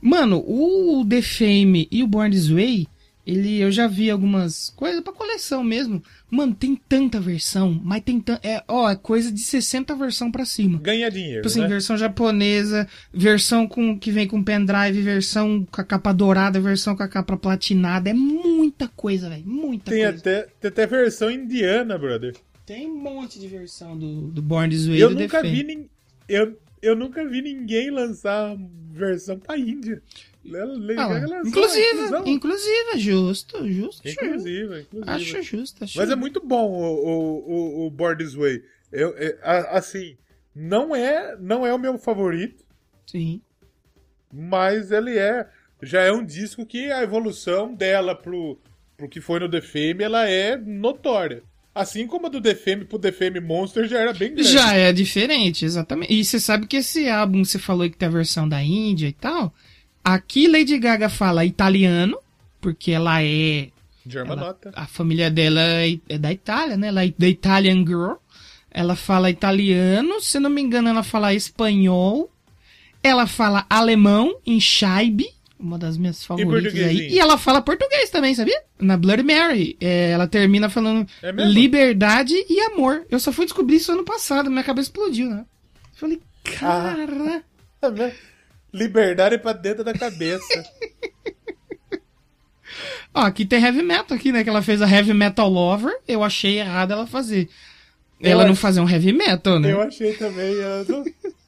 [0.01, 2.87] Mano, o The Fame e o Born This Way,
[3.25, 6.01] ele, eu já vi algumas coisas pra coleção mesmo.
[6.29, 8.39] Mano, tem tanta versão, mas tem tanta.
[8.47, 10.79] É, ó, é coisa de 60 versão pra cima.
[10.79, 11.67] Ganha dinheiro, Tipo assim, né?
[11.67, 17.03] versão japonesa, versão com que vem com pendrive, versão com a capa dourada, versão com
[17.03, 18.09] a capa platinada.
[18.09, 19.43] É muita coisa, velho.
[19.45, 20.17] Muita Tem coisa.
[20.19, 22.35] até, tem até versão indiana, brother.
[22.65, 25.89] Tem um monte de versão do, do Born This Way Eu do nunca vi nin-
[26.27, 28.55] eu, eu nunca vi ninguém lançar
[28.91, 30.01] versão pra Índia.
[30.97, 34.07] Ah, inclusive, inclusive, justo, justo.
[34.07, 35.09] Inclusive, inclusive.
[35.09, 38.63] Acho justo, acho Mas é muito bom o, o, o, Born This Way.
[38.91, 39.37] Eu, é,
[39.71, 40.15] assim,
[40.53, 42.63] não é, não é o meu favorito,
[43.07, 43.41] Sim.
[44.31, 45.49] mas ele é.
[45.81, 48.57] Já é um disco que a evolução dela pro,
[48.95, 51.43] pro que foi no The Fame, ela é notória.
[51.75, 54.49] Assim como a do Fame pro Fame Monster já era bem grande.
[54.49, 56.13] Já é diferente, exatamente.
[56.13, 59.11] E você sabe que esse álbum, você falou que tem a versão da Índia e
[59.11, 59.53] tal.
[60.01, 62.17] Aqui Lady Gaga fala italiano,
[62.61, 63.67] porque ela é.
[64.07, 64.71] Germanota.
[64.73, 66.87] A família dela é é da Itália, né?
[66.87, 68.13] Ela é da Italian Girl.
[68.71, 72.31] Ela fala italiano, se não me engano, ela fala espanhol.
[73.03, 75.27] Ela fala alemão em Scheibe,
[75.59, 76.61] uma das minhas favoritas aí.
[76.71, 77.09] portuguesinho?
[77.11, 78.61] E ela fala português também, sabia?
[78.79, 79.77] Na Bloody Mary.
[79.79, 83.05] É, ela termina falando É liberdade e amor.
[83.09, 85.45] Eu só fui descobrir isso ano passado, minha cabeça explodiu, né?
[85.93, 86.19] Falei,
[86.59, 87.43] cara.
[87.81, 88.11] Ah, né?
[88.73, 90.45] Liberdade pra dentro da cabeça.
[93.13, 94.43] Ó, aqui tem heavy metal aqui, né?
[94.43, 95.93] Que ela fez a heavy metal lover.
[96.07, 97.49] Eu achei errado ela fazer.
[98.19, 99.71] Eu ela não acho- fazer um heavy metal, né?
[99.71, 100.53] Eu achei também.
[100.53, 101.05] eu não,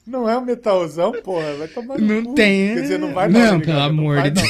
[0.07, 1.53] não é um metalzão, porra.
[1.55, 2.33] Vai tomar Não cu.
[2.35, 3.39] tem, Quer dizer, não vai não.
[3.39, 4.47] Não, pelo amor de não.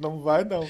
[0.00, 0.66] Não vai não.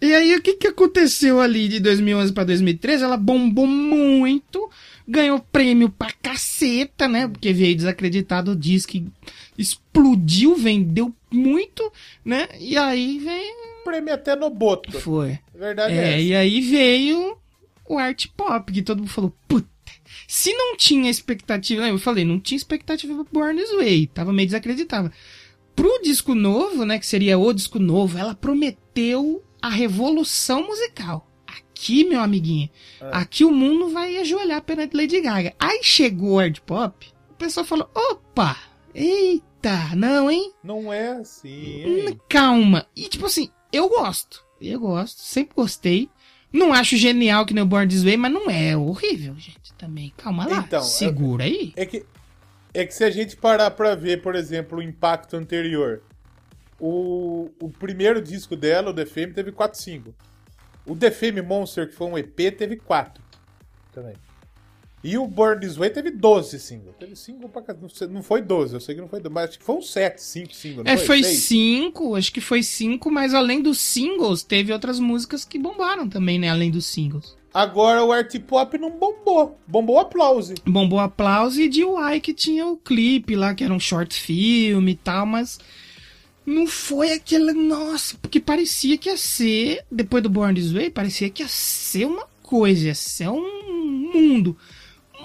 [0.00, 3.04] E aí, o que, que aconteceu ali de 2011 pra 2013?
[3.04, 4.68] Ela bombou muito,
[5.06, 7.28] ganhou prêmio pra caceta, né?
[7.28, 8.92] Porque veio desacreditado o disco,
[9.56, 11.90] explodiu, vendeu muito,
[12.24, 12.48] né?
[12.58, 13.54] E aí vem.
[13.84, 14.98] Prêmio até no boto.
[15.00, 15.38] Foi.
[15.54, 16.20] Verdade é, É, essa.
[16.20, 17.36] e aí veio
[17.88, 19.68] o art pop, que todo mundo falou, puta
[20.34, 24.48] se não tinha expectativa, eu falei, não tinha expectativa pro Born This Way, tava meio
[24.48, 25.12] desacreditável.
[25.76, 31.30] Pro disco novo, né, que seria o disco novo, ela prometeu a revolução musical.
[31.46, 32.68] Aqui, meu amiguinho,
[33.12, 35.54] aqui o mundo vai ajoelhar perante Lady Gaga.
[35.56, 38.58] Aí chegou o hard pop, o pessoal falou, opa,
[38.92, 40.52] eita, não, hein?
[40.64, 42.08] Não é assim, hein?
[42.08, 42.88] Hum, Calma.
[42.96, 44.44] E tipo assim, eu gosto.
[44.60, 46.10] Eu gosto, sempre gostei.
[46.54, 49.74] Não acho genial que nem o Born This Way, mas não é horrível, gente.
[49.76, 50.58] Também, calma lá.
[50.58, 51.72] Então, Segura aí.
[51.74, 52.06] É que,
[52.72, 56.00] é que se a gente parar pra ver, por exemplo, o impacto anterior,
[56.78, 60.14] o, o primeiro disco dela, o The Fame, teve 4 singles.
[60.86, 63.20] O The Fame Monster, que foi um EP, teve 4
[63.92, 64.14] também.
[65.04, 66.94] E o Born This Way teve 12 singles.
[66.98, 67.76] Teve single pra cá.
[68.08, 70.22] não foi 12, eu sei que não foi 12, mas acho que foi uns 7,
[70.22, 70.86] 5 singles.
[70.86, 71.40] É, foi Seis?
[71.40, 76.38] cinco, acho que foi cinco, mas além dos singles, teve outras músicas que bombaram também,
[76.38, 76.48] né?
[76.48, 77.36] Além dos singles.
[77.52, 79.60] Agora o art pop não bombou.
[79.66, 80.54] Bombou aplause.
[80.66, 84.94] Bombou aplauso e DIY que tinha o clipe lá, que era um short film e
[84.96, 85.60] tal, mas
[86.46, 87.52] não foi aquela.
[87.52, 92.06] Nossa, porque parecia que ia ser, depois do Born This Way, parecia que ia ser
[92.06, 94.56] uma coisa, ia ser um mundo.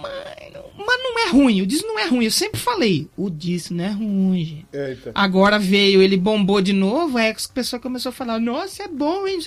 [0.01, 3.83] Mas, não- é ruim, o disco não é ruim, eu sempre falei, o disco não
[3.83, 4.67] é ruim, gente.
[4.73, 5.11] Então.
[5.13, 9.27] Agora veio, ele bombou de novo, aí a pessoa começou a falar, nossa, é bom,
[9.27, 9.39] hein?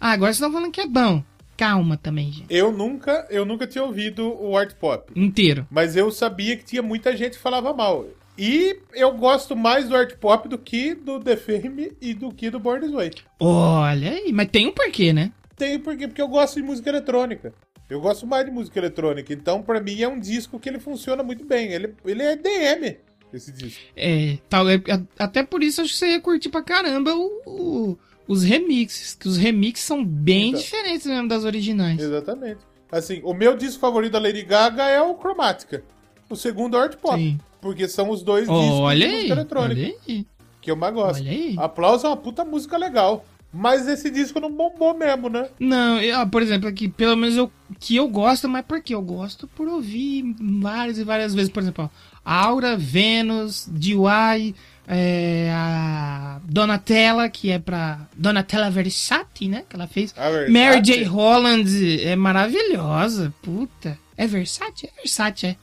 [0.00, 1.22] Ah, agora vocês estão falando que é bom.
[1.56, 2.46] Calma também, gente.
[2.50, 5.12] Eu nunca, eu nunca tinha ouvido o art pop.
[5.14, 5.66] Inteiro.
[5.70, 8.06] Mas eu sabia que tinha muita gente que falava mal.
[8.36, 12.50] E eu gosto mais do art pop do que do The Fame e do que
[12.50, 13.10] do Born This Way.
[13.38, 15.30] Olha aí, mas tem um porquê, né?
[15.56, 17.54] Tem porque, porque eu gosto de música eletrônica.
[17.88, 19.32] Eu gosto mais de música eletrônica.
[19.32, 21.72] Então, pra mim, é um disco que ele funciona muito bem.
[21.72, 22.96] Ele, ele é DM,
[23.32, 23.80] esse disco.
[23.96, 24.80] É, tal, é,
[25.18, 29.28] até por isso acho que você ia curtir pra caramba o, o- os remixes, que
[29.28, 30.60] os remixes são bem Então.
[30.60, 32.00] diferentes mesmo das originais.
[32.00, 32.60] Exatamente.
[32.90, 35.82] Assim, o meu disco favorito da Lady Gaga é o Chromatica.
[36.30, 37.16] O segundo é o art pop.
[37.18, 37.38] Sim.
[37.60, 39.80] Porque são os dois discos Olha de aí, música eletrônica.
[39.80, 40.26] olha aí.
[40.60, 41.20] Que eu mais gosto.
[41.20, 41.54] Olha aí.
[41.58, 43.24] Aplauso é uma puta música legal.
[43.54, 45.48] Mas esse disco não bombou mesmo, né?
[45.60, 48.94] Não, eu, ah, por exemplo, aqui, pelo menos eu que eu gosto, mas por quê?
[48.94, 51.88] Eu gosto por ouvir várias e várias vezes, por exemplo, ó,
[52.24, 54.54] Aura, Vênus, DY,
[54.88, 60.12] é, a Donatella, que é pra Donatella Versace, né, que ela fez.
[60.50, 61.04] Mary J.
[61.04, 63.98] Holland é maravilhosa, puta.
[64.16, 64.86] É Versace?
[64.86, 65.56] É Versace, é.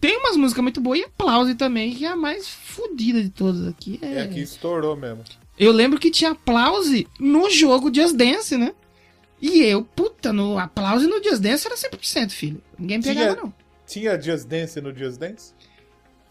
[0.00, 3.66] Tem umas músicas muito boas e Aplause também, que é a mais fodida de todas
[3.66, 3.98] aqui.
[4.00, 5.22] É que estourou mesmo.
[5.60, 8.72] Eu lembro que tinha aplause no jogo Just Dance, né?
[9.40, 12.62] E eu, puta, no aplause no Just Dance era 100%, filho.
[12.78, 13.54] Ninguém pegava, Tinha- não.
[13.86, 15.52] Tinha Just Dance no Just Dance?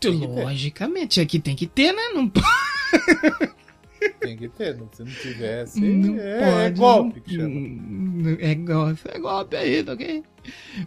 [0.03, 2.01] Logicamente, aqui tem que ter, né?
[2.14, 2.31] Não,
[4.22, 5.81] Tem que ter, não- se não tivesse.
[5.81, 6.61] não é, pode.
[6.64, 8.38] é golpe que chama.
[8.39, 10.23] É golpe, é golpe aí, tá ok?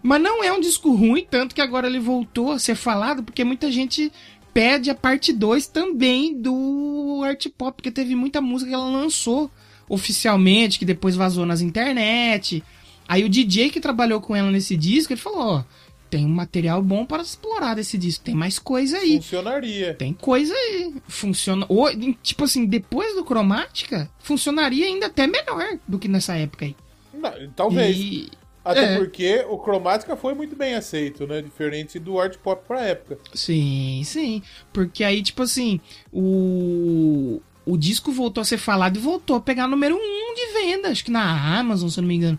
[0.02, 3.44] Mas não é um disco ruim, tanto que agora ele voltou a ser falado, porque
[3.44, 4.10] muita gente
[4.52, 9.50] pede a parte 2 também do Art Pop, porque teve muita música que ela lançou
[9.88, 12.62] oficialmente, que depois vazou nas internet.
[13.08, 15.64] Aí o DJ que trabalhou com ela nesse disco, ele falou, ó,
[16.08, 19.16] tem um material bom para explorar desse disco, tem mais coisa aí.
[19.16, 19.94] Funcionaria.
[19.94, 20.94] Tem coisa aí.
[21.08, 21.64] Funciona.
[21.68, 21.88] Ou,
[22.22, 26.76] tipo assim, depois do Cromática, funcionaria ainda até melhor do que nessa época aí.
[27.14, 27.96] Não, talvez.
[27.96, 28.28] E-
[28.64, 28.98] Até é.
[28.98, 31.42] porque o Chromatica foi muito bem aceito, né?
[31.42, 33.18] Diferente do art pop pra época.
[33.34, 34.42] Sim, sim.
[34.72, 35.80] Porque aí, tipo assim,
[36.12, 37.40] o.
[37.64, 41.04] O disco voltou a ser falado e voltou a pegar número um de venda, acho
[41.04, 42.36] que na Amazon, se eu não me engano.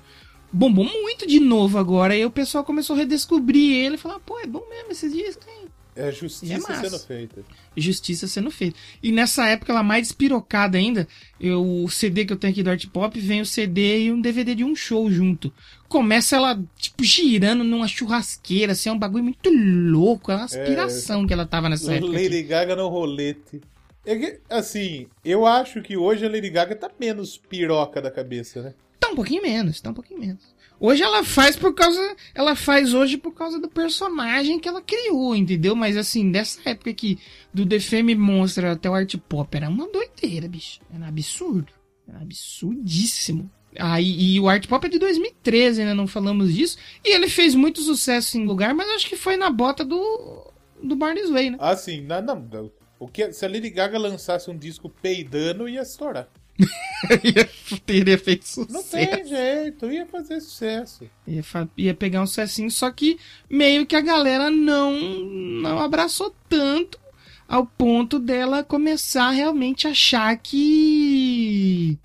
[0.52, 4.38] Bombou muito de novo agora, aí o pessoal começou a redescobrir ele e falar, pô,
[4.40, 5.63] é bom mesmo esse disco, hein?
[5.96, 6.90] É é justiça massa.
[6.90, 7.44] sendo feita.
[7.78, 8.78] justiça sendo feita.
[9.02, 11.08] E nessa época, ela mais despirocada ainda,
[11.40, 14.20] eu, o CD que eu tenho aqui do Art Pop, vem o CD e um
[14.20, 15.54] DVD de um show junto.
[15.88, 21.28] Começa ela, tipo, girando numa churrasqueira, assim, é um bagulho muito louco, é uma aspiração
[21.28, 22.14] que ela tava nessa época.
[22.14, 22.24] aqui.
[22.24, 23.62] Lady Gaga no rolete.
[24.06, 28.62] É que, assim, eu acho que hoje a Lady Gaga tá menos piroca da cabeça,
[28.62, 28.74] né?
[29.00, 30.53] Tá um pouquinho menos, tá um pouquinho menos.
[30.86, 32.14] Hoje ela faz por causa.
[32.36, 35.78] Ela faz hoje por causa do personagem que ela criou, entendeu?
[35.78, 37.18] Mas assim, dessa época aqui,
[37.54, 40.82] do Fame Monster até o Art Pop, era uma doideira, bicho.
[40.94, 41.72] Era absurdo.
[42.06, 43.50] Era absurdíssimo.
[43.80, 46.78] Aí, e o Art Pop é de 2013, ainda não falamos disso.
[47.02, 50.52] E ele fez muito sucesso em lugar, mas acho que foi na bota do.
[50.84, 51.58] do Barney's Way, né?
[51.62, 52.72] Ah, sim, não, não.
[53.00, 56.28] O que, se a Lady Gaga lançasse um disco peidando, ia estourar.
[57.86, 58.72] Teria feito sucesso.
[58.72, 61.10] Não tem jeito, ia fazer sucesso.
[61.28, 63.18] Ia, fa- ia pegar um sucessinho, só que
[63.50, 67.00] meio que a galera não, não abraçou tanto
[67.48, 71.98] ao ponto dela começar a realmente achar que,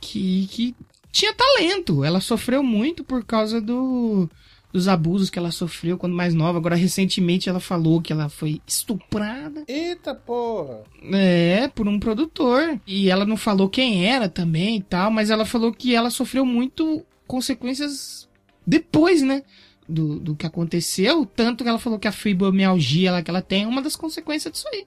[0.00, 0.46] que.
[0.48, 0.74] que
[1.12, 2.04] tinha talento.
[2.04, 4.28] Ela sofreu muito por causa do,
[4.76, 6.58] dos abusos que ela sofreu quando mais nova.
[6.58, 9.64] Agora, recentemente, ela falou que ela foi estuprada.
[9.66, 10.82] Eita porra.
[11.14, 12.78] É, por um produtor.
[12.86, 16.44] E ela não falou quem era também e tal, mas ela falou que ela sofreu
[16.44, 18.28] muito consequências
[18.66, 19.42] depois, né?
[19.88, 21.24] Do, do que aconteceu.
[21.24, 24.52] Tanto que ela falou que a fibromialgia lá que ela tem é uma das consequências
[24.52, 24.86] disso aí.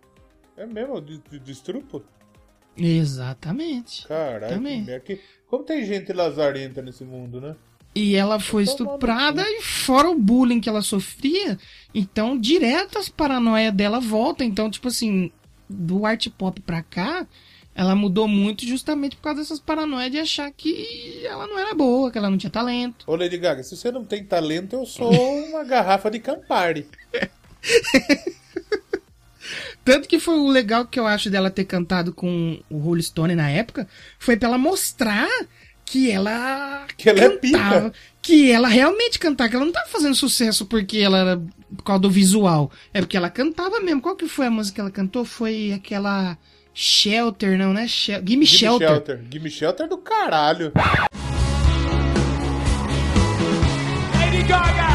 [0.55, 1.01] É mesmo?
[1.01, 2.03] De, de, de estrupo?
[2.77, 4.07] Exatamente.
[4.07, 5.01] Caralho, que merda.
[5.47, 7.55] Como tem gente lazarenta nesse mundo, né?
[7.99, 11.57] E ela foi estuprada e fora o bullying que ela sofria,
[11.93, 14.47] então direto as paranoias dela voltam.
[14.47, 15.29] Então, tipo assim,
[15.69, 17.27] do art pop pra cá,
[17.75, 22.09] ela mudou muito justamente por causa dessas paranoias de achar que ela não era boa,
[22.09, 23.03] que ela não tinha talento.
[23.05, 26.87] Ô Lady Gaga, se você não tem talento, eu sou uma garrafa de Campari.
[29.83, 33.35] Tanto que foi o legal que eu acho dela ter cantado com o Rolling Stone
[33.35, 35.27] na época, foi pra ela mostrar
[35.91, 37.39] que ela Que ela é cantava,
[37.89, 37.93] pica.
[38.21, 41.41] que ela realmente cantava, que ela não tava fazendo sucesso porque ela era
[41.75, 43.99] por causa do visual, é porque ela cantava mesmo.
[44.01, 45.25] Qual que foi a música que ela cantou?
[45.25, 46.37] Foi aquela
[46.73, 47.87] Shelter, não, né?
[47.87, 48.87] Shel Gimme, Gimme Shelter.
[48.87, 49.21] Shelter.
[49.31, 50.71] Gimme Shelter do caralho.
[54.13, 54.88] Lady Gaga.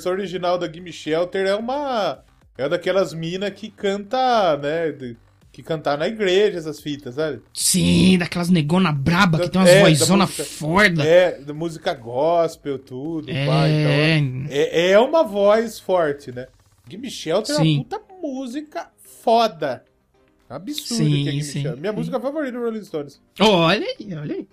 [0.00, 2.22] Versão original da Gimme Shelter é uma.
[2.56, 5.14] É daquelas minas que canta, né?
[5.52, 7.40] que cantar na igreja, essas fitas, sabe?
[7.52, 11.02] Sim, daquelas negona braba que tem umas É, da vozona música- forda.
[11.04, 13.46] É, da música gospel, tudo, É.
[13.46, 16.46] pá, então, é, é uma voz forte, né?
[16.88, 17.74] Gimme Shelter é Sim.
[17.78, 18.90] uma puta música
[19.24, 19.84] foda.
[20.48, 21.80] Absurdo Sim, que é Gimme Shelter.
[21.80, 23.20] Minha música favorita do Rolling Stones.
[23.40, 24.48] Olha aí, olha aí.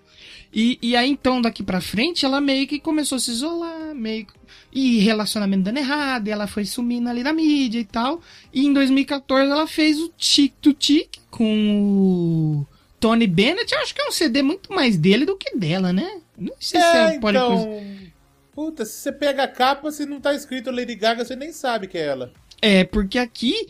[0.52, 4.26] E, e aí, então, daqui pra frente, ela meio que começou a se isolar, meio
[4.26, 4.32] que...
[4.72, 8.20] E relacionamento dando errado, e ela foi sumindo ali na mídia e tal.
[8.52, 12.66] E em 2014 ela fez o Tic to Tic com o
[13.00, 13.72] Tony Bennett.
[13.72, 16.20] Eu acho que é um CD muito mais dele do que dela, né?
[16.36, 17.36] Não sei se É, é pode...
[17.36, 18.08] então...
[18.52, 21.86] Puta, se você pega a capa, se não tá escrito Lady Gaga, você nem sabe
[21.86, 22.32] que é ela.
[22.60, 23.68] É, porque aqui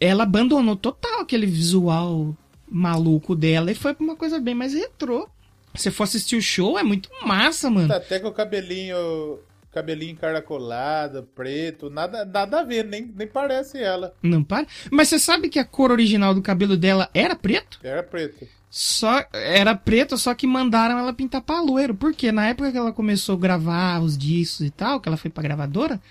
[0.00, 2.34] ela abandonou total aquele visual
[2.66, 5.28] maluco dela e foi pra uma coisa bem mais retrô.
[5.74, 7.88] Se for assistir o show, é muito massa, mano.
[7.88, 9.38] Tá até com o cabelinho...
[9.72, 14.12] Cabelinho encaracolado, preto, nada, nada a ver, nem, nem parece ela.
[14.20, 14.66] Não para.
[14.90, 17.78] Mas você sabe que a cor original do cabelo dela era preto?
[17.80, 18.48] Era preto.
[18.68, 21.94] Só era preto, só que mandaram ela pintar pra loiro.
[21.94, 25.30] Porque na época que ela começou a gravar os discos e tal, que ela foi
[25.30, 26.02] pra gravadora,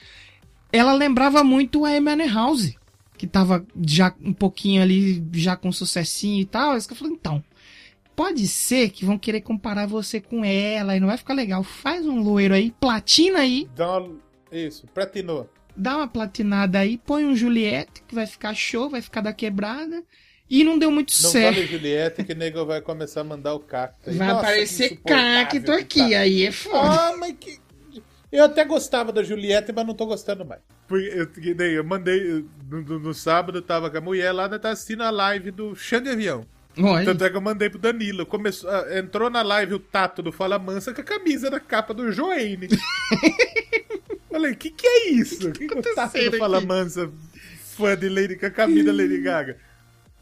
[0.71, 2.75] ela lembrava muito a Amy House,
[3.17, 6.71] que tava já um pouquinho ali, já com sucessinho e tal.
[6.71, 7.43] Aí eu falei, então,
[8.19, 11.63] pode ser que vão querer comparar você com ela e não vai ficar legal.
[11.63, 14.17] Faz um loiro aí, platina aí, Dá uma...
[14.51, 15.49] Isso, platinou.
[15.73, 20.03] dá uma platinada aí, põe um Juliette, que vai ficar show, vai ficar da quebrada.
[20.49, 21.55] E não deu muito Não certo.
[21.55, 24.09] fale Juliette que o nego vai começar a mandar o cacto.
[24.09, 24.17] aí.
[24.17, 26.19] Vai Nossa, que aparecer cacto que aqui, tá.
[26.19, 26.77] aí é foda.
[26.89, 27.57] Ah, mas que...
[28.29, 30.59] Eu até gostava da Juliette, mas não tô gostando mais.
[30.89, 32.19] Porque eu, eu mandei...
[32.31, 35.09] eu- No, no- no sábado eu tava com a mulher lá, ela tá assistindo a
[35.09, 36.45] live do Xande Avião.
[36.81, 38.25] Olha, Tanto é que eu mandei pro Danilo.
[38.25, 41.93] Começou, ah, entrou na live o Tato do Fala Mansa com a camisa da capa
[41.93, 42.69] do Joane.
[44.29, 45.51] Falei, que que é isso?
[45.51, 46.61] que, que o Tato do Fala?
[46.61, 47.11] Mansa,
[47.75, 49.57] fã de Lady, com a camisa da Lady Gaga?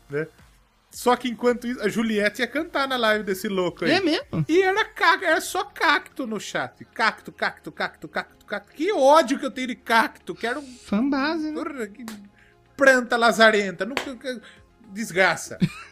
[0.10, 0.28] Né?
[0.90, 3.92] Só que enquanto isso, a Juliette ia cantar na live desse louco aí.
[3.92, 4.46] é mesmo?
[4.48, 6.86] E era, cacto, era só cacto no chat.
[6.86, 8.74] Cacto, cacto, cacto, cacto, cacto.
[8.74, 10.34] Que ódio que eu tenho de cacto.
[10.34, 11.64] Quero um Fanbase, né?
[11.64, 12.06] Porra, que
[12.76, 13.86] planta lazarenta.
[13.86, 14.42] Que-
[14.92, 15.58] desgraça.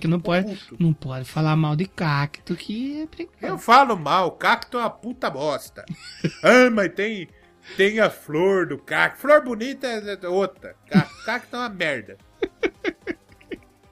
[0.00, 3.38] Que não pode, não pode falar mal de cacto, que é perigoso.
[3.40, 5.84] Eu falo mal, cacto é uma puta bosta.
[6.42, 7.28] ah, mas tem,
[7.76, 9.20] tem a flor do cacto.
[9.20, 10.74] Flor bonita é outra.
[10.90, 12.18] Cacto, cacto é uma merda.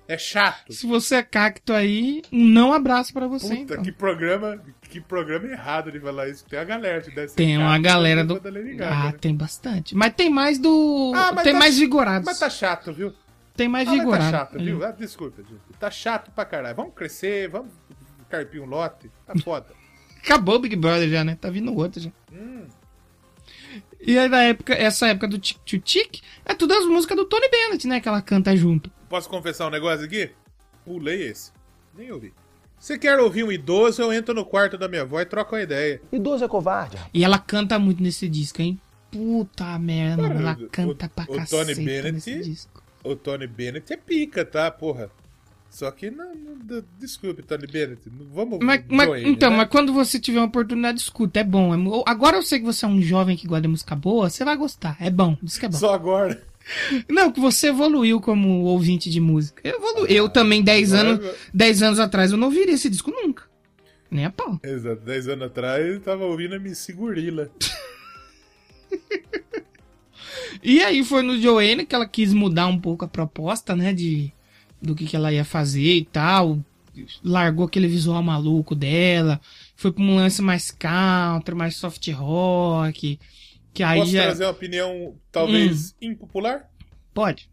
[0.09, 0.73] É chato.
[0.73, 3.83] Se você é cacto aí, não abraço pra você, Puta, então.
[3.85, 6.45] que programa, que programa errado de falar isso.
[6.47, 8.35] Tem a galera que deve Tem uma galera é do...
[8.83, 9.15] Ah, né?
[9.21, 9.95] tem bastante.
[9.95, 11.13] Mas tem mais do...
[11.15, 12.27] Ah, mas tem tá- mais vigorados.
[12.27, 13.15] Mas tá chato, viu?
[13.61, 14.25] Tem mais Ah, vigorado.
[14.25, 14.83] tá chato, viu?
[14.83, 15.61] Ah, desculpa, gente.
[15.79, 16.75] Tá chato pra caralho.
[16.75, 17.71] Vamos crescer, vamos
[18.31, 19.11] carpir um lote.
[19.27, 19.67] Tá foda.
[20.25, 21.37] Acabou o Big Brother já, né?
[21.39, 22.11] Tá vindo outro já.
[22.33, 22.65] Hum.
[24.01, 27.27] E aí, na época, essa época do Tic Tic Tic, é tudo as músicas do
[27.27, 28.01] Tony Bennett, né?
[28.01, 28.91] Que ela canta junto.
[29.11, 30.31] Posso confessar um negócio aqui?
[30.83, 31.53] Pulei esse.
[31.95, 32.33] Nem ouvi.
[32.79, 35.61] Você quer ouvir um idoso, eu entro no quarto da minha avó e troco uma
[35.61, 36.01] ideia.
[36.11, 36.97] Idoso é covarde.
[37.13, 38.81] E ela canta muito nesse disco, hein?
[39.11, 40.41] Puta merda, mano.
[40.41, 42.70] Ela o- canta pra o Tony caceta Bennett- nesse disco.
[43.03, 45.11] O Tony Bennett é pica, tá, porra?
[45.71, 48.03] Só que não, não- desculpe, Tony Bennett.
[48.33, 49.57] Vamos Mas, mas- então, né?
[49.59, 51.41] mas quando você tiver uma oportunidade, escuta.
[51.41, 51.73] É bom.
[51.75, 54.45] é agora eu sei que você é um jovem que gosta de música boa, você
[54.45, 54.97] vai gostar.
[55.01, 55.37] É bom.
[55.43, 55.79] Diz que é bom.
[55.79, 56.43] Só agora.
[57.09, 59.61] Não, que você evoluiu como ouvinte de música.
[59.67, 60.07] Eu, evolu...
[60.07, 63.45] eu também, 10 agora- anos, 10 anos atrás, eu não ouviria esse disco nunca.
[64.11, 64.59] Nem a pau.
[64.63, 67.49] Exato, 10 anos atrás eu tava ouvindo a MC Gorila.
[70.63, 73.93] E aí foi no Joanne que ela quis mudar um pouco a proposta, né?
[73.93, 74.33] De,
[74.81, 76.59] do que, que ela ia fazer e tal.
[77.25, 79.41] Largou aquele visual maluco dela.
[79.77, 83.19] Foi pra um lance mais country, mais soft rock.
[83.73, 84.23] Que aí Posso já.
[84.25, 86.69] trazer uma opinião talvez impopular?
[87.15, 87.49] Pode.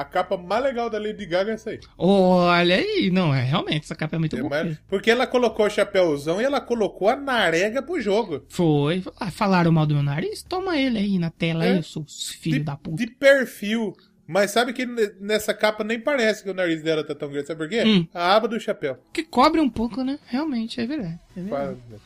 [0.00, 1.80] A, capa mais legal da Lady Gaga é essa aí.
[1.96, 3.10] Olha aí.
[3.12, 4.50] Não, é realmente, essa capa é muito É boa.
[4.50, 4.78] mais-.
[4.88, 8.44] Porque ela colocou o chapéuzão e ela colocou a narega pro jogo.
[8.48, 9.02] Foi.
[9.18, 10.42] Ah, falaram mal do meu nariz?
[10.42, 11.72] Toma ele aí na tela É.
[11.76, 12.96] aí, seus filho de, da puta.
[12.96, 13.94] de perfil.
[14.30, 17.46] Mas sabe que ne- nessa capa nem parece que o nariz dela tá tão grande.
[17.46, 17.82] Sabe por quê?
[17.82, 18.06] Hum.
[18.12, 18.98] A aba do chapéu.
[19.10, 20.18] Que cobre um pouco, né?
[20.26, 21.18] Realmente, é verdade.
[21.34, 21.78] É verdade.
[21.90, 22.00] Mas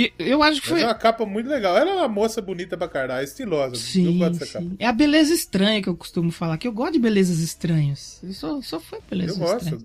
[0.00, 0.80] E eu acho que foi.
[0.80, 1.76] é uma capa muito legal.
[1.76, 3.74] Ela é uma moça bonita pra caralho, estilosa.
[3.74, 4.76] eu Sim, sim.
[4.78, 8.20] É a beleza estranha que eu costumo falar, que eu gosto de belezas estranhas.
[8.22, 9.84] Eu sou, sou fã de Eu belezas gosto.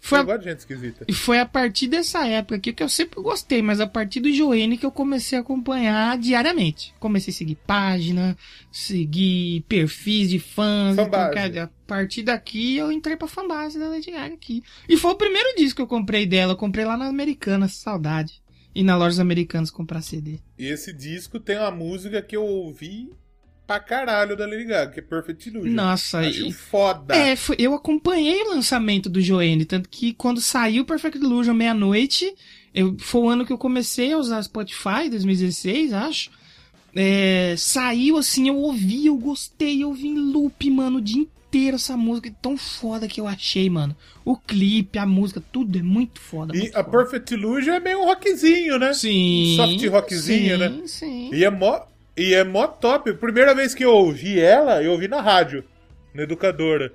[0.00, 1.04] Foi Eu a, gosto de gente esquisita.
[1.08, 4.32] e foi a partir dessa época aqui que eu sempre gostei, mas a partir do
[4.32, 6.94] Joene que eu comecei a acompanhar diariamente.
[7.00, 8.38] Comecei a seguir página,
[8.70, 10.92] seguir perfis de fãs.
[10.92, 11.34] então, Fanbase.
[11.34, 14.62] cara, a partir daqui eu entrei pra fanbase da Lady Gaga aqui.
[14.88, 16.52] E foi o primeiro disco que eu comprei dela.
[16.52, 18.40] Eu comprei lá na Americanas, saudade.
[18.78, 20.38] E na lojas americanas comprar CD.
[20.58, 23.08] E esse disco tem uma música que eu ouvi
[23.66, 25.72] pra caralho da Lady Gaga, que é Perfect Illusion.
[25.72, 27.16] Nossa, Acho e- foda.
[27.16, 32.32] É, foi- eu acompanhei o lançamento do Joanne, tanto que quando saiu Perfect Illusion meia-noite,
[32.74, 36.30] eu- foi o ano que eu comecei a usar Spotify, 2016, acho.
[36.94, 41.26] É, saiu assim, eu ouvi, eu gostei, eu ouvi em loop, mano, o dia
[41.56, 43.96] inteiro essa música, tão foda que eu achei, mano.
[44.24, 46.54] O clipe, a música, tudo é muito foda.
[46.54, 46.98] E muito a foda.
[46.98, 48.92] Perfect Illusion é meio um rockzinho, né?
[48.92, 49.54] Sim.
[49.56, 50.82] soft rockzinho, sim, né?
[50.86, 51.80] Sim, E é mó,
[52.16, 53.12] e é mó top.
[53.14, 55.64] Primeira vez que eu ouvi ela, eu ouvi na rádio,
[56.14, 56.92] na educadora.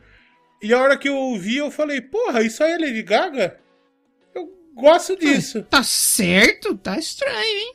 [0.62, 3.58] E a hora que eu ouvi, eu falei, porra, isso aí é Lady Gaga?
[4.36, 5.64] Eu gosto disso.
[5.64, 6.78] Tá certo?
[6.78, 7.74] Tá estranho, hein?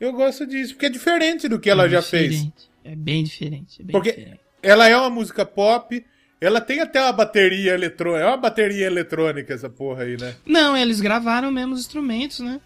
[0.00, 2.48] Eu gosto disso, porque é diferente do que ela É já fez.
[2.84, 3.82] É bem diferente.
[3.82, 4.45] É bem Porque diferente.
[4.68, 6.04] Ela é uma música pop,
[6.40, 8.24] ela tem até uma bateria eletrônica.
[8.24, 10.34] É uma bateria eletrônica essa porra aí, né?
[10.46, 12.60] Não, eles gravaram mesmo os instrumentos, né?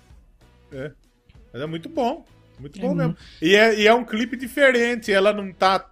[0.72, 0.90] É.
[1.52, 2.24] Mas é muito bom.
[2.58, 3.16] Muito É bom mu- mesmo.
[3.40, 5.12] E é, e é um clipe diferente.
[5.12, 5.88] Ela não tá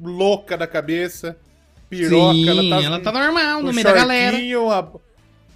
[0.00, 1.36] louca da cabeça,
[1.90, 2.34] piroca.
[2.34, 4.36] Sim, ela tá, ela tá normal, no meio da galera.
[4.70, 4.88] a-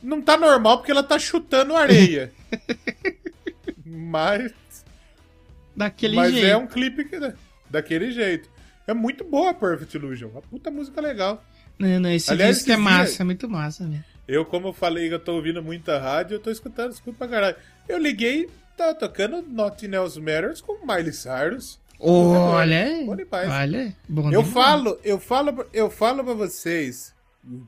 [0.03, 2.33] Não tá normal porque ela tá chutando areia.
[3.85, 4.53] mas
[5.75, 6.47] Daquele mas jeito.
[6.47, 7.19] é um clipe que,
[7.69, 8.49] daquele jeito.
[8.87, 10.29] É muito boa a Perfect Illusion.
[10.29, 11.43] Uma puta música legal.
[11.79, 14.05] Não, não, esse Aliás, disco é massa, é muito massa mesmo.
[14.27, 17.57] Eu, como eu falei eu tô ouvindo muita rádio, eu tô escutando, escuto pra caralho.
[17.89, 21.79] Eu liguei, tá tocando Nothing Else Matters com Miley Cyrus.
[21.99, 23.05] Olha aí.
[23.07, 23.49] Bom demais.
[23.51, 24.49] Olha, bom Eu demais.
[24.53, 27.15] falo, eu falo, eu falo pra vocês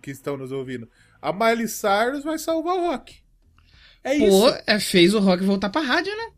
[0.02, 0.88] que estão nos ouvindo.
[1.20, 3.16] A Miley Cyrus vai salvar o rock.
[4.02, 4.62] É Pô, isso.
[4.66, 6.30] é, fez o rock voltar pra rádio, né?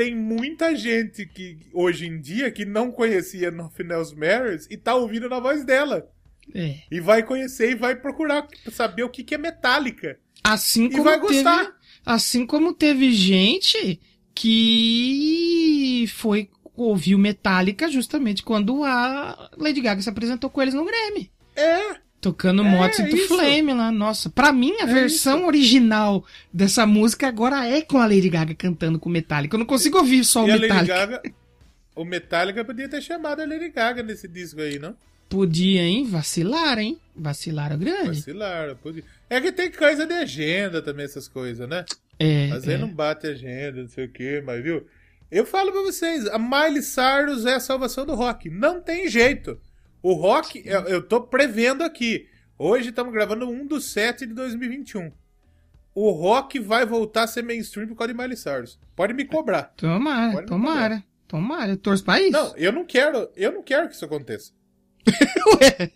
[0.00, 4.94] Tem muita gente que hoje em dia que não conhecia Nothing Else Matters e tá
[4.94, 6.10] ouvindo na voz dela.
[6.54, 6.76] É.
[6.90, 10.18] E vai conhecer e vai procurar saber o que, que é metálica.
[10.42, 11.76] Assim E como vai teve, gostar.
[12.06, 14.00] assim como teve gente
[14.34, 20.86] que foi ouvir o Metallica justamente quando a Lady Gaga se apresentou com eles no
[20.86, 21.30] Grammy.
[21.54, 23.28] É, Tocando É, Mods into isso.
[23.28, 23.90] Flame lá.
[23.90, 28.98] Nossa, pra mim a versão original dessa música agora é com a Lady Gaga cantando
[28.98, 29.54] com o Metallica.
[29.54, 30.94] Eu não consigo ouvir só o e a Lady Metallica.
[30.94, 31.22] Gaga.
[31.96, 34.94] O Metallica podia ter chamado a Lady Gaga nesse disco aí, não?
[35.30, 36.04] Podia, hein?
[36.04, 36.98] Vacilaram, hein?
[37.16, 38.08] Vacilaram grande.
[38.18, 38.76] Vacilaram.
[38.76, 39.04] Podia.
[39.28, 41.84] É que tem coisa de agenda também, essas coisas, né?
[42.18, 42.66] É, Às é.
[42.66, 44.86] vezes não bate agenda, não sei o quê, mas viu?
[45.30, 48.50] Eu falo pra vocês, a Miley Cyrus é a salvação do rock.
[48.50, 49.58] Não tem jeito.
[50.02, 52.26] O rock, eu, eu tô prevendo aqui.
[52.58, 55.12] Hoje estamos gravando 1 do 7 de 2021.
[55.94, 58.78] O rock vai voltar a ser mainstream por causa de Miley Cyrus.
[58.94, 59.64] Pode me cobrar.
[59.76, 61.04] Tomara, me tomara.
[61.26, 62.32] Tomara, eu torço pra isso.
[62.32, 64.52] Não, eu não quero, eu não quero que isso aconteça.
[65.60, 65.90] Ué.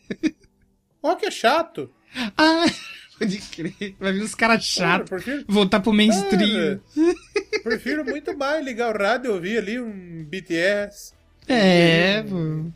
[1.02, 1.92] Rock é chato.
[2.36, 2.64] Ah,
[3.18, 3.96] pode crer.
[3.98, 5.10] Vai vir uns caras chatos.
[5.10, 5.44] Por quê?
[5.48, 6.80] Voltar pro mainstream.
[6.96, 11.12] É, prefiro muito mais ligar o rádio e ouvir ali um BTS.
[11.48, 12.70] É, pô.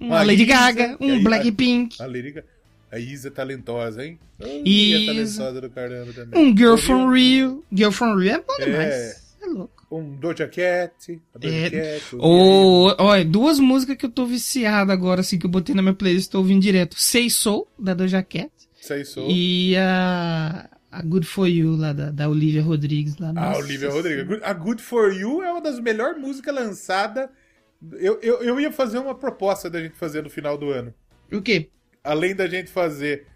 [0.00, 2.02] Uma Uma Lady Lisa, Gaga, e um Blackpink.
[2.02, 2.44] A lírica.
[2.90, 4.18] A Isa é talentosa, hein?
[4.40, 5.42] A Isa é Isa.
[5.42, 6.40] talentosa do caramba também.
[6.46, 7.64] Um Girl from Rio.
[7.72, 8.64] Girl from Rio é bom É.
[8.64, 9.24] demais.
[9.42, 9.86] É louco.
[9.90, 11.20] Um Doja Cat.
[11.34, 11.70] A Doja É.
[12.00, 12.16] Cat.
[12.16, 12.18] o-
[12.88, 15.94] Ô, Olha, duas músicas que eu tô viciado agora, assim, que eu botei na minha
[15.94, 16.96] playlist, tô ouvindo direto.
[16.98, 18.50] Say Soul, da Doja Cat.
[18.80, 19.28] Sei sou.
[19.30, 23.16] E a, a Good For You, lá da, da Olivia Rodrigues.
[23.18, 23.30] Lá.
[23.30, 24.38] A Nossa Olivia Rodrigo.
[24.42, 27.28] A Good For You é uma das melhores músicas lançadas.
[27.92, 30.94] Eu, eu, eu ia fazer uma proposta da gente fazer no final do ano.
[31.32, 31.68] O quê?
[32.02, 33.26] Além da gente fazer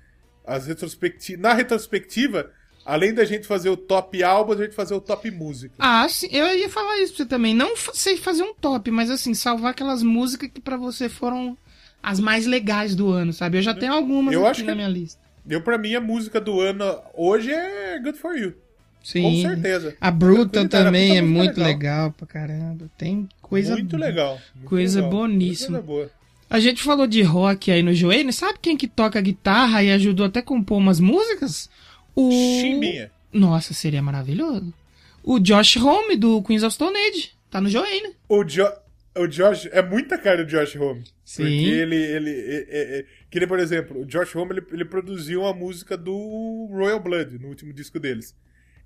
[0.48, 1.40] as retrospectivas.
[1.40, 2.50] Na retrospectiva,
[2.84, 5.74] além da gente fazer o top álbum, a gente fazer o top música.
[5.78, 7.54] Ah, sim, eu ia falar isso pra você também.
[7.54, 11.56] Não sei fazer um top, mas assim, salvar aquelas músicas que pra você foram
[12.02, 13.58] as mais legais do ano, sabe?
[13.58, 15.20] Eu já tenho algumas Eu aqui na minha lista.
[15.48, 16.84] Eu, pra mim, a música do ano
[17.14, 18.54] hoje é Good For You.
[19.02, 19.22] Sim.
[19.22, 19.96] Com certeza.
[20.00, 21.66] A Brutal Tranquilidade, também é muito legal.
[21.66, 22.12] legal.
[22.12, 22.90] pra caramba.
[22.98, 24.38] Tem coisa Muito legal.
[24.54, 25.10] muito coisa legal.
[25.10, 25.78] boníssima.
[25.78, 26.10] Coisa boa.
[26.50, 28.32] A gente falou de rock aí no Joelho.
[28.32, 31.68] Sabe quem que toca guitarra e ajudou até a compor umas músicas?
[32.14, 32.30] O.
[32.30, 33.10] Chimbinha.
[33.32, 34.72] Nossa, seria maravilhoso.
[35.22, 37.32] O Josh Homme do Queens of Stone Age.
[37.50, 38.14] Tá no Joelho.
[38.28, 38.66] O, jo
[39.16, 39.68] o Josh.
[39.72, 41.04] É muita cara do Josh Homme.
[41.24, 41.42] Sim.
[41.44, 41.96] Porque ele.
[41.96, 45.52] ele é, é, é, que nem, por exemplo, o Josh Homme ele, ele produziu a
[45.52, 48.34] música do Royal Blood no último disco deles.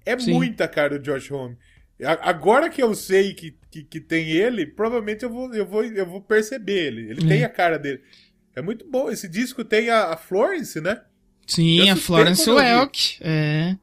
[0.05, 0.33] É Sim.
[0.35, 1.57] muita cara do Josh Homme.
[2.03, 5.85] A- Agora que eu sei que, que, que tem ele, provavelmente eu vou, eu vou,
[5.85, 7.11] eu vou perceber ele.
[7.11, 7.29] Ele É.
[7.29, 8.01] tem a cara dele.
[8.57, 9.11] É muito bom.
[9.11, 11.01] Esse disco tem a, a Florence, né?
[11.47, 12.49] Sim, Eu a Florence.
[12.51, 13.17] Welk.
[13.21, 13.77] É.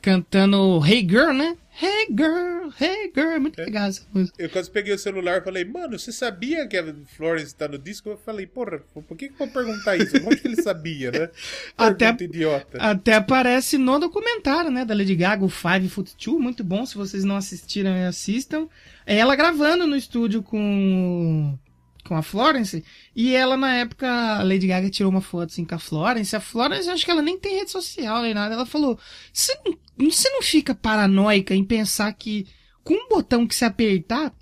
[0.00, 1.56] Cantando Hey Girl, né?
[1.80, 3.30] Hey Girl, Hey Girl.
[3.34, 4.40] É muito legal essa música.
[4.42, 7.78] Eu quase peguei o celular e falei, mano, você sabia que a Florence tá no
[7.78, 8.08] disco?
[8.10, 10.16] Eu falei, porra, por que que eu vou perguntar isso?
[10.24, 11.30] Onde que ele sabia, né?
[11.78, 12.78] Até- idiota.
[12.80, 16.96] Até aparece no documentário, né, da Lady Gaga, o Five Foot Two, muito bom, se
[16.96, 18.68] vocês não assistiram, assistam.
[19.06, 21.56] É ela gravando no estúdio com
[22.04, 22.82] com a Florence,
[23.14, 26.40] e ela na época, a Lady Gaga tirou uma foto assim com a Florence, a
[26.40, 28.98] Florence, acho que ela nem tem rede social nem nada, ela falou,
[29.32, 32.46] você não, não fica paranoica em pensar que
[32.82, 34.32] com um botão que você apertar,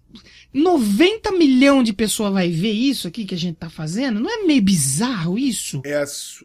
[0.53, 4.21] 90 milhões de pessoas vai ver isso aqui que a gente tá fazendo?
[4.21, 5.83] Não é meio bizarro isso?
[5.85, 6.03] É,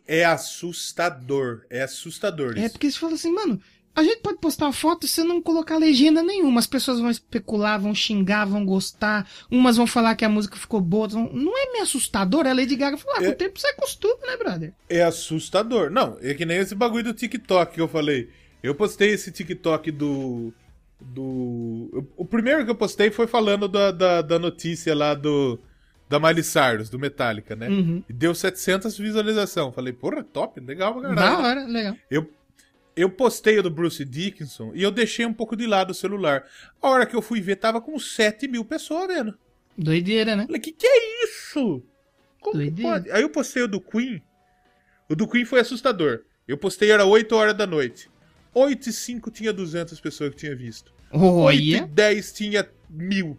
[0.08, 1.62] é assustador.
[1.70, 2.72] É assustador É isso.
[2.72, 3.62] porque você fala assim, mano,
[3.96, 6.60] a gente pode postar uma foto e você não colocar legenda nenhuma.
[6.60, 9.28] As pessoas vão especular, vão xingar, vão gostar.
[9.50, 11.08] Umas vão falar que a música ficou boa.
[11.08, 12.46] vão- Não é meio assustador?
[12.48, 13.30] A Lady Gaga falou, ah, com É.
[13.30, 14.74] o tempo você acostuma, né, brother?
[14.90, 15.90] É assustador.
[15.90, 18.30] Não, é que nem esse bagulho do TikTok que eu falei.
[18.64, 20.54] Eu postei esse TikTok do.
[21.16, 22.08] Do.
[22.16, 25.60] O primeiro que eu postei foi falando da, da, da notícia lá do.
[26.08, 27.70] Da Miley Cyrus, do Metallica, né?
[27.70, 28.04] Uhum.
[28.08, 29.74] E deu 700 visualizações.
[29.74, 31.44] Falei, porra, top, legal pra Da caralho.
[31.46, 31.96] hora, legal.
[32.10, 32.30] Eu,
[32.96, 36.44] eu postei o do Bruce Dickinson e eu deixei um pouco de lado o celular.
[36.82, 39.38] A hora que eu fui ver, tava com 7 mil pessoas vendo.
[39.78, 40.46] Doideira, né?
[40.46, 41.82] Falei, que que é isso?
[42.40, 42.92] Como Doideira.
[42.92, 43.12] pode?
[43.12, 44.22] Aí eu postei o do Queen.
[45.10, 46.22] O do Queen foi assustador.
[46.48, 48.10] Eu postei, era 8 horas da noite.
[48.54, 50.92] 8 e 5 tinha 200 pessoas que tinha visto.
[51.14, 53.38] 8 e Olha, 10 tinha mil.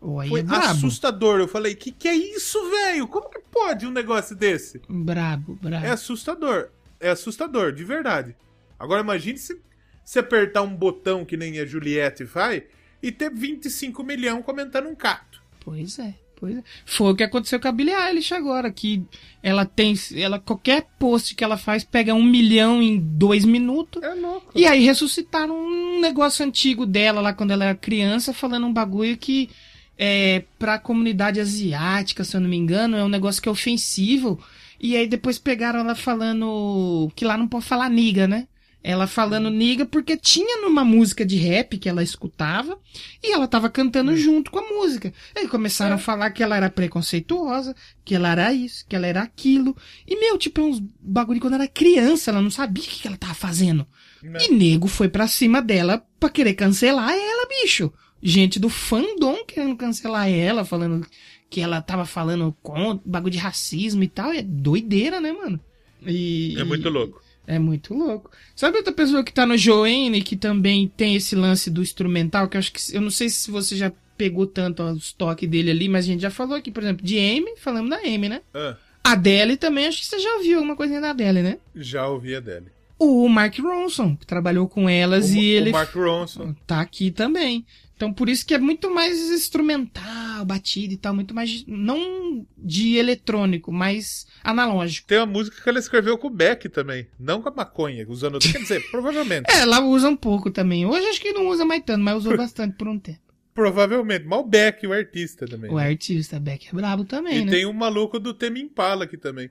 [0.00, 1.40] olha, Foi é assustador.
[1.40, 3.06] Eu falei, que que é isso, velho?
[3.08, 4.80] Como que pode um negócio desse?
[4.88, 5.84] Brabo, brabo.
[5.84, 6.70] É assustador.
[7.00, 8.34] É assustador, de verdade.
[8.78, 9.60] Agora imagine se,
[10.04, 12.62] se apertar um botão que nem a Juliette faz
[13.02, 15.42] e ter 25 milhões comentando um cato.
[15.60, 16.62] Pois é, pois é.
[16.84, 19.04] Foi o que aconteceu com a Billie Eilish agora, que
[19.42, 24.02] ela tem, ela qualquer post que ela faz pega um milhão em dois minutos.
[24.02, 24.52] É louco.
[24.54, 29.16] E aí ressuscitaram um negócio antigo dela lá quando ela era criança, falando um bagulho
[29.16, 29.50] que
[29.98, 34.40] é pra comunidade asiática, se eu não me engano, é um negócio que é ofensivo.
[34.80, 38.46] E aí depois pegaram ela falando que lá não pode falar niga, né?
[38.82, 42.78] Ela falando niga porque tinha numa música de rap que ela escutava
[43.22, 45.12] e ela tava cantando junto com a música.
[45.36, 47.74] Aí começaram a falar que ela era preconceituosa,
[48.04, 49.76] que ela era isso, que ela era aquilo.
[50.06, 53.06] E, meu, tipo, é uns bagulho quando ela era criança, ela não sabia o que
[53.06, 53.86] ela tava fazendo.
[54.22, 54.38] Né?
[54.42, 57.92] E nego foi pra cima dela pra querer cancelar ela, bicho.
[58.22, 61.06] Gente do fandom querendo cancelar ela, falando
[61.50, 64.32] que ela tava falando com bagulho de racismo e tal.
[64.32, 65.60] É doideira, né, mano?
[66.06, 67.27] E, É muito louco.
[67.48, 68.30] É muito louco.
[68.54, 72.56] Sabe outra pessoa que tá no Joanne que também tem esse lance do instrumental, que
[72.56, 72.80] eu acho que.
[72.94, 76.20] Eu não sei se você já pegou tanto os toques dele ali, mas a gente
[76.20, 78.42] já falou aqui, por exemplo, de Amy, falamos da Amy, né?
[78.52, 81.58] Ah, Adele também, acho que você já ouviu alguma coisinha da Adele, né?
[81.74, 82.66] já ouvi a dele.
[82.98, 86.54] O Mark Ronson, que trabalhou com elas O, e ele o Mark Ronson.
[86.66, 87.64] tá aqui também.
[87.98, 92.94] Então por isso que é muito mais instrumental, batido e tal, muito mais não de
[92.94, 95.08] eletrônico, mais analógico.
[95.08, 97.08] Tem uma música que ela escreveu com o Beck também.
[97.18, 98.38] Não com a maconha, usando.
[98.38, 99.50] Quer dizer, provavelmente.
[99.50, 100.86] É, ela usa um pouco também.
[100.86, 103.18] Hoje acho que não usa mais tanto, mas usou bastante por um tempo.
[103.52, 104.24] Provavelmente.
[104.24, 105.68] Mas o Beck, o artista também.
[105.68, 107.50] O artista Beck é brabo também, E né?
[107.50, 109.50] tem um maluco do Temi Impala aqui também.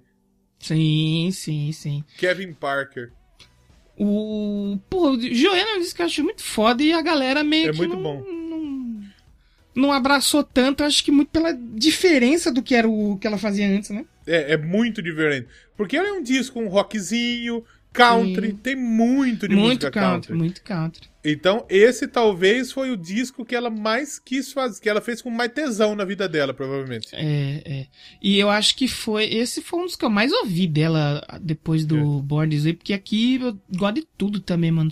[0.57, 2.01] Sim, sim, sim.
[2.17, 3.11] Kevin Parker.
[3.97, 4.77] O.
[4.89, 7.71] Pô, Joana é um disco que eu acho muito foda e a galera meio É
[7.71, 8.23] que muito não, bom.
[8.23, 9.03] Não,
[9.75, 13.67] não abraçou tanto, acho que muito pela diferença do que era o que ela fazia
[13.67, 14.05] antes, né?
[14.25, 15.47] É, é muito diferente.
[15.75, 18.55] Porque ele é um disco, um rockzinho, country, Sim.
[18.57, 20.33] tem muito de muito música country, country.
[20.35, 21.09] muito country.
[21.29, 25.29] Então, esse talvez foi o disco que ela mais quis fazer, que ela fez com
[25.29, 27.09] mais tesão na vida dela, provavelmente.
[27.13, 27.87] É, é.
[28.21, 29.25] E eu acho que foi.
[29.25, 31.85] Esse foi um dos que eu mais ouvi dela depois É.
[31.85, 34.89] do Born This Way, porque aqui eu gosto de tudo também, mano.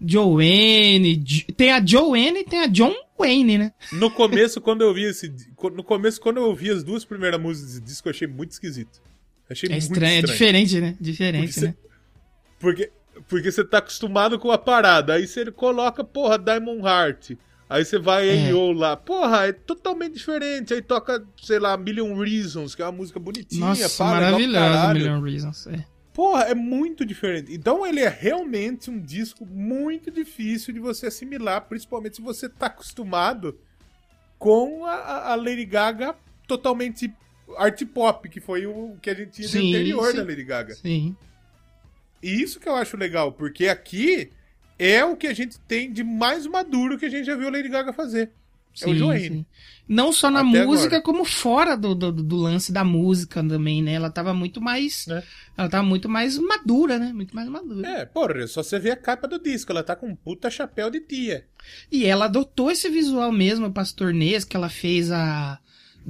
[0.00, 3.72] Joanne, Jo- tem a Joanne e tem a John Wayne, né?
[3.92, 5.32] No começo, quando eu vi esse.
[5.74, 9.00] No começo, quando eu ouvi as duas primeiras músicas desse disco, eu achei muito esquisito.
[9.48, 10.96] Achei É muito estranho, é diferente, né?
[11.00, 11.74] Diferente, Porque né?
[12.60, 12.90] Porque,
[13.30, 15.14] porque você tá acostumado com a parada.
[15.14, 17.32] Aí você coloca, porra, Diamond Heart.
[17.68, 18.34] Aí você vai É.
[18.34, 18.96] em O lá.
[18.96, 20.74] Porra, é totalmente diferente.
[20.74, 24.92] Aí toca, sei lá, Million Reasons, que é uma música bonitinha, Nossa, pá, maravilhosa.
[24.92, 25.66] Million Reasons.
[25.68, 25.84] É.
[26.12, 27.54] Porra, é muito diferente.
[27.54, 32.66] Então ele é realmente um disco muito difícil de você assimilar, principalmente se você tá
[32.66, 33.56] acostumado
[34.38, 36.16] com a- a, Lady Gaga
[36.48, 37.12] totalmente
[37.56, 40.16] art pop, que foi o que a gente tinha Sim, anterior sim.
[40.16, 40.74] da Lady Gaga.
[40.74, 41.16] Sim.
[42.22, 44.30] E isso que eu acho legal, porque aqui
[44.78, 47.50] é o que a gente tem de mais maduro que a gente já viu a
[47.50, 48.30] Lady Gaga fazer.
[48.82, 49.28] é o Sim, Joanne.
[49.28, 49.46] sim.
[49.88, 51.02] Não só na Até música, agora.
[51.02, 53.94] como fora do, do, do lance da música também, né?
[53.94, 55.04] Ela tava muito mais.
[55.08, 55.22] Né?
[55.56, 57.12] Ela tava muito mais madura, né?
[57.12, 57.88] Muito mais madura.
[57.88, 60.88] É, porra, só você ver a capa do disco, ela tá com um puta chapéu
[60.90, 61.44] de tia.
[61.90, 65.58] E ela adotou esse visual mesmo para as turnês que ela fez a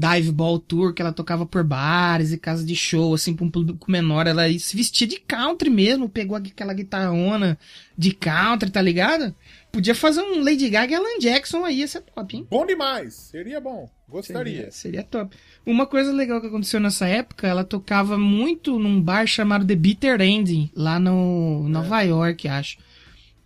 [0.01, 3.51] Dive Ball Tour, que ela tocava por bares e casas de show, assim, pra um
[3.51, 4.27] público menor.
[4.27, 7.59] Ela se vestia de country mesmo, pegou aquela guitarrona
[7.97, 9.35] de country, tá ligado?
[9.71, 12.47] Podia fazer um Lady Gaga e Alan Jackson aí, ia ser top, hein?
[12.51, 14.55] Bom demais, seria bom, gostaria.
[14.55, 15.37] Seria, seria top.
[15.65, 20.21] Uma coisa legal que aconteceu nessa época, ela tocava muito num bar chamado The Bitter
[20.21, 22.79] Ending, lá no Nova York, acho.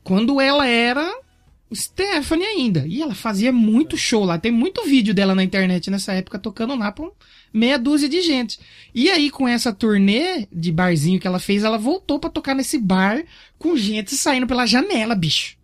[0.03, 1.24] Quando ela era
[1.73, 2.85] Stephanie ainda.
[2.87, 4.39] E ela fazia muito show lá.
[4.39, 7.09] Tem muito vídeo dela na internet nessa época tocando lá pra
[7.53, 8.59] meia dúzia de gente.
[8.95, 12.79] E aí, com essa turnê de barzinho que ela fez, ela voltou pra tocar nesse
[12.79, 13.25] bar
[13.59, 15.57] com gente saindo pela janela, bicho.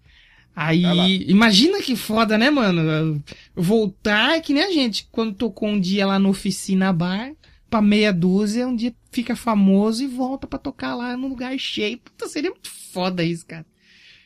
[0.55, 0.95] Aí, Tá
[1.31, 3.23] imagina que foda, né, mano?
[3.55, 5.09] Voltar é que nem a gente.
[5.11, 7.33] Quando tocou um dia lá no oficina bar,
[7.69, 11.99] pra meia dúzia, um dia fica famoso e volta pra tocar lá num lugar cheio.
[11.99, 13.65] Puta, seria muito foda isso, cara.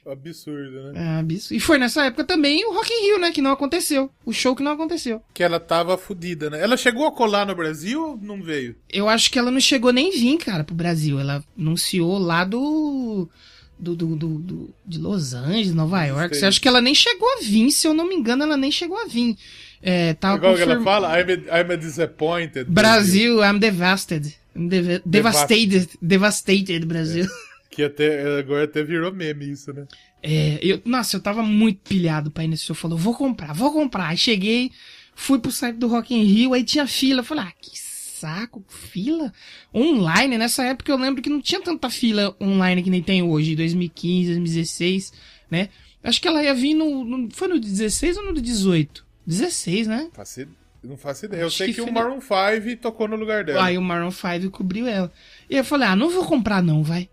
[0.07, 0.93] Absurdo, né?
[1.17, 1.55] É, absurdo.
[1.57, 3.31] E foi nessa época também o Rock in Rio, né?
[3.33, 4.11] Que não aconteceu.
[4.25, 5.23] O show que não aconteceu.
[5.33, 6.61] Que ela tava fodida, né?
[6.61, 8.77] Ela chegou a colar no Brasil ou não veio?
[8.93, 11.19] Eu acho que ela não chegou nem vir, cara, pro Brasil.
[11.19, 13.29] Ela anunciou lá do.
[13.77, 16.37] Do, do, do, do- de Los Angeles, Nova York.
[16.37, 17.71] Você acha que ela nem chegou a vir?
[17.73, 19.37] Se eu não me engano, ela nem chegou a vir.
[19.83, 22.71] É, tava Igual que ela confirm- fala, I'm a, I'm a disappointed.
[22.71, 24.33] Brasil, I'm devastated.
[24.55, 25.89] I'm deva- devastated.
[26.01, 27.27] Devastated, Brasil.
[27.75, 29.85] Que até, agora até virou meme isso, né?
[30.23, 32.77] É, eu, nossa, eu tava muito pilhado pra ir nesse show.
[32.77, 34.09] Falou, vou comprar, vou comprar.
[34.11, 34.71] Aí cheguei,
[35.17, 37.21] fui pro site do Rock in Rio, aí tinha fila.
[37.21, 39.33] Eu falei, ah, que saco, fila?
[39.75, 43.57] Online, nessa época eu lembro que não tinha tanta fila online que nem tem hoje,
[43.57, 45.13] 2015, 2016,
[45.51, 45.69] né?
[46.03, 49.05] Acho que ela ia vir no, no- Foi no 16 ou no 18?
[49.27, 50.11] 16, né?
[50.13, 50.47] Faço
[50.85, 51.41] não faço ideia.
[51.41, 53.65] Eu Acho sei que que, o Maroon 5 tocou no lugar dela.
[53.65, 55.11] Aí o Maroon 5 cobriu ela.
[55.49, 57.09] E eu falei, ah, não vou comprar não, vai.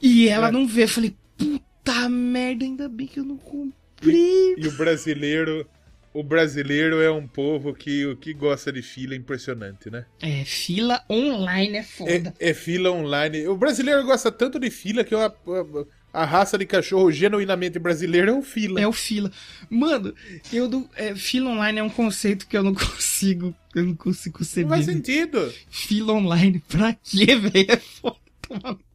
[0.00, 0.52] E ela É.
[0.52, 0.84] não veio.
[0.84, 4.54] Eu falei, puta merda, ainda bem que eu não comprei.
[4.56, 5.66] E o brasileiro,
[6.14, 10.04] o brasileiro é um povo que o que gosta de fila é impressionante, né?
[10.20, 12.34] É, fila online é foda.
[12.38, 13.46] É, é fila online.
[13.48, 18.30] O brasileiro gosta tanto de fila que a, a- a raça de cachorro genuinamente brasileira
[18.30, 18.80] é o fila.
[18.80, 19.30] É o fila.
[19.68, 20.14] Mano,
[20.52, 23.54] eu do, é, fila online é um conceito que eu não consigo.
[23.74, 24.68] Eu não consigo Não conceber.
[24.70, 25.52] faz sentido.
[25.70, 27.66] Fila online, pra quê, velho?
[27.70, 28.87] É foda tomar no cu.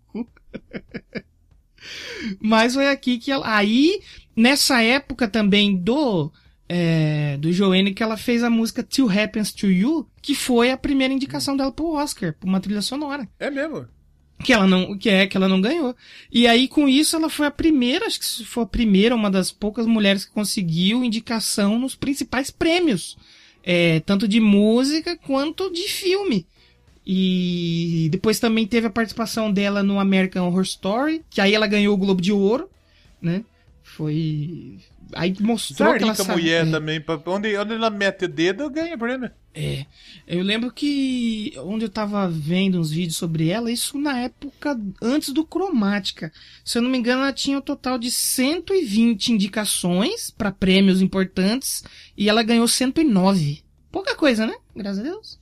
[2.40, 3.56] Mas foi aqui que ela.
[3.56, 4.02] Aí,
[4.36, 6.32] nessa época também do.
[6.68, 10.78] É, do Joanne, que ela fez a música Till Happens to You, que foi a
[10.78, 13.30] primeira indicação dela pro Oscar, pra uma trilha sonora.
[13.38, 13.86] É mesmo.
[14.44, 15.96] Que ela não, que é, que ela não ganhou.
[16.32, 19.52] E aí, com isso, ela foi a primeira, acho que foi a primeira, uma das
[19.52, 23.18] poucas mulheres que conseguiu indicação nos principais prêmios.
[23.64, 26.48] É, tanto de música quanto de filme.
[27.06, 31.94] E depois também teve a participação dela no American Horror Story, que aí ela ganhou
[31.94, 32.70] o Globo de Ouro,
[33.22, 33.44] né?
[33.84, 34.78] Foi.
[35.14, 36.72] Aí mostrou que ela sabe- mulher é.
[36.72, 37.00] também.
[37.02, 39.30] pra- Onde, onde ela mete o dedo, ganha prêmio.
[39.54, 39.86] É.
[40.28, 45.30] Eu lembro que onde eu tava vendo uns vídeos sobre ela, isso na época antes
[45.30, 46.32] do Cromática.
[46.66, 51.84] Se eu não me engano, ela tinha um total de 120 indicações pra prêmios importantes
[52.18, 53.62] e ela ganhou 109.
[53.92, 54.56] Pouca coisa, né?
[54.76, 55.40] Graças a Deus.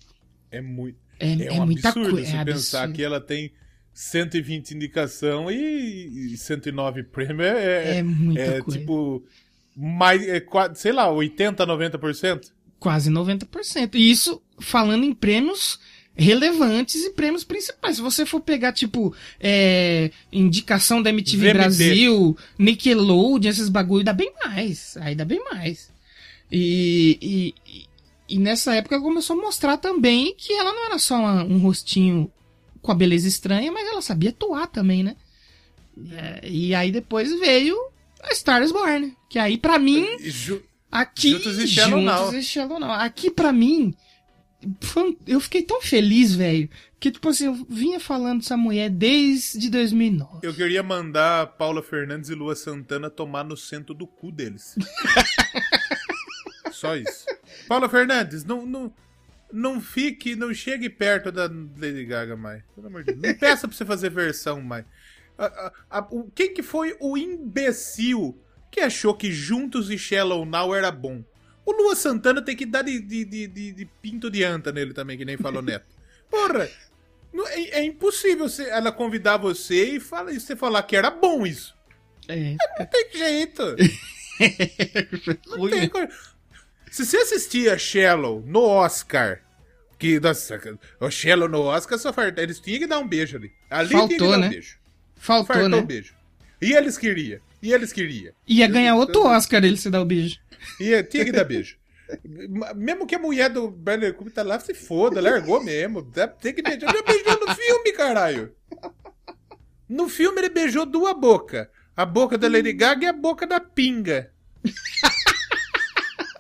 [0.52, 0.98] É muito.
[1.22, 2.30] É, É, é um muita absurdo coisa.
[2.30, 2.96] você É pensar absurdo.
[2.96, 3.52] que ela tem
[3.94, 8.80] 120 indicação e, e 109 prêmio é, É muita é, coisa.
[8.80, 9.24] tipo
[9.76, 10.44] mais é,
[10.76, 12.52] sei lá, 80, 90%.
[12.80, 13.96] Quase 90%.
[13.96, 15.80] E isso falando em prêmios
[16.14, 17.96] relevantes e prêmios principais.
[17.96, 21.54] Se você for pegar, tipo, é, indicação da MTV VMB.
[21.54, 24.98] Brasil, Nickelodeon, esses bagulho, dá bem mais.
[24.98, 25.90] Aí dá bem mais.
[26.52, 27.86] E, e,
[28.32, 31.44] e- e nessa época ela começou a mostrar também que ela não era só uma-
[31.44, 32.32] um rostinho
[32.82, 35.16] com a beleza estranha, mas ela sabia atuar também, né?
[36.14, 37.78] É, e aí depois veio
[38.24, 39.16] a Star is Born.
[39.30, 42.34] Que aí, pra mim, E ju- Aqui, Juntos e Shallow Now.
[42.34, 43.06] E.
[43.06, 43.94] Aqui, pra mim,
[44.98, 46.70] um- eu fiquei tão feliz, velho.
[47.00, 50.46] Que, tipo assim, eu vinha falando dessa mulher desde 2009.
[50.46, 54.76] eu queria mandar Paula Fernandes e Lua Santana tomar no centro do cu deles.
[56.82, 57.26] Só isso.
[57.68, 58.92] Paula Fernandes, não, não,
[59.54, 62.64] não fique, não chegue perto da Lady Gaga mais.
[62.74, 63.22] Pelo amor de Deus.
[63.34, 64.84] Não peça pra você fazer versão mais.
[65.38, 68.36] A- a- a- o, quem que foi o imbecil
[68.72, 71.24] que achou que Juntos e Shallow Now era bom?
[71.64, 75.18] O Lua Santana tem que dar de, de, de, de- pinto de anta nele também,
[75.18, 75.86] que nem falou Neto.
[76.32, 76.68] Porra,
[77.32, 81.12] não- é, é impossível você- ela convidar você e, fala, e você falar que era
[81.12, 81.76] bom isso.
[82.28, 82.56] É.
[82.80, 83.76] Não tem jeito.
[85.48, 86.00] Não tem co-
[86.92, 89.42] Se você assistia Shallow no Oscar,
[89.98, 90.60] que, nossa,
[91.00, 93.50] o Shallow no Oscar só farta, eles tinham que dar um beijo ali.
[93.70, 94.50] Ali tinha que Faltou, dar um né?
[94.50, 94.78] beijo.
[95.16, 95.78] Faltou, Fartou né?
[95.78, 96.14] um beijo.
[96.62, 97.40] E eles queriam.
[97.62, 98.34] E eles queriam.
[98.46, 100.38] Ia ganhar outro Oscar ele se dar o beijo.
[100.82, 101.78] E tinha que dar beijo.
[102.76, 106.04] Mesmo que a mulher do Bradley Cooper tá lá, se foda, largou mesmo.
[106.42, 106.94] Tem que beijar.
[106.94, 108.54] Já beijou no filme, caralho.
[109.88, 111.68] No filme ele beijou duas bocas.
[111.96, 114.30] A boca da Lady Gaga e a boca da pinga.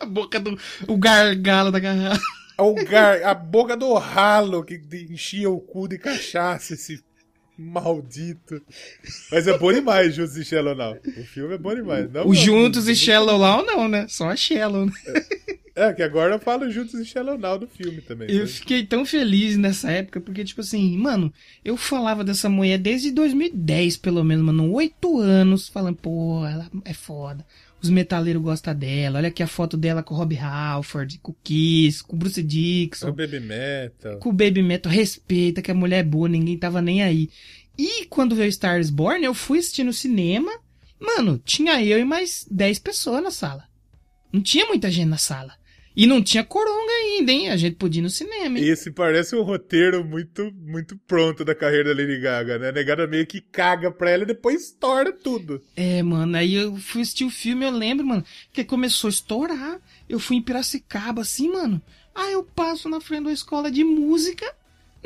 [0.02, 0.58] A boca do
[0.88, 2.22] o gargalo da garrafa.
[2.58, 4.80] O gar, a boca do ralo que
[5.10, 7.02] enchia o cu de cachaça, esse
[7.58, 8.62] maldito.
[9.32, 10.98] Mas é bom demais, Juntos e Shallow Now.
[11.18, 12.12] O filme é bom demais.
[12.12, 14.06] Não, O não, Juntos não- e Shallow Now não, né?
[14.10, 14.92] Só a Shallow, né?
[15.74, 18.30] É, que agora eu falo Juntos e Shallow Now do filme também.
[18.30, 18.48] Eu né?
[18.48, 21.34] fiquei tão feliz nessa época, porque, tipo assim, mano,
[21.64, 26.94] eu falava dessa mulher desde 2010, pelo menos, mano, oito anos, falando, pô, ela é
[26.94, 27.46] foda.
[27.82, 29.18] Os metaleiros gostam dela.
[29.18, 32.40] Olha aqui a foto dela com o Rob Halford, com o Kiss, com o Bruce
[32.40, 34.18] É o Dixon, Baby Metal.
[34.20, 34.92] com o Baby Metal.
[34.92, 37.30] Respeita que a mulher é boa, ninguém tava nem aí.
[37.78, 40.52] E quando veio Stars Born, eu fui assistir no cinema.
[41.00, 43.64] Mano, tinha eu e mais 10 pessoas na sala.
[44.32, 45.54] Não tinha muita gente na sala.
[45.96, 47.50] E não tinha coronga ainda, hein?
[47.50, 48.66] A gente podia ir no cinema, hein?
[48.68, 52.70] Esse parece um roteiro muito, muito pronto da carreira da Lady Gaga, né?
[52.70, 55.62] A negada meio que caga pra ela e depois estoura tudo.
[55.76, 58.24] É, mano, aí eu fui assistir o filme, eu lembro, mano,
[58.54, 59.80] que começou a estourar.
[60.08, 61.82] Eu fui em Piracicaba, assim, mano.
[62.16, 64.46] Aí eu passo na frente da escola de música,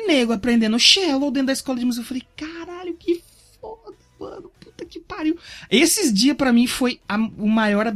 [0.06, 2.02] nego aprendendo shallow dentro da escola de música.
[2.02, 3.22] Eu falei, caralho, que
[3.60, 5.36] foda, mano, puta que pariu.
[5.70, 7.92] Esses dias pra mim foi a- o maior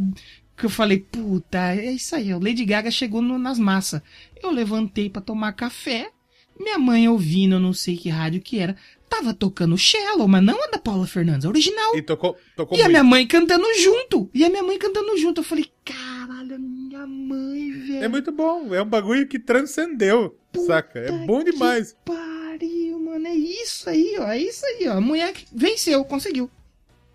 [0.61, 4.01] que eu falei, puta, é isso aí, ó, Lady Gaga chegou no- nas massas.
[4.43, 6.11] Eu levantei pra tomar café,
[6.59, 8.77] minha mãe ouvindo, eu não sei que rádio que era,
[9.09, 11.97] tava tocando shallow, mas não a da Paula Fernandes, a original.
[11.97, 12.91] E tocou, tocou E a muito.
[12.91, 14.31] minha mãe cantando junto.
[14.32, 15.41] E a minha mãe cantando junto.
[15.41, 18.05] Eu falei, caralho, minha mãe, velho.
[18.05, 18.73] É muito bom.
[18.74, 20.99] É um bagulho que transcendeu, saca?
[21.01, 21.97] É bom demais.
[22.05, 23.27] Pariu, mano.
[23.27, 24.28] É isso aí, ó.
[24.28, 24.93] É isso aí, ó.
[24.99, 26.49] A mulher que venceu, conseguiu.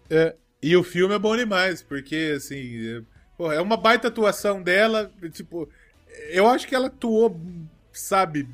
[0.09, 2.57] É, e o filme é bom demais, porque, assim,
[2.97, 3.01] é,
[3.37, 5.69] porra, é uma baita atuação dela, tipo,
[6.29, 7.39] eu acho que ela atuou,
[7.91, 8.47] sabe,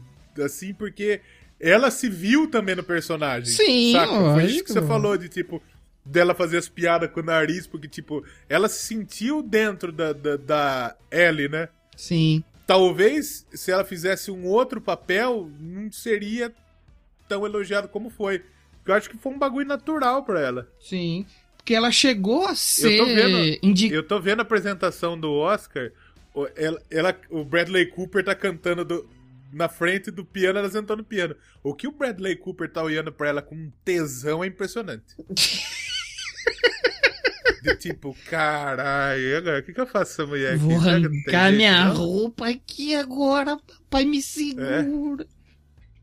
[0.44, 1.22] assim, porque
[1.60, 3.53] ela se viu também no personagem.
[3.53, 4.12] Sim, saca?
[4.12, 4.66] Foi isso lógico.
[4.66, 5.62] que você falou de, tipo,
[6.03, 10.38] dela fazer as piadas com o nariz, porque, tipo, ela se sentiu dentro da, da,
[10.38, 11.70] da Ellie, né?
[11.95, 12.44] Sim.
[12.66, 16.53] Talvez, se ela fizesse um outro papel, não seria
[17.28, 18.44] tão elogiado como foi.
[18.86, 20.68] Eu acho que foi um bagulho natural pra ela.
[20.80, 21.26] Sim.
[21.61, 22.93] Porque ela chegou a ser.
[22.99, 23.59] Eu tô vendo,
[23.93, 25.91] eu tô vendo a apresentação do Oscar.
[26.33, 29.07] o- Ela, ela- o Bradley Cooper tá cantando do-
[29.53, 31.35] na frente do piano, ela sentando no piano.
[31.61, 35.03] O que o Bradley Cooper tá olhando pra ela com um tesão é impressionante.
[37.61, 39.59] De tipo, caralho, agora?
[39.59, 40.63] O que, que eu faço essa mulher aqui?
[40.63, 41.95] Vou arrancar jeito, minha não?
[41.95, 43.55] roupa aqui agora.
[43.57, 45.27] Papai me segura.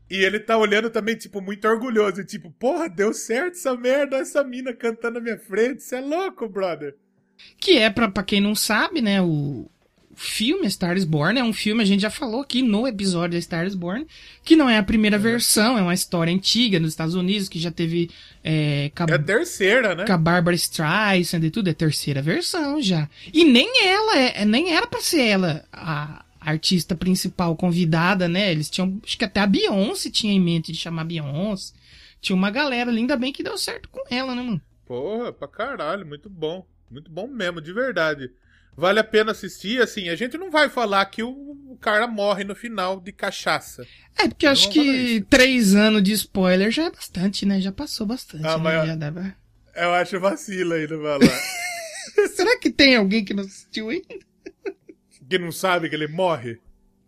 [0.09, 2.23] E ele tá olhando também, tipo, muito orgulhoso.
[2.23, 5.83] Tipo, porra, deu certo essa merda, essa mina cantando na minha frente.
[5.83, 6.95] Você é louco, brother.
[7.59, 9.69] Que é, pra, pra quem não sabe, né, o
[10.15, 13.41] filme Star is Born é um filme, a gente já falou aqui no episódio A
[13.41, 14.05] Star is Born,
[14.43, 17.71] que não é a primeira versão, é uma história antiga nos Estados Unidos, que já
[17.71, 18.09] teve
[18.43, 20.05] é, com, a, É a terceira, né?
[20.05, 23.07] com a Barbara Streisand e tudo, é a terceira versão já.
[23.33, 28.51] E nem ela, é, é- nem era pra ser ela a, artista principal convidada, né?
[28.51, 31.73] Eles tinham, acho que até a Beyoncé tinha em mente de chamar Beyoncé.
[32.21, 34.61] Tinha uma galera ali, ainda bem que deu certo com ela, né, mano?
[34.85, 36.65] Porra, pra caralho, muito bom.
[36.89, 38.31] Muito bom mesmo, de verdade.
[38.75, 42.55] Vale a pena assistir, assim, a gente não vai falar que o, cara morre no
[42.55, 43.85] final de cachaça.
[44.17, 47.59] É, porque eu acho que três anos de spoiler já é bastante, né?
[47.61, 48.45] Já passou bastante.
[48.45, 48.63] Ah, né?
[48.63, 49.35] mas- Já
[49.75, 51.39] Eu acho vacila ainda falar.
[52.35, 54.28] Será que tem alguém que não assistiu ainda?
[55.29, 56.55] Que não sabe que ele morre?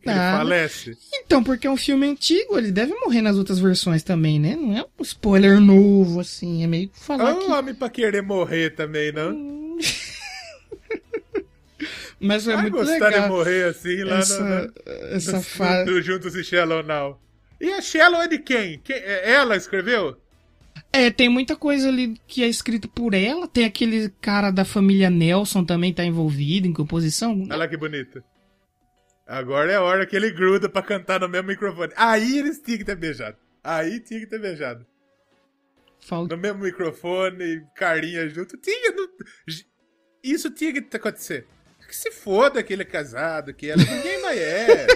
[0.02, 0.38] Que ele Ah.
[0.38, 0.98] falece?
[1.14, 4.56] Então, porque é um filme antigo, ele deve morrer nas outras versões também, né?
[4.56, 6.64] Não é um spoiler novo, assim.
[6.64, 7.52] É meio que falar Ô, que.
[7.52, 9.78] homem pra querer morrer também, não?
[12.20, 13.24] Mas foi Vai muito gostar legal.
[13.24, 14.72] de morrer assim lá essa, no, no,
[15.16, 15.90] essa no- fase.
[15.90, 17.20] no Juntos e Shallow Now.
[17.60, 18.80] E a Shallow é de quem?
[18.84, 20.16] Quem- é- Ela escreveu?
[20.94, 23.48] É, tem muita coisa ali que é escrito por ela.
[23.48, 27.42] Tem aquele cara da família Nelson também tá envolvido em composição.
[27.44, 28.22] Olha lá que bonito.
[29.26, 31.94] Agora é a hora que ele gruda pra cantar no mesmo microfone.
[31.96, 33.38] Aí eles tinham que ter beijado.
[33.64, 34.86] Aí tinha que ter beijado.
[36.02, 36.36] Falta...
[36.36, 38.58] No mesmo microfone, carinha junto.
[38.58, 38.92] Tinha.
[38.92, 39.08] não-
[40.24, 41.46] Isso tinha que acontecer.
[41.88, 43.82] Que se foda que ele é casado, que ela.
[43.84, 44.88] Ninguém mais é.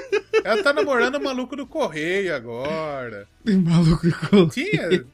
[0.43, 3.27] Ela tá namorando o maluco do correio agora.
[3.45, 4.49] Maluco ficou.
[4.49, 5.05] Tinha.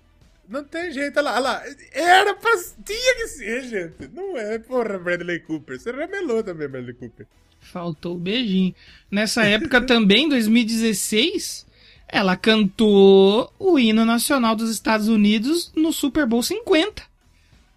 [0.52, 1.18] Não tem jeito.
[1.18, 1.64] Olha lá, olha lá.
[1.94, 2.52] Era pra.
[2.86, 4.10] Tinha que ser, gente.
[4.14, 5.80] Não é, porra, Bradley Cooper.
[5.80, 7.26] Você remelou também, Bradley Cooper.
[7.62, 8.76] Faltou o beijinho.
[9.10, 11.66] Nessa época também, 2016,
[12.08, 17.02] ela cantou o hino nacional dos Estados Unidos no Super Bowl 50,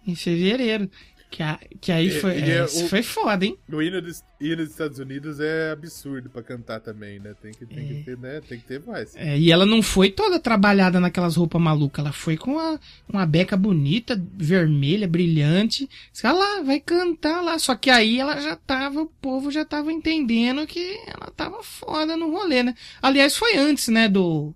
[0.05, 0.89] em fevereiro.
[1.29, 3.57] Que, a- que aí foi, é, é isso o- foi foda, hein?
[3.69, 7.33] O hino dos, hino dos Estados Unidos é absurdo pra cantar também, né?
[7.41, 7.87] Tem que, tem É.
[7.87, 8.41] que ter, né?
[8.47, 9.13] Tem que ter voz.
[9.17, 12.79] É, e ela não foi toda trabalhada naquelas roupas malucas, ela foi com uma,
[13.09, 15.89] uma beca bonita, vermelha, brilhante.
[16.13, 17.59] Sei lá, vai cantar lá.
[17.59, 22.15] Só que aí ela já tava, o povo já tava entendendo que ela tava foda
[22.15, 22.75] no rolê, né?
[23.01, 24.53] Aliás, foi antes, né, do,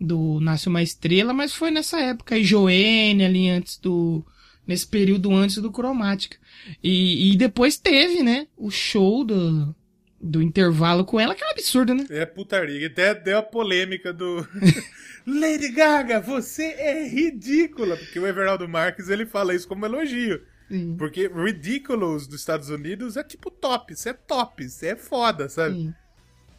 [0.00, 2.36] do Nasce Uma Estrela, mas foi nessa época.
[2.36, 4.24] E Joene ali antes do.
[4.66, 6.36] Nesse período antes do Cromática.
[6.82, 9.74] E, e depois teve, né, o show do,
[10.20, 12.06] do intervalo com ela, que é um absurdo, né?
[12.10, 12.86] É putaria.
[12.86, 14.46] Até deu a polêmica do.
[15.26, 17.96] Lady Gaga, você é ridícula.
[17.96, 20.40] Porque o Everaldo Marques ele fala isso como elogio.
[20.68, 20.96] Sim.
[20.96, 23.92] Porque Ridiculous dos Estados Unidos é tipo top.
[23.92, 24.64] Isso é top.
[24.64, 25.74] Isso é foda, sabe?
[25.74, 25.94] Sim.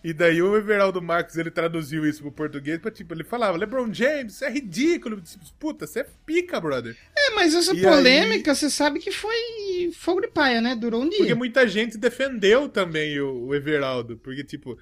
[0.03, 3.93] E daí o Everaldo Marques ele traduziu isso pro português pra tipo, ele falava: LeBron
[3.93, 5.21] James, isso é ridículo.
[5.59, 6.95] Puta, você é pica, brother.
[7.15, 10.75] É, mas essa E polêmica, você sabe que foi fogo de paia, né?
[10.75, 11.17] Durou um dia.
[11.17, 14.17] Porque muita gente defendeu também o, o Everaldo.
[14.17, 14.77] Porque, tipo,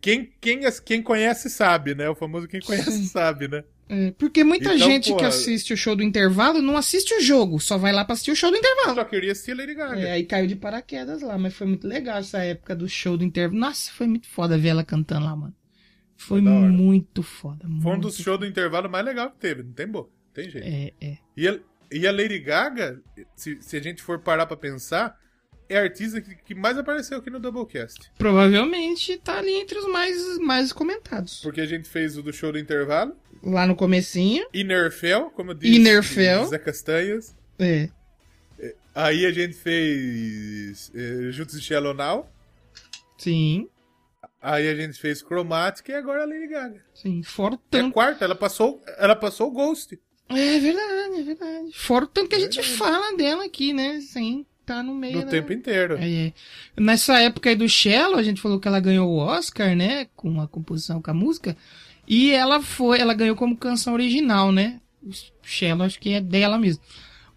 [0.00, 2.08] quem, quem, quem conhece sabe, né?
[2.08, 3.64] O famoso quem conhece sabe, né?
[3.88, 7.20] É, porque muita Então, gente que porra- assiste o show do intervalo não assiste o
[7.20, 8.96] jogo, só vai lá pra assistir o show do intervalo.
[8.96, 10.00] Só queria assistir Lady Gaga.
[10.00, 13.22] É, aí caiu de paraquedas lá, mas foi muito legal essa época do show do
[13.24, 13.60] intervalo.
[13.60, 15.54] Nossa, foi muito foda ver ela cantando lá, mano.
[16.16, 16.50] Foi hora.
[16.50, 17.64] muito foda.
[17.80, 20.66] Foi um dos shows do intervalo mais legal que teve, não tem boa, tem jeito.
[20.66, 21.18] É, é.
[21.36, 21.58] E, a,
[21.92, 23.00] e a Lady Gaga,
[23.36, 25.16] se, se a gente for parar pra pensar,
[25.68, 28.10] é a artista que, que mais apareceu aqui no Doublecast.
[28.18, 31.40] Provavelmente tá ali entre os mais, mais comentados.
[31.42, 34.46] Porque a gente fez o do show do intervalo, Lá no comecinho.
[34.52, 36.46] Inerfell, como disse Inerfell.
[36.46, 37.36] Zé Castanhas.
[37.58, 37.88] É.
[38.94, 42.26] Aí a gente fez eh, Juntos e Shallow Now.
[43.18, 43.68] Sim,
[44.40, 46.80] Aí a gente fez Chromatic e agora a Lady Gaga.
[46.94, 47.22] sim.
[47.22, 47.92] Fora o É tanto.
[47.92, 49.98] quarta, ela passou, ela passou o Ghost.
[50.28, 51.72] É verdade, é verdade.
[51.74, 54.00] Fora o tanto que a gente fala dela aqui, né?
[54.00, 55.26] Sem tá no meio da...
[55.26, 55.96] tempo inteiro.
[55.98, 56.32] É, é.
[56.76, 60.08] Nessa época aí do Shallow, a gente falou que ela ganhou o Oscar, né?
[60.16, 61.56] Com a composição, com a música.
[62.06, 64.80] E ela foi, ela ganhou como canção original, né?
[65.02, 65.10] O
[65.42, 66.82] Shallow acho que é dela mesmo.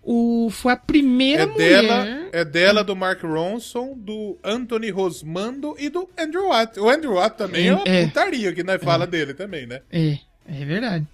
[0.01, 1.81] O, foi a primeira É mulher...
[1.81, 6.79] dela, é dela, do Mark Ronson, do Anthony Rosmando e do Andrew Watt.
[6.79, 8.05] O Andrew Watt também é, uma É.
[8.07, 9.81] putaria que nós fala dele também, né?
[9.91, 11.05] É, é verdade.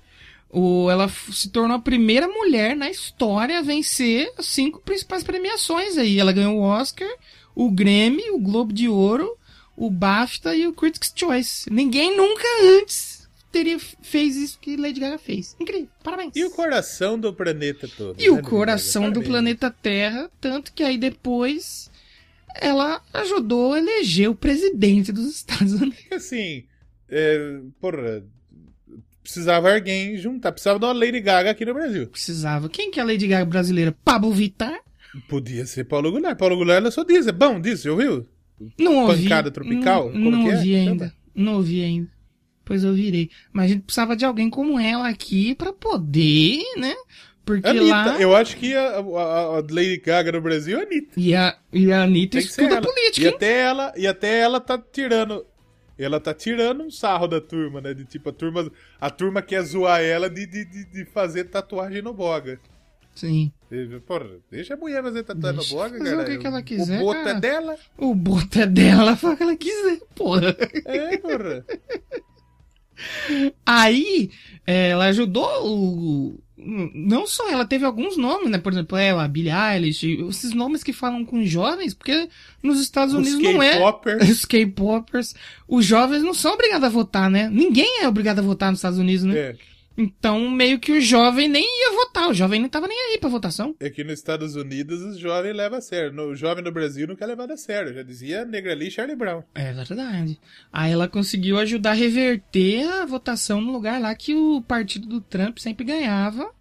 [0.57, 5.97] O, ela se tornou a primeira mulher na história a vencer as cinco principais premiações
[5.97, 6.17] aí.
[6.17, 7.09] Ela ganhou o Oscar,
[7.53, 9.37] o Grammy, o Globo de Ouro,
[9.75, 11.69] o BAFTA e o Critics' Choice.
[11.69, 15.57] Ninguém nunca antes teria fez isso que Lady Gaga fez.
[15.59, 16.31] Incrível, parabéns.
[16.33, 18.15] E o coração do planeta todo.
[18.17, 19.13] E o né, Lady coração Gaga?
[19.13, 21.91] do planeta Terra, tanto que aí depois
[22.55, 26.05] ela ajudou a eleger o presidente dos Estados Unidos.
[26.11, 26.63] Assim,
[27.09, 28.23] é, porra,
[29.25, 30.51] precisava alguém juntar.
[30.53, 32.07] Precisava de uma Lady Gaga aqui no Brasil.
[32.07, 32.69] Precisava.
[32.69, 33.93] Quem que é a Lady Gaga brasileira?
[34.05, 34.79] Pablo Vittar?
[35.27, 36.37] Podia ser Paulo Goulart.
[36.37, 37.33] Paulo Goulart lançou Diesel.
[37.33, 38.27] Bom, Diesel, ouviu?
[38.79, 39.23] Não ouvi.
[39.23, 40.11] Pancada tropical?
[40.13, 40.55] Não, não é?
[40.55, 41.13] ouvi ainda.
[41.33, 42.09] Não ouvi ainda.
[42.63, 43.29] Pois eu virei.
[43.53, 46.93] Mas a gente precisava de alguém como ela aqui pra poder, né?
[47.45, 48.19] Porque Anitta, lá.
[48.19, 51.13] eu acho que a, a- a Lady Gaga no Brasil é a Anitta.
[51.15, 53.33] E a, e a Anitta estuda política, E hein?
[53.35, 55.45] até ela, e até ela tá tirando.
[55.97, 57.93] Ela tá tirando um sarro da turma, né?
[57.93, 58.69] De tipo, a turma,
[58.99, 62.59] a turma quer zoar ela de, de, de, de fazer tatuagem no boga.
[63.13, 63.51] Sim.
[64.05, 66.29] Porra, deixa a mulher fazer tatuagem Deixa no boga, fazer o cara.
[66.31, 67.37] que que ela quiser, O boto cara.
[67.37, 67.77] é dela.
[67.97, 70.55] O boto é dela, ela fala o que ela quiser, porra.
[70.85, 71.65] É, porra.
[73.65, 74.31] Aí,
[74.65, 76.39] é, ela ajudou o.
[76.57, 78.57] Não só ela, teve alguns nomes, né?
[78.57, 82.29] Por exemplo, ela, a Billie Eilish, esses nomes que falam com jovens, porque
[82.63, 83.77] nos Estados Os Unidos não é.
[84.23, 85.35] Os K-popers.
[85.67, 87.49] Os jovens não são obrigados a votar, né?
[87.49, 89.37] Ninguém é obrigado a votar nos Estados Unidos, né?
[89.37, 89.55] É.
[89.97, 92.29] Então, meio que o jovem nem ia votar.
[92.29, 93.75] O jovem não tava nem aí pra votação.
[93.79, 96.11] É que nos Estados Unidos os jovens levam a sério.
[96.11, 97.93] No, o jovem no Brasil não quer levar a sério.
[97.93, 99.43] Já dizia Negra Lee e Charlie Brown.
[99.53, 100.39] É verdade.
[100.71, 105.21] Aí ela conseguiu ajudar a reverter a votação no lugar lá que o partido do
[105.21, 106.51] Trump sempre ganhava.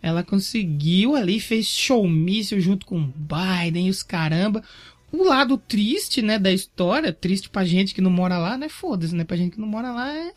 [0.00, 4.62] Ela conseguiu ali, fez showmício junto com o Biden e os caramba.
[5.10, 8.68] O lado triste, né, da história, triste pra gente que não mora lá, né?
[8.68, 9.24] Foda-se, né?
[9.24, 10.32] Pra gente que não mora lá é.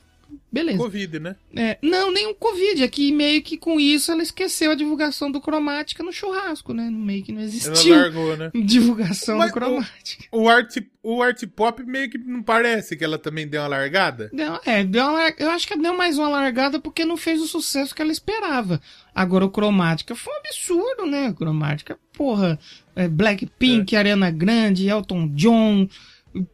[0.52, 0.80] Beleza.
[0.80, 1.36] Covid, né?
[1.56, 2.84] É, não, nem o Covid.
[2.84, 6.90] É que meio que com isso ela esqueceu a divulgação do cromática no churrasco, né?
[6.90, 8.52] Meio que não Ela existiu largou, né?
[8.66, 10.26] divulgação Mas do cromática.
[10.32, 14.30] O art, o art pop meio que não parece que ela também deu uma largada.
[14.34, 17.48] Deu, é, deu uma, eu acho que deu mais uma largada porque não fez o
[17.48, 18.82] sucesso que ela esperava.
[19.14, 21.32] Agora o Cromática foi um absurdo, né?
[21.34, 22.58] Cromática, porra,
[22.96, 25.88] é, Blackpink, Ariana Grande, Elton John,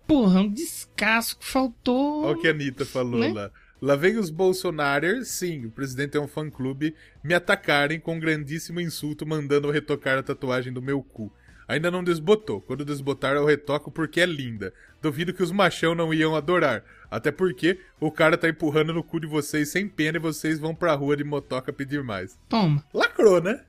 [0.05, 2.25] porra, um descasso que faltou.
[2.25, 3.31] Olha o que a Anitta falou Né?
[3.33, 3.51] lá.
[3.85, 8.81] Lá vem os Bolsonaros, sim, o presidente é um fã-clube, me atacarem com um grandíssimo
[8.81, 11.31] insulto mandando eu retocar a tatuagem do meu cu.
[11.67, 12.59] Ainda não desbotou.
[12.61, 14.73] Quando desbotar eu retoco porque é linda.
[15.03, 16.83] Duvido que os machão não iam adorar.
[17.11, 20.73] Até porque o cara tá empurrando no cu de vocês sem pena e vocês vão
[20.73, 22.35] pra rua de motoca pedir mais.
[22.49, 23.61] Toma, Lacrou, né?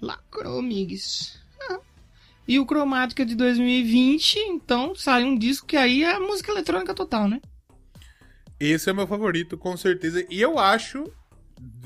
[0.00, 1.40] lacrou, amigos.
[1.68, 1.80] Ah.
[2.46, 7.28] E o Cromática de 2020, então, sai um disco que aí é música eletrônica total,
[7.28, 7.40] né?
[8.60, 10.24] Esse é o meu favorito, com certeza.
[10.28, 11.10] E eu acho,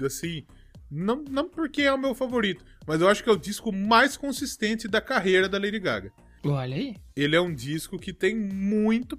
[0.05, 0.45] assim,
[0.91, 4.17] não, não porque é o meu favorito, mas eu acho que é o disco mais
[4.17, 6.13] consistente da carreira da Lady Gaga.
[6.45, 6.97] Olha aí.
[7.17, 9.19] Ele é um disco que tem muito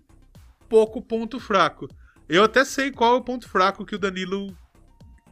[0.68, 1.88] pouco ponto fraco.
[2.27, 4.56] Eu até sei qual é o ponto fraco que o Danilo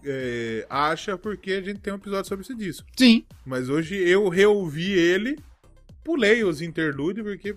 [0.04, 2.88] é, acha, porque a gente tem um episódio sobre esse disco.
[2.98, 3.26] Sim.
[3.46, 5.38] Mas hoje eu reouvi ele,
[6.04, 7.56] pulei os interlúdios, porque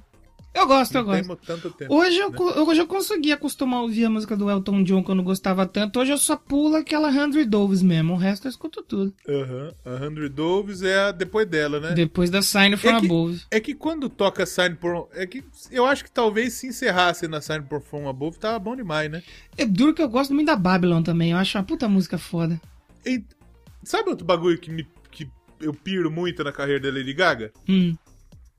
[0.58, 1.36] Eu gosto, eu não gosto.
[1.46, 1.94] tanto tempo.
[1.94, 2.38] Hoje eu, né?
[2.38, 5.66] hoje eu consegui acostumar a ouvir a música do Elton John que eu não gostava
[5.66, 6.00] tanto.
[6.00, 8.14] Hoje eu só pulo aquela Hundred Doves mesmo.
[8.14, 9.12] O resto eu escuto tudo.
[9.28, 9.72] Aham.
[9.84, 11.92] A Hundred Doves é a depois dela, né?
[11.92, 13.42] Depois da Sign from É que- Above.
[13.50, 15.08] É que quando toca Sign por.
[15.12, 18.74] É que eu acho que talvez se encerrasse na Sign por From Above, tava bom
[18.74, 19.22] demais, né?
[19.58, 21.32] É duro que eu gosto muito da Babylon também.
[21.32, 22.58] Eu acho uma puta música foda.
[23.04, 23.22] E-
[23.84, 25.28] sabe outro bagulho que, me, que
[25.60, 27.52] eu piro muito na carreira da Lady Gaga?
[27.68, 27.94] Hum.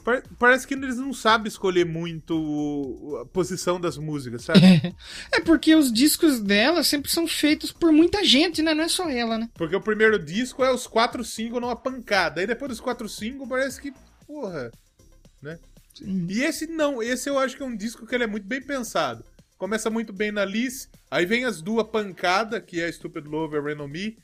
[0.07, 4.61] Pa- Parece que eles não sabem escolher muito a posição das músicas, sabe?
[5.33, 8.73] É porque os discos dela sempre são feitos por muita gente, né?
[8.73, 9.49] Não é só ela, né?
[9.55, 12.39] Porque o primeiro disco é os quatro singles numa pancada.
[12.39, 13.93] Aí depois dos quatro singles parece que.
[14.25, 14.71] Porra.
[15.41, 15.59] Né?
[16.01, 18.61] E esse não, esse eu acho que é um disco que ele é muito bem
[18.61, 19.25] pensado.
[19.57, 23.59] Começa muito bem na Liz, aí vem as duas pancadas, que é Stupid Love e
[23.59, 24.17] Rain on Me.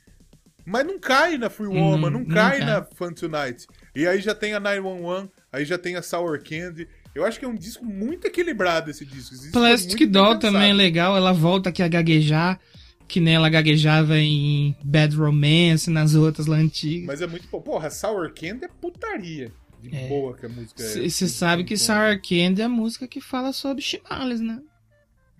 [0.66, 3.66] Mas não cai na Free Woman, não, não cai na Fun Tonight.
[3.94, 6.88] E aí já tem a 911, aí já tem a Sour Candy.
[7.14, 9.34] Eu acho que é um disco muito equilibrado esse disco.
[9.34, 10.52] Esse disco Plastic muito bem Doll pensado.
[10.54, 11.16] também é legal.
[11.16, 12.58] Ela volta aqui a gaguejar.
[13.06, 17.06] Que nem ela gaguejava em Bad Romance, nas outras lá antigas.
[17.06, 17.46] Mas é muito.
[17.48, 19.52] Porra, Sour Candy é putaria.
[19.82, 20.08] De É.
[20.08, 21.08] boa que a música é.
[21.08, 24.58] Você sabe que Sour Candy é a música que fala sobre chimales, né?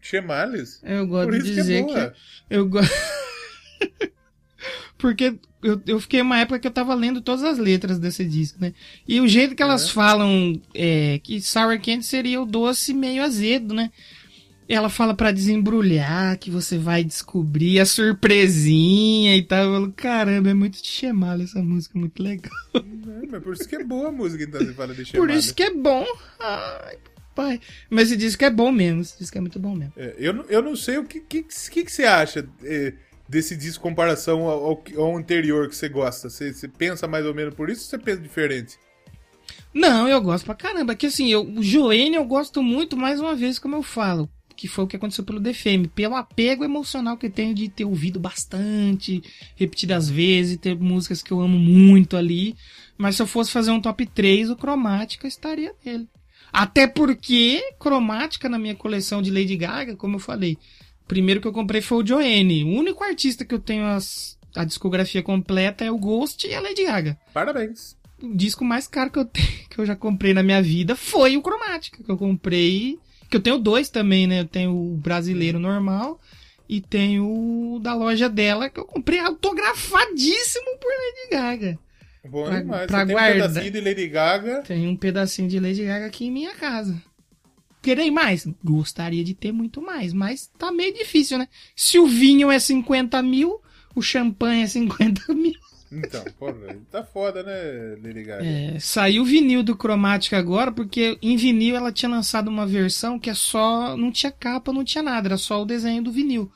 [0.03, 0.81] Chemales?
[0.85, 2.13] Eu gosto de isso que é dizer que.
[2.51, 2.93] Eu gosto.
[5.05, 8.59] Porque eu, eu fiquei uma época que eu tava lendo todas as letras desse disco,
[8.61, 8.73] né?
[9.07, 13.75] E o jeito que elas falam é, que Sour Candy seria o doce meio azedo,
[13.75, 13.91] né?
[14.67, 17.85] Ela fala pra desembrulhar, que você vai descobrir a
[18.49, 19.65] surpresinha e tal.
[19.67, 22.51] Eu falo, caramba, é muito de chamar essa música, muito legal.
[22.75, 25.45] É, mas por isso que é boa a música, então você fala de Por Chemales.
[25.45, 26.07] isso que é bom.
[26.41, 26.97] Ai,
[27.35, 27.61] pai.
[27.91, 29.93] Mas esse disco é bom mesmo, esse disco é muito bom mesmo.
[29.97, 32.95] É, eu, não- eu não sei o que, que, que, que você acha é,
[33.29, 36.29] desse disco comparação ao, ao, anterior que você gosta.
[36.29, 38.79] Você, você pensa mais ou menos por isso ou você pensa diferente?
[39.73, 40.95] Não, eu gosto pra caramba.
[40.95, 44.29] Que assim, eu, o Joene eu gosto muito, mais uma vez, como eu falo.
[44.57, 45.89] Que foi o que aconteceu pelo DFM.
[45.93, 49.23] Pelo apego emocional que eu tenho de ter ouvido bastante,
[49.57, 52.55] repetidas vezes, ter músicas que eu amo muito ali.
[52.97, 56.09] Mas se eu fosse fazer um top 3, o Cromática estaria nele.
[56.53, 60.57] Até porque Cromática na minha coleção de Lady Gaga, como eu falei,
[61.15, 62.65] primeiro que eu comprei foi o Joene.
[62.65, 66.61] O único artista que eu tenho as a discografia completa é o Ghost e a
[66.61, 67.17] Lady Gaga.
[67.33, 67.97] Parabéns.
[68.23, 71.37] O disco mais caro que eu, tenho, que eu já comprei na minha vida foi
[71.37, 72.99] o Cromática, que eu comprei.
[73.31, 74.41] Que eu tenho dois também, né?
[74.41, 76.21] Eu tenho o brasileiro normal
[76.69, 81.79] e tenho o da loja dela, que eu comprei autografadíssimo por Lady Gaga.
[82.29, 82.87] Bom Pra- demais.
[82.87, 84.63] pra Você tem um pedacinho de Lady Gaga.
[84.63, 87.01] Tem um pedacinho de Lady Gaga aqui em minha casa.
[87.85, 88.49] Querei mais?
[88.65, 91.47] Gostaria de ter muito mais, mas tá meio difícil, né?
[91.77, 93.61] Se o vinho é 50 mil,
[93.95, 95.53] o champanhe é 50 mil.
[95.93, 98.43] Então, porra, tá foda, né, Lady Gaga?
[98.43, 103.19] É, saiu o vinil do Cromática agora, porque em vinil ela tinha lançado uma versão
[103.19, 103.95] que é só.
[103.99, 106.51] Não tinha capa, não tinha nada, era só o desenho do vinil.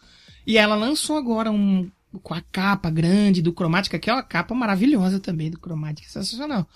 [0.47, 1.91] E ela lançou agora um.
[2.23, 6.67] Com a capa grande do Cromática, que é uma capa maravilhosa também do Cromática, sensacional.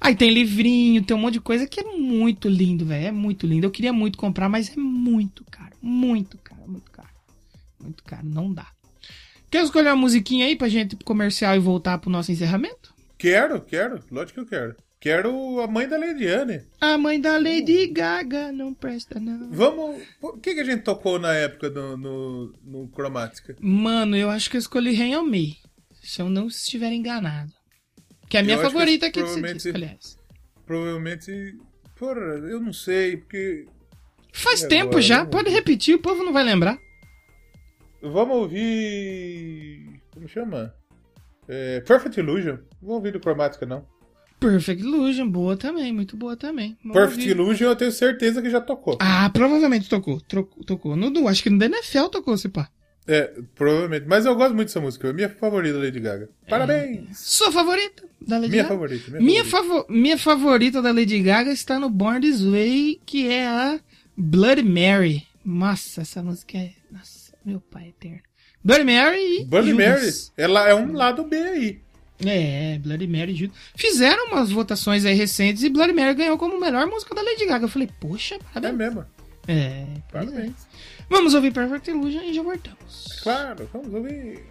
[0.00, 3.06] Aí tem livrinho, tem um monte de coisa que é muito lindo, velho.
[3.06, 3.66] É muito lindo.
[3.66, 5.74] Eu queria muito comprar, mas é muito caro.
[5.80, 7.08] Muito caro, muito caro.
[7.80, 8.66] Muito caro, não dá.
[9.50, 12.94] Quer escolher uma musiquinha aí pra gente ir pro comercial e voltar pro nosso encerramento?
[13.16, 14.00] Quero, quero.
[14.10, 14.76] Lógico que eu quero.
[14.98, 16.62] Quero a mãe da Lady Anne.
[16.80, 19.50] A mãe da Lady Gaga não presta, não.
[19.50, 20.02] Vamos.
[20.20, 23.54] O que, que a gente tocou na época no, no, no Cromática?
[23.60, 25.58] Mano, eu acho que eu escolhi Rain on Me.
[26.02, 27.52] Se eu não estiver enganado.
[28.28, 30.18] Que é a minha favorita aqui provavelmente- disco, aliás.
[30.66, 31.56] Provavelmente.
[31.96, 33.66] Porra, eu não sei, porque.
[34.32, 35.02] Faz E tempo agora?
[35.02, 36.78] já, Vamos pode repetir, o povo não vai lembrar.
[38.02, 40.00] Vamos ouvir.
[40.12, 40.74] Como chama?
[41.48, 42.56] É, Perfect Illusion.
[42.82, 43.86] Não vou ouvir do Cromática, não.
[44.38, 46.76] Perfect Illusion, boa também, muito boa também.
[46.82, 47.40] Vamos Perfect ouvir.
[47.42, 48.98] Illusion eu tenho certeza que já tocou.
[49.00, 50.96] Ah, provavelmente tocou, tocou, tocou.
[50.96, 52.68] No, acho que no NFL tocou, se pá.
[53.08, 54.04] É, provavelmente.
[54.06, 55.06] Mas eu gosto muito dessa música.
[55.06, 56.28] É a minha favorita da Lady Gaga.
[56.48, 57.18] Parabéns!
[57.18, 58.74] Sua favorita da Lady Minha Gaga?
[58.74, 59.10] favorita.
[59.12, 59.74] Minha, Minha, favorita.
[59.84, 63.80] favo- minha favorita da Lady Gaga está no Born This Way, que é a
[64.16, 65.24] Bloody Mary.
[65.44, 66.72] Nossa, essa música é.
[66.90, 68.20] Nossa, meu pai eterno.
[68.64, 69.44] Bloody Mary e.
[69.44, 70.32] Bloody Judas.
[70.36, 71.80] Mary, ela é um lado B aí.
[72.24, 73.56] É, Bloody Mary e Judas.
[73.76, 77.66] Fizeram umas votações aí recentes e Bloody Mary ganhou como melhor música da Lady Gaga.
[77.66, 78.76] Eu falei, poxa, É parabéns.
[78.76, 79.04] mesmo.
[79.46, 80.50] É, pois é.
[81.08, 83.20] Vamos ouvir Perfect Illusion e já voltamos.
[83.22, 84.44] Claro, vamos ouvir.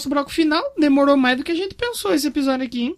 [0.00, 0.62] Nosso bloco final.
[0.78, 2.96] Demorou mais do que a gente pensou esse episódio aqui, hein?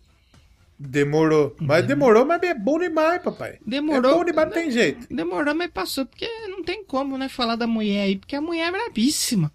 [0.79, 1.55] Demorou.
[1.61, 3.59] Mas demorou, mas é bom demais, papai.
[3.67, 4.13] Demorou.
[4.13, 5.07] É bom demais, não tem jeito.
[5.15, 8.69] Demorou, mas passou, porque não tem como, né, falar da mulher aí, porque a mulher
[8.69, 9.53] é brabíssima.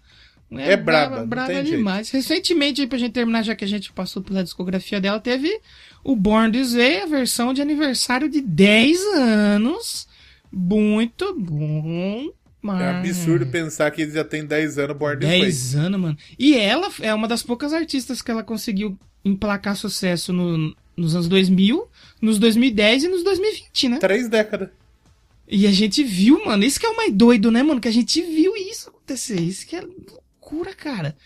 [0.50, 1.76] Mulher É braba, braba tem jeito.
[1.76, 2.10] demais.
[2.10, 5.60] Recentemente, aí, pra gente terminar, já que a gente passou pela discografia dela, teve
[6.02, 10.08] o Born This Way, a versão de aniversário de 10 anos.
[10.50, 12.30] Muito bom.
[12.60, 12.80] Mas...
[12.80, 15.40] É absurdo pensar que ele já tem 10 anos Born This Way.
[15.42, 16.18] 10 anos, mano.
[16.38, 21.28] E ela é uma das poucas artistas que ela conseguiu emplacar sucesso no- nos anos
[21.28, 21.86] 2000,
[22.20, 23.98] nos 2010 e nos 2020, né?
[23.98, 24.70] Três décadas.
[25.46, 27.80] E a gente viu, mano, isso que é o mais doido, né, mano?
[27.80, 29.40] Que a gente viu isso acontecer.
[29.40, 31.16] Isso que é loucura, cara.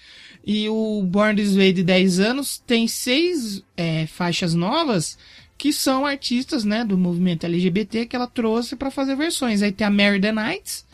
[0.45, 5.17] E o Born This Way de 10 anos tem seis é, faixas novas
[5.57, 9.63] que são artistas, né, do movimento LGBT que ela trouxe pra fazer versões.
[9.63, 10.85] Aí tem a Mary the Nights,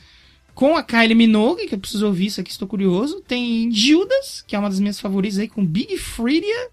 [0.59, 3.21] com a Kylie Minogue, que eu preciso ouvir isso aqui, estou curioso.
[3.29, 6.69] Tem Gildas, que é uma das minhas favoritas aí, com Big Freedia.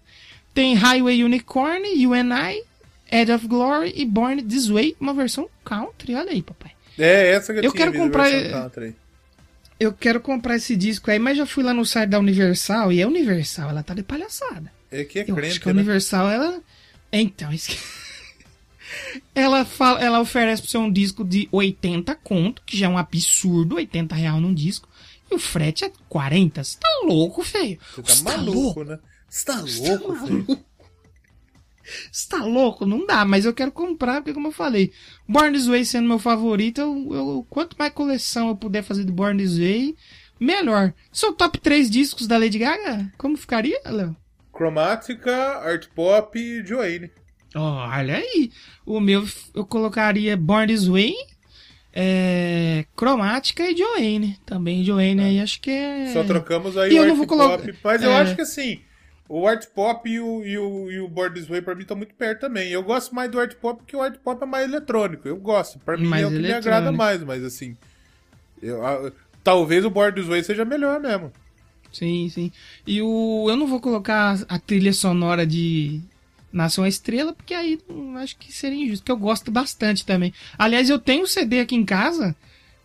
[0.52, 2.64] Tem Highway Unicorn, You and I,
[3.08, 6.16] Edge of Glory e Born This Way, uma versão country.
[6.16, 6.72] Olha aí, papai.
[6.98, 8.96] É, essa que eu, Eu tinha quero comprar- country.
[9.78, 13.00] Eu quero comprar esse disco aí, mas já fui lá no site da Universal e
[13.00, 14.72] a Universal, ela tá de palhaçada.
[14.90, 15.78] É que é Eu crente, acho que a né?
[15.80, 16.60] Universal, ela.
[17.12, 17.78] Então, isso que-
[19.34, 22.98] ela, fala, ela oferece pra você um disco de 80 conto, que já é um
[22.98, 24.88] absurdo, 80 real num disco.
[25.30, 26.62] E o frete é 40.
[26.62, 27.78] Você tá louco, feio?
[27.96, 28.98] Você tá maluco, né?
[29.28, 30.46] Você tá louco, filho?
[32.10, 32.84] Você tá louco?
[32.84, 34.92] Não dá, mas eu quero comprar, porque como eu falei,
[35.28, 39.12] Born This Way sendo meu favorito, eu, eu- quanto mais coleção eu puder fazer de
[39.12, 39.94] Born This Way,
[40.40, 40.92] melhor.
[41.12, 44.16] Seu top 3 discos da Lady Gaga, como ficaria, Léo?
[44.52, 47.10] Cromática, Art Pop e Joanne.
[47.54, 48.50] Olha aí.
[48.84, 49.24] O meu
[49.54, 51.14] eu colocaria Born This Way,
[51.92, 54.38] é, Cromática e Joanne.
[54.44, 56.12] Também Joanne aí acho que é.
[56.12, 57.74] Só trocamos aí E o eu Art vou colocar- Pop.
[57.82, 58.16] Mas eu é.
[58.20, 58.80] acho que assim,
[59.28, 61.96] o Art Pop e o, e o, e o Born This Way pra mim estão
[61.96, 62.68] muito perto também.
[62.70, 65.26] Eu gosto mais do Art Pop porque o Art Pop é mais eletrônico.
[65.26, 65.78] Eu gosto.
[65.78, 66.68] Pra mim Mais é o que me eletrônico.
[66.68, 67.76] agrada mais, mas assim.
[68.62, 69.10] eu- a-
[69.42, 71.32] talvez o Born This Way seja melhor mesmo.
[71.92, 72.52] Sim, sim.
[72.86, 76.00] E o eu não vou colocar a trilha sonora de
[76.52, 77.78] Nasce uma Estrela, porque aí
[78.22, 80.32] acho que seria injusto, porque eu gosto bastante também.
[80.58, 82.34] Aliás, eu tenho um CD aqui em casa.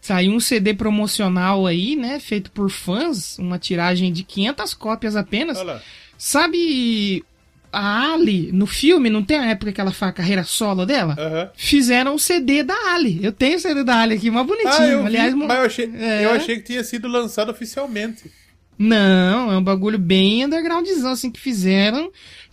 [0.02, 2.20] Saiu um CD promocional aí, né?
[2.20, 5.58] Feito por fãs, uma tiragem de 500 cópias apenas.
[5.60, 5.82] Olha lá.
[6.18, 7.24] Sabe
[7.72, 11.16] a Ali, no filme, não tem a época que ela faz a carreira solo dela?
[11.18, 11.50] Aham.
[11.56, 13.20] Fizeram o CD da Ali.
[13.24, 14.74] Eu tenho o CD da Ali aqui, uma bonitinho.
[14.74, 16.26] Ah, eu vi, Aliás, mo- mas eu achei, É.
[16.26, 18.30] eu achei que tinha sido lançado oficialmente.
[18.78, 22.12] Não, é um bagulho bem undergroundzão, assim, que fizeram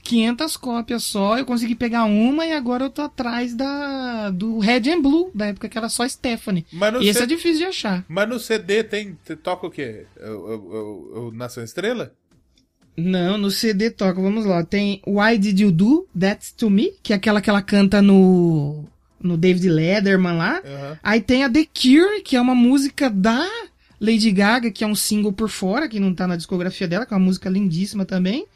[0.09, 1.39] 500 cópias só.
[1.39, 5.47] Eu consegui pegar uma e agora eu tô atrás da do Red and Blue, da
[5.47, 6.65] época que era só Stephanie.
[6.73, 8.05] Mas E esse é difícil de achar.
[8.09, 9.19] Mas no CD tem.
[9.25, 10.07] te- Toca o quê?
[10.19, 12.13] O, o, Nação Estrela?
[12.97, 14.65] Não, no CD toca, vamos lá.
[14.65, 18.85] Tem Why Did You Do That To Me, que é aquela que ela canta no,
[19.21, 20.63] no David Letterman lá.
[20.65, 20.99] Aham.
[21.03, 23.47] Aí tem a The Cure, que é uma música da
[24.01, 27.13] Lady Gaga, que é um single por fora, que não tá na discografia dela, que
[27.15, 28.47] é uma música lindíssima também.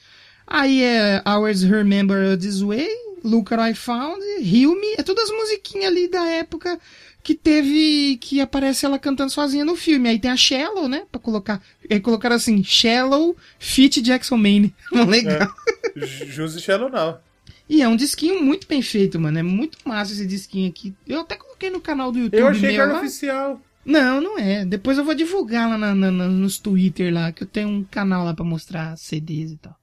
[0.55, 2.87] Aí é Hours Remember This Way,
[3.25, 6.79] Look What I Found, Heal Me, é todas as musiquinhas ali da época
[7.23, 10.11] que teve, que aparece ela cantando sozinha no filme.
[10.11, 14.75] Aí tem a Shallow, né, pra colocar, aí colocaram assim, Shallow Fit Jackson Maine.
[15.09, 15.49] Legal.
[15.97, 17.19] Jus e Shallow não.
[17.67, 20.93] E é um disquinho muito bem feito, mano, é muito massa esse disquinho aqui.
[21.09, 22.99] Eu até coloquei no canal do YouTube Eu achei que meu era lá.
[22.99, 23.59] oficial.
[23.87, 24.65] Não, não é.
[24.67, 28.25] Depois eu vou divulgar lá na- na- nos Twitter lá, que eu tenho um canal
[28.25, 29.75] lá pra mostrar CDs e tal.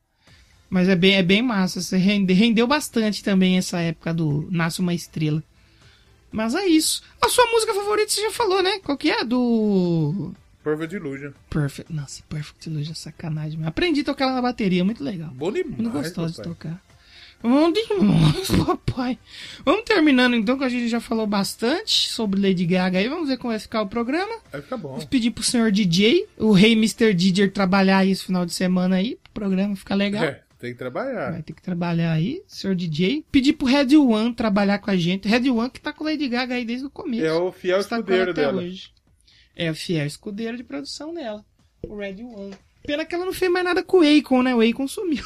[0.69, 1.81] Mas é bem, é bem massa.
[1.81, 5.43] Você rende- rendeu bastante também essa época do Nasce uma Estrela.
[6.31, 7.01] Mas é isso.
[7.21, 8.79] A sua música favorita você já falou, né?
[8.79, 9.23] Qual que é?
[9.25, 10.31] Do.
[10.63, 11.31] Perfect Illusion.
[11.49, 11.91] Perfect.
[11.91, 13.59] Nossa, Perfect Illusion é sacanagem.
[13.65, 15.29] Aprendi a tocar ela na bateria, muito legal.
[15.33, 15.77] Bom demais.
[15.77, 16.53] Muito gostoso de papai.
[16.53, 16.81] tocar.
[17.41, 19.17] Vamos demais, papai.
[19.65, 23.07] Vamos terminando então, que a gente já falou bastante sobre Lady Gaga aí.
[23.07, 24.35] Vamos ver como vai ficar o programa.
[24.51, 24.97] Vai ficar bom.
[24.97, 27.13] Vou pedir pro senhor DJ, o rei Mr.
[27.13, 30.25] DJ, trabalhar aí esse final de semana aí, pro programa ficar legal.
[30.25, 31.31] É, tem que trabalhar.
[31.31, 33.25] Vai ter que trabalhar aí, senhor DJ.
[33.31, 35.27] Pedir pro Red One trabalhar com a gente.
[35.27, 37.25] Red One que tá com Lady Gaga aí desde o começo.
[37.25, 38.61] É o fiel escudeiro dela.
[38.61, 38.91] hoje.
[39.55, 41.43] É o fiel escudeiro de produção dela.
[41.87, 42.53] O Red One.
[42.85, 44.53] Pena que ela não fez mais nada com o Akon, né?
[44.53, 45.23] O Akon sumiu.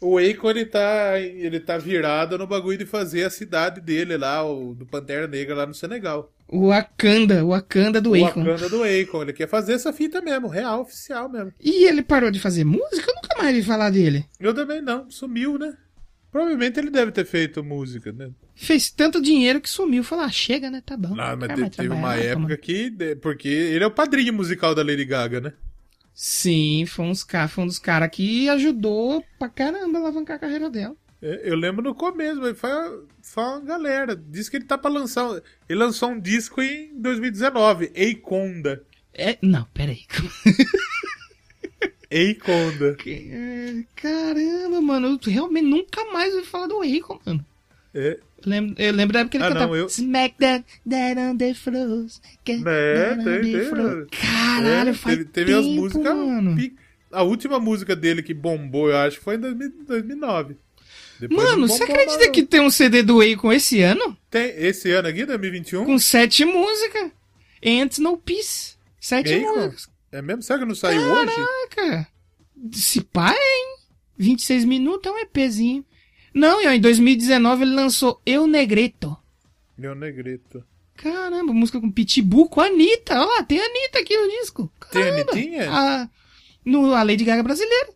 [0.00, 4.44] O Akon, ele tá, ele tá virado no bagulho de fazer a cidade dele lá,
[4.44, 6.32] o do Pantera Negra lá no Senegal.
[6.54, 8.44] O Wakanda, o Wakanda do o Akon.
[8.44, 9.22] Wakanda do Akon.
[9.22, 11.50] Ele quer fazer essa fita mesmo, real, oficial mesmo.
[11.58, 13.10] E ele parou de fazer música?
[13.10, 14.26] Eu nunca mais vi falar dele.
[14.38, 15.74] Eu também não, sumiu, né?
[16.30, 18.30] Provavelmente ele deve ter feito música, né?
[18.54, 20.04] Fez tanto dinheiro que sumiu.
[20.04, 20.82] Falou, ah, chega, né?
[20.84, 21.14] Tá bom.
[21.14, 23.16] Não, mas Quero te- mais teve uma época que.
[23.22, 25.52] Porque ele é o padrinho musical da Lady Gaga, né?
[26.14, 30.68] Sim, foi, uns, foi um dos caras que ajudou pra caramba a alavancar a carreira
[30.68, 30.94] dela.
[31.22, 32.70] É, Eu lembro no começo, mas foi,
[33.22, 34.16] foi uma galera.
[34.16, 35.40] Diz que ele tá pra lançar.
[35.68, 38.82] Ele lançou um disco em 2019, Eikonda.
[39.14, 40.04] É, não, peraí.
[42.10, 42.96] Eikonda.
[43.06, 47.46] É, Caramba, mano, eu realmente nunca mais ouvi falar do Akon, mano.
[47.94, 50.64] É, Eu lembro, eu lembro da época que ele Ah, cantava não, eu- Smack that,
[50.88, 52.06] that on the floor.
[52.46, 54.06] get É, on tem, tem, floor.
[54.10, 56.16] Caralho, é, faz teve, teve tempo, as músicas.
[56.16, 56.56] mano.
[57.10, 60.56] A última música dele que bombou, eu acho, foi em 2000 2009.
[61.28, 64.16] Depois Mano, você acredita que tem um CD do Akon esse ano?
[64.28, 65.84] Tem esse ano aqui, 2021?
[65.84, 67.12] Com sete músicas.
[67.64, 68.74] Ants No Peace.
[69.00, 69.54] Sete Akon?
[69.54, 69.88] músicas.
[70.10, 70.42] É mesmo?
[70.42, 71.32] Será que não saiu hoje?
[71.70, 72.08] Caraca.
[72.72, 73.76] Se pá, hein?
[74.18, 75.84] 26 minutos é um EPzinho.
[76.34, 79.16] Não, e ó, em 2019 ele lançou Eu Negreto.
[79.78, 80.64] Meu negrito.
[80.96, 83.14] Caramba, música com Pitbull, com a Anitta.
[83.14, 84.70] Olha lá, tem a Anitta aqui no disco.
[84.90, 85.32] Tem Caramba.
[85.32, 85.70] Anitinha?
[85.70, 86.08] A,
[86.64, 87.88] no, a Lady Gaga brasileira.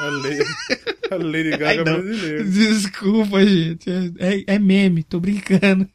[0.00, 0.44] A Lady,
[1.10, 1.84] a Lady Gaga Ai, não.
[1.84, 2.44] brasileira.
[2.44, 3.90] Desculpa, gente.
[4.18, 5.88] É, é- é meme, tô brincando.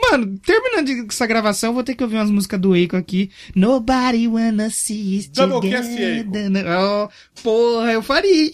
[0.00, 3.30] Mano, terminando essa gravação, vou ter que ouvir umas músicas do Akon aqui.
[3.56, 6.64] Nobody wanna see us Doublecast together.
[6.78, 7.08] Oh,
[7.42, 8.50] porra, eu faria.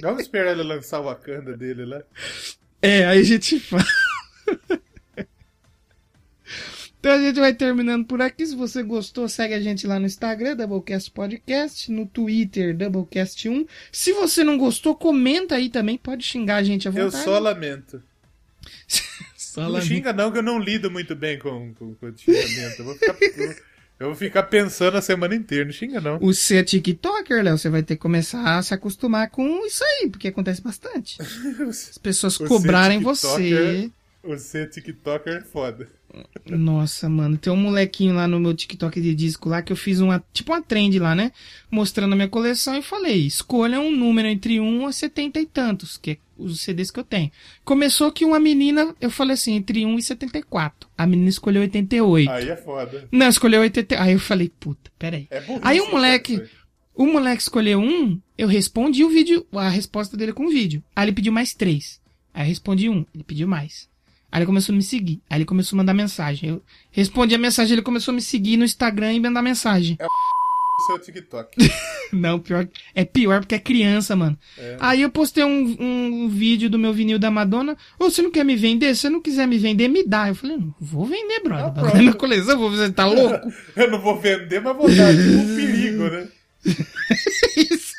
[0.00, 2.02] Vamos esperar ele lançar o Wakanda dele lá.
[2.80, 3.84] É, aí a gente fala.
[7.00, 8.44] Então a gente vai terminando por aqui.
[8.46, 13.66] Se você gostou, segue a gente lá no Instagram, Doublecast Podcast, no Twitter, Doublecast1.
[13.92, 15.96] Se você não gostou, comenta aí também.
[15.96, 17.24] Pode xingar a gente à Eu vontade.
[17.24, 18.02] só lamento.
[19.36, 19.88] Só Não lamento.
[19.88, 22.80] xinga não, que eu não lido muito bem com, com, com xingamento.
[22.80, 23.56] Eu vou, ficar, eu,
[24.00, 25.64] eu vou ficar pensando a semana inteira.
[25.64, 26.18] Não xinga não.
[26.20, 30.10] O ser TikToker, Léo, você vai ter que começar a se acostumar com isso aí,
[30.10, 31.16] porque acontece bastante.
[31.66, 33.90] As pessoas O cobrarem você.
[34.22, 35.88] O ser TikToker é foda.
[36.46, 40.00] Nossa, mano, tem um molequinho lá no meu TikTok de disco lá que eu fiz
[40.00, 41.32] uma, tipo uma trend lá, né?
[41.70, 45.98] Mostrando a minha coleção e falei, escolha um número entre 1 a 70 e tantos,
[45.98, 47.30] que é os CDs que eu tenho.
[47.64, 50.88] Começou que uma menina, eu falei assim, entre 1 e 74.
[50.96, 52.30] A menina escolheu 88.
[52.30, 53.08] Aí é foda.
[53.10, 54.00] Não, escolheu 80.
[54.00, 55.26] Aí eu falei, puta, peraí.
[55.30, 56.42] É Aí o moleque,
[56.94, 60.82] o moleque escolheu um, eu respondi o vídeo, a resposta dele com o vídeo.
[60.94, 62.00] Aí ele pediu mais três.
[62.32, 63.88] Aí eu respondi um, ele pediu mais.
[64.30, 65.22] Aí ele começou a me seguir.
[65.30, 66.50] Aí ele começou a mandar mensagem.
[66.50, 69.96] Eu respondi a mensagem, ele começou a me seguir no Instagram e mandar mensagem.
[70.00, 71.56] O seu TikTok.
[72.12, 72.66] Não, pior.
[72.94, 74.38] É pior porque é criança, mano.
[74.80, 77.76] Aí eu postei um, um vídeo do meu vinil da Madonna.
[77.98, 78.94] Ô, você não quer me vender?
[78.94, 80.28] Se você não quiser me vender, me dá.
[80.28, 81.66] Eu falei, não, vou vender, brother.
[81.66, 81.94] Ah, Tá pronto.
[81.94, 83.52] na minha coleção, vou você tá louco?
[83.76, 86.28] Eu não vou vender, mas vou dar tipo um perigo, né?
[87.56, 87.94] Isso.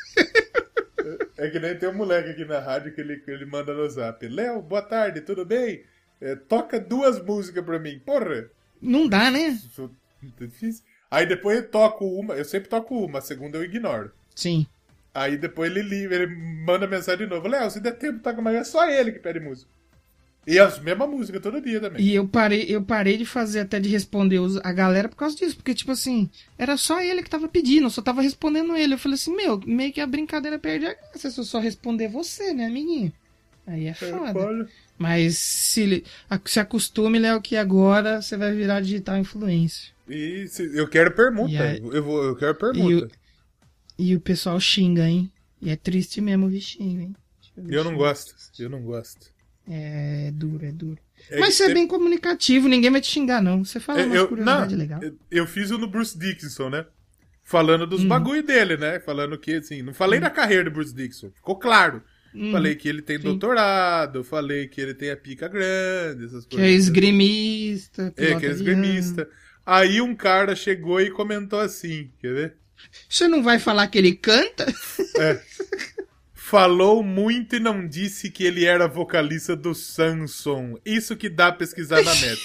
[1.38, 3.88] É que nem tem um moleque aqui na rádio que ele, que ele manda no
[3.88, 4.26] zap.
[4.26, 5.82] Léo, boa tarde, tudo bem?
[6.20, 7.98] É, toca duas músicas pra mim.
[8.00, 9.58] Porra, Não dá, né?
[10.40, 10.84] é difícil.
[11.10, 14.12] Aí depois eu toco uma, eu sempre toco uma, a segunda eu ignoro.
[14.34, 14.66] Sim.
[15.12, 16.26] Aí depois ele, li- ele
[16.64, 17.48] manda mensagem de novo.
[17.48, 18.56] Léo, se der tempo, toca mais.
[18.56, 19.68] É só ele que pede música.
[20.46, 22.02] E as mesmas músicas todo dia também.
[22.02, 25.56] E eu parei, eu parei de fazer até de responder a galera por causa disso.
[25.56, 28.94] Porque, tipo assim, era só ele que tava pedindo, eu só tava respondendo ele.
[28.94, 32.08] Eu falei assim, meu, meio que a brincadeira perde a graça se eu só responder
[32.08, 33.12] você, né, amiguinho?
[33.66, 34.32] Aí é É, foda.
[34.32, 34.68] pode.
[35.00, 36.04] Mas se,
[36.44, 39.92] se acostume, Léo, que agora você vai virar digital influencer.
[40.06, 41.50] E se- eu quero permuta.
[41.52, 43.06] E Eu, vou, eu quero E permuta.
[43.06, 43.10] o,
[43.98, 45.32] e o pessoal xinga, hein?
[45.62, 47.16] E é triste mesmo o bichinho, hein?
[47.68, 48.34] Eu não gosto.
[48.58, 49.26] Eu não gosto.
[49.68, 50.98] É duro, é duro.
[51.30, 53.64] É Mas você é bem comunicativo, ninguém vai te xingar, não.
[53.64, 55.02] Você fala É, umas eu, curiosidades legal.
[55.02, 56.86] eu, eu fiz o no Bruce Dickinson, né?
[57.42, 57.88] Falando Hum.
[57.88, 59.00] dos bagulho dele, né?
[59.00, 62.02] Falando que, assim, não falei da carreira do Bruce Dickinson, ficou claro.
[62.34, 62.52] Hum.
[62.52, 63.24] Falei que ele tem Sim.
[63.24, 66.70] doutorado, falei que ele tem a pica grande, essas Que coisas.
[66.70, 68.12] é esgrimista.
[68.16, 69.28] É, que é esgrimista.
[69.66, 72.54] Aí um cara chegou e comentou assim, quer ver?
[73.08, 74.66] Você não vai falar que ele canta?
[76.34, 80.78] Falou muito e não disse que ele era vocalista do Samson.
[80.84, 82.40] Isso que dá a pesquisar na net.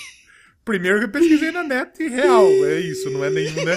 [0.64, 3.76] Primeiro que eu pesquisei na net e real, é isso, não é nenhum, né?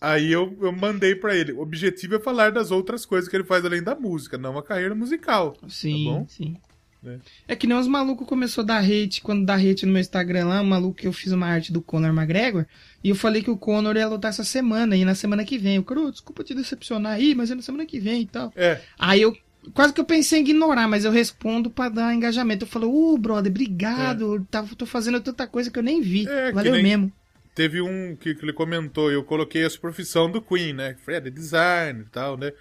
[0.00, 1.52] Aí eu, eu mandei pra ele.
[1.52, 4.62] O objetivo é falar das outras coisas que ele faz além da música, não a
[4.62, 5.56] carreira musical.
[5.68, 6.26] Sim, Tá bom?
[6.28, 6.56] sim.
[7.04, 7.18] É.
[7.48, 10.46] É que nem os malucos começou a dar hate, quando dá hate no meu Instagram
[10.46, 12.66] lá, um maluco que eu fiz uma arte do Conor McGregor,
[13.02, 15.76] e eu falei que o Conor ia lutar essa semana, e na semana que vem.
[15.76, 18.52] Eu, cara, desculpa te decepcionar aí, mas é na semana que vem e tal.
[18.54, 19.34] É, Aí eu
[19.72, 22.64] quase que eu pensei em ignorar, mas eu respondo pra dar engajamento.
[22.64, 26.26] Eu falo, uh, brother, obrigado, eu tava, tô fazendo tanta coisa que eu nem vi.
[26.28, 27.12] É, Valeu nem- mesmo.
[27.54, 30.96] Teve um que, que ele comentou, eu coloquei a profissão do Queen, né?
[31.04, 32.52] Fred, design e tal, né?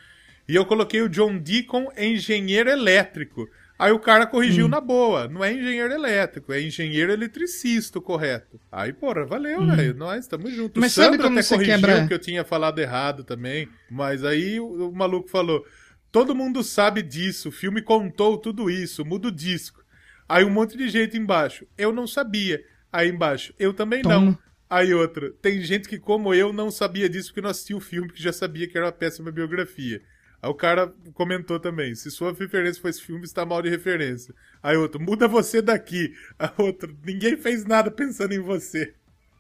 [0.48, 3.48] E eu coloquei o John Deacon, engenheiro elétrico.
[3.78, 4.70] Aí o cara corrigiu Hum.
[4.70, 5.28] na boa.
[5.28, 8.60] Não é engenheiro elétrico, é engenheiro eletricista correto.
[8.72, 9.94] Aí, porra, valeu, velho.
[9.95, 10.76] Nós estamos juntos.
[10.78, 10.82] Hum.
[10.82, 13.70] Mas o sabe como até você corrigiu quebra- que eu tinha falado errado também.
[13.90, 15.64] Mas aí o, o maluco falou:
[16.11, 19.82] todo mundo sabe disso, o filme contou tudo isso, muda o disco.
[20.28, 21.66] Aí um monte de gente embaixo.
[21.78, 22.61] Eu não sabia.
[22.91, 24.38] Aí embaixo, eu também não.
[24.70, 28.12] Aí outra, tem gente que, como eu, não sabia disso porque não assistiu o filme,
[28.12, 30.00] que já sabia que era uma péssima biografia.
[30.41, 34.34] Aí o cara comentou também: se sua referência foi esse filme, está mal de referência.
[34.62, 36.14] Aí outro, muda você daqui.
[36.38, 38.94] A outra, ninguém fez nada pensando em você.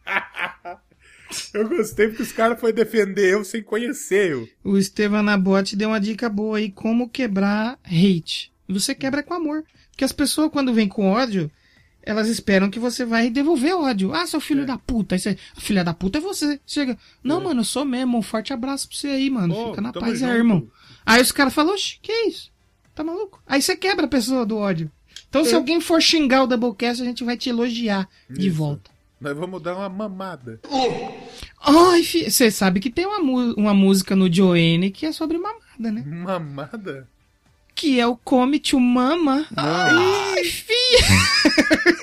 [1.53, 4.49] eu gostei porque os caras foram defender eu sem conhecer eu.
[4.63, 8.51] O Estevam Nabote deu uma dica boa aí, como quebrar hate.
[8.67, 9.63] Você quebra com amor.
[9.91, 11.51] Porque as pessoas, quando vêm com ódio,
[12.09, 14.13] elas esperam que você vai devolver ódio.
[14.13, 14.41] Ah, seu É.
[14.41, 15.15] filho da puta.
[15.15, 16.59] Aí você, a filha da puta é você.
[16.65, 18.17] Chega, não, mano, eu sou mesmo.
[18.17, 19.53] Um forte abraço pra você aí, mano.
[19.53, 20.31] Pô, Fica na paz, é, junto.
[20.37, 20.67] irmão.
[21.05, 22.51] Aí os caras falam, oxe, que isso?
[22.95, 23.41] Tá maluco?
[23.47, 24.91] Aí você quebra a pessoa do ódio.
[25.29, 25.55] Então, se É.
[25.55, 28.57] alguém for xingar o Doublecast, a gente vai te elogiar de Isso.
[28.57, 28.89] volta.
[29.21, 30.59] Nós vamos dar uma mamada.
[31.61, 33.19] Ai, você sabe que tem uma,
[33.55, 36.03] uma música no Joanne que é sobre mamada, né?
[36.05, 37.07] Mamada?
[37.75, 39.45] que é o Come to Mama.
[39.55, 41.95] Ai, filha!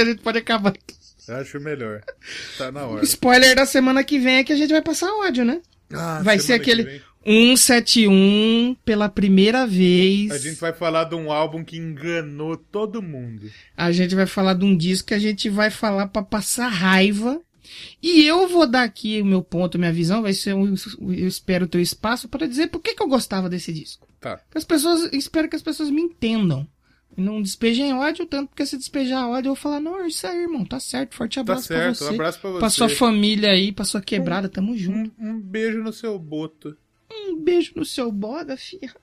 [0.00, 0.72] Que a gente pode acabar.
[1.28, 2.00] Acho melhor.
[2.56, 3.04] Tá na hora.
[3.04, 5.60] Spoiler da semana que vem é que a gente vai passar ódio, né?
[5.92, 7.02] Ah, vai ser aquele vem.
[7.24, 10.30] 171 pela primeira vez.
[10.30, 13.50] A gente vai falar de um álbum que enganou todo mundo.
[13.76, 17.40] A gente vai falar de um disco que a gente vai falar pra passar raiva.
[18.02, 21.66] E eu vou dar aqui o meu ponto, minha visão, vai ser um, eu espero
[21.66, 24.08] o teu espaço para dizer por que, que eu gostava desse disco.
[24.18, 24.40] Tá.
[24.54, 26.66] As pessoas, espero que as pessoas me entendam.
[27.16, 30.64] Não despejem ódio, tanto porque se despejar ódio, eu vou falar, não, isso aí, irmão,
[30.64, 32.14] tá certo, forte Tá abraço certo, pra um você.
[32.14, 32.58] abraço pra você.
[32.60, 35.12] Pra sua família aí, pra sua quebrada, tamo junto.
[35.18, 36.76] Um, um beijo no seu boto.
[37.12, 38.94] Um beijo no seu boda, filha.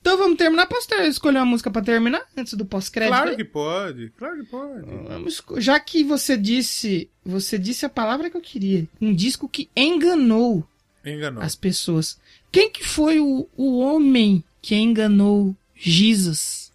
[0.00, 0.66] Então vamos terminar.
[0.66, 2.22] Posso ter, escolher uma música pra terminar?
[2.36, 3.14] Antes do pós-crédito?
[3.14, 4.82] Claro que pode, claro que pode.
[5.08, 8.86] Vamos Já que você disse, você disse a palavra que eu queria.
[9.00, 10.66] Um disco que enganou
[11.04, 11.42] Enganou.
[11.42, 12.18] as pessoas.
[12.52, 16.65] Quem que foi o, o homem que enganou Jesus?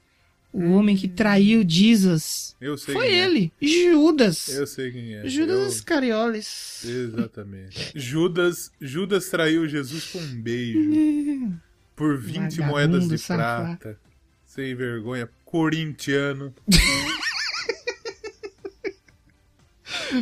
[0.53, 2.55] O homem que traiu Jesus?
[2.59, 3.25] Eu sei Foi é.
[3.25, 4.49] ele, Judas.
[4.49, 5.27] Eu sei quem é.
[5.27, 6.83] Judas Eu- Iscarioles.
[6.83, 7.91] Exatamente.
[7.95, 10.80] Judas, Judas traiu Jesus com um beijo.
[11.95, 13.77] Por 20 Vagabundo, moedas de safado.
[13.77, 13.99] prata.
[14.45, 15.30] Sem vergonha.
[15.45, 16.53] Corintiano.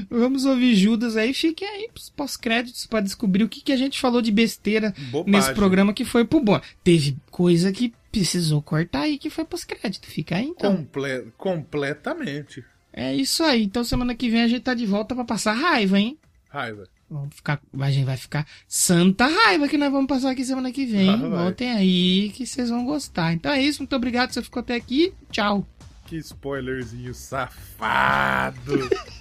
[0.10, 1.34] Vamos ouvir Judas aí.
[1.34, 5.32] Fiquem aí pros pós-créditos pra descobrir o que, que a gente falou de besteira Bobagem.
[5.40, 6.60] nesse programa que foi pro bom.
[6.84, 10.08] Teve coisa que precisou cortar aí que foi pós-crédito.
[10.08, 10.78] Fica aí então.
[10.78, 12.64] Comple- completamente.
[12.92, 13.64] É isso aí.
[13.64, 16.18] Então semana que vem a gente tá de volta pra passar raiva, hein?
[16.50, 16.88] Raiva.
[17.12, 20.86] Vamos ficar, a gente vai ficar santa raiva que nós vamos passar aqui semana que
[20.86, 21.10] vem.
[21.10, 21.16] Ah.
[21.18, 23.34] Voltem aí que vocês vão gostar.
[23.34, 25.12] Então é isso, muito obrigado você ficou até aqui.
[25.32, 25.68] Tchau.
[26.06, 28.90] Que spoilerzinho safado.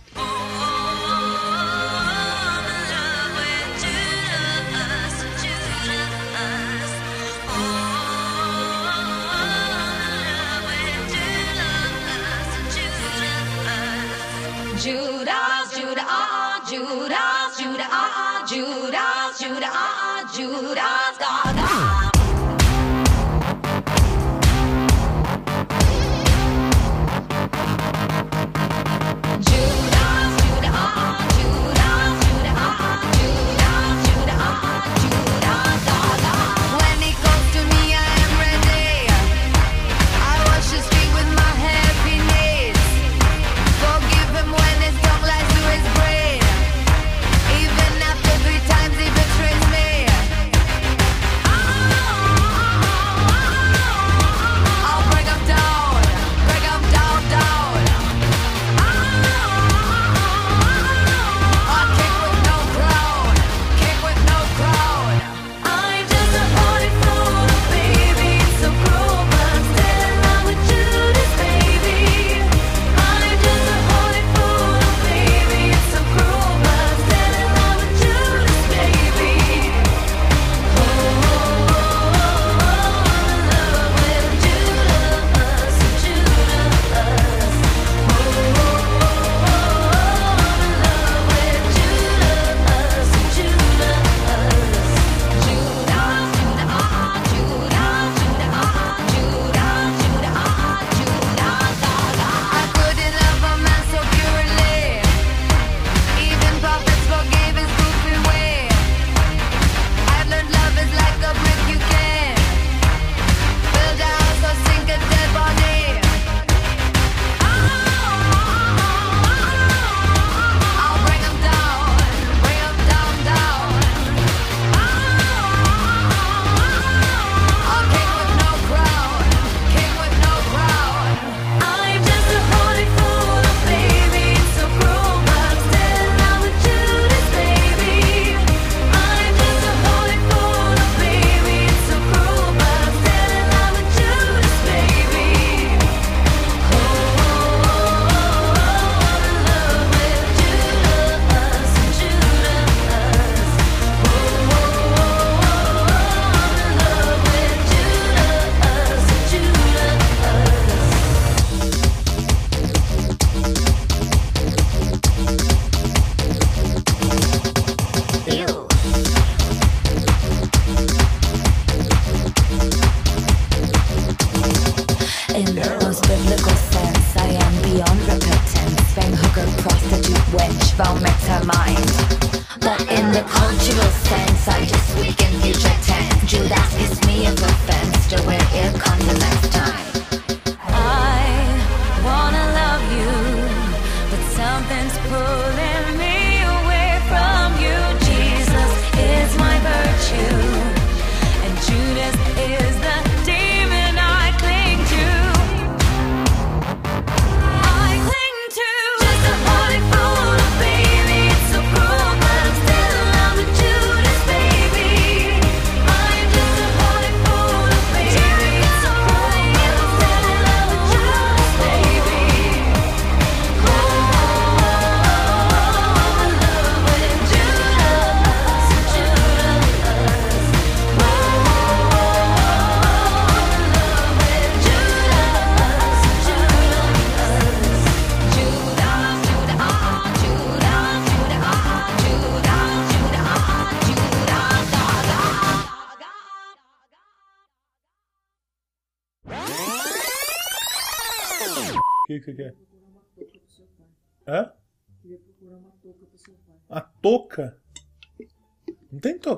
[15.98, 21.97] Judah, ah, ah, Judas, Judah, ah, ah, Judas, Judah, ah, ah, Judas, Gaga.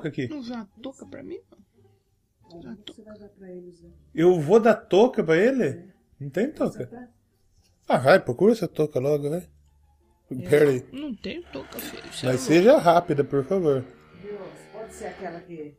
[0.01, 0.27] Touca aqui.
[0.27, 1.39] Não usa uma touca pra mim?
[2.51, 2.75] não?
[2.77, 3.31] Touca.
[4.13, 5.89] Eu vou dar touca pra ele?
[6.19, 7.09] Não tem touca.
[7.87, 9.47] Ah, vai, procura essa touca logo, vai.
[10.49, 10.85] Pera aí.
[10.91, 12.03] Não tem touca, filho.
[12.13, 12.53] Você é Mas louco.
[12.53, 13.83] seja rápida, por favor.
[14.71, 15.75] Pode ser aquela que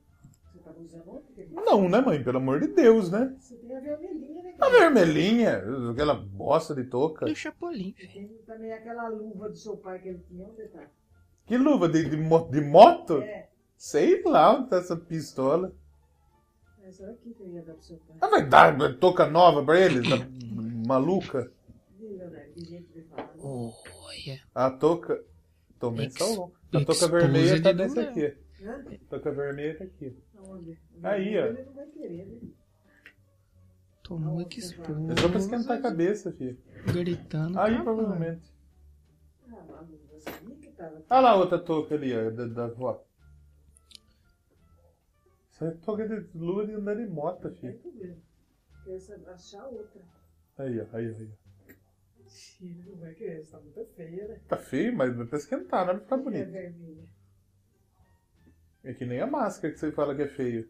[0.52, 2.23] você tava usando que Não, né, mãe?
[2.23, 3.34] Pelo amor de Deus, né?
[3.39, 4.55] Você tem a vermelhinha, né?
[4.60, 7.26] A vermelhinha, aquela bosta de touca.
[7.26, 8.12] Do Chapolin, velho.
[8.12, 10.47] Tem também aquela luva do seu pai que ele tinha.
[10.47, 10.86] Onde tá?
[11.47, 13.23] Que luva de, de, de moto?
[13.23, 13.49] É.
[13.83, 15.73] Sei lá onde tá essa pistola.
[16.85, 18.17] Essa aqui que eu ia dar pro seu pai.
[18.20, 20.09] Ah, vai dar touca nova pra ele?
[20.09, 20.25] Tá
[20.86, 21.51] maluca?
[21.99, 23.35] Ih, Leonardo, que gente me fala.
[23.41, 24.41] Olha.
[24.55, 25.20] A touca.
[25.81, 26.52] Tomei Ex- salão.
[26.69, 28.36] A touca exposed vermelha tá nesse aqui.
[28.62, 28.85] Hã?
[28.86, 30.17] A touca vermelha tá aqui.
[30.39, 30.78] Aonde?
[31.02, 31.47] Aí, ó.
[31.47, 32.49] Ele não vai querer, né?
[34.05, 35.11] Tomou que expôs.
[35.11, 36.57] É só pra esquentar a cabeça, filho.
[36.86, 37.59] Gritando.
[37.59, 38.49] Aí, tá, provavelmente.
[39.51, 41.02] Ah, lá, você sabia que tava.
[41.11, 42.73] Olha lá outra touca ali, ó, da, da.
[45.53, 47.79] Isso é touca de lua de andar de moto, filho.
[47.79, 48.17] problema.
[48.85, 50.03] Quer essa- achar outra.
[50.59, 51.31] Aí, ó, aí, aí.
[52.61, 54.41] Ele não vai querer, tá muito feia, né?
[54.49, 56.51] Tá feio, mas vai pra esquentar, não vai ficar É bonito.
[56.51, 57.09] vermelha.
[58.85, 60.69] É que nem a máscara que você fala que é feio.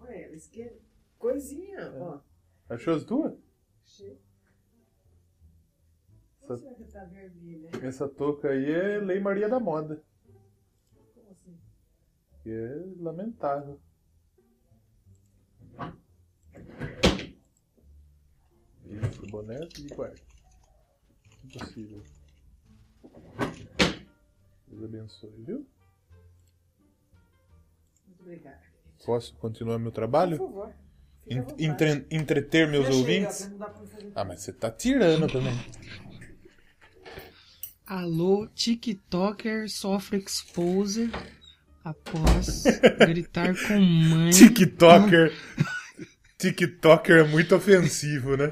[0.00, 0.76] Olha ela, esquerda.
[1.18, 2.20] Coisinha, ó.
[2.68, 3.34] Achou as duas?
[3.84, 4.18] Achei.
[6.42, 7.70] Essa, que tá vermelha?
[7.82, 10.02] essa touca aí é Lei Maria da Moda.
[12.44, 12.50] Como assim?
[12.50, 13.80] Que é lamentável.
[18.86, 20.22] Isso, boné de quarto.
[21.44, 22.02] Impossível.
[24.68, 25.66] Deus abençoe, viu?
[28.06, 28.60] Muito obrigada.
[29.04, 30.36] Posso continuar meu Por trabalho?
[30.36, 30.72] favor.
[31.26, 31.64] En- vontade.
[31.64, 33.50] entre- entreter meus chega, ouvintes?
[34.14, 35.54] Ah, mas você tá tirando também.
[37.86, 41.10] Alô, TikToker sofre exposer
[41.84, 42.64] após
[43.06, 44.30] gritar com mãe.
[44.32, 45.32] TikToker.
[46.38, 48.50] TikToker é muito ofensivo, né?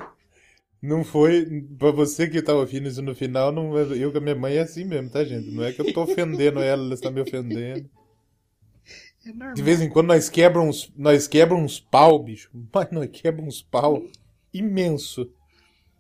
[0.80, 1.64] Não foi.
[1.78, 4.60] Pra você que tá ouvindo isso no final, não, eu com a minha mãe é
[4.62, 5.50] assim mesmo, tá, gente?
[5.50, 7.88] Não é que eu tô ofendendo ela, ela está me ofendendo.
[9.24, 9.52] É.
[9.54, 12.50] De vez em quando nós quebra uns, nós quebra uns pau, bicho.
[12.74, 14.02] Mas nós quebra uns pau
[14.52, 15.30] imenso.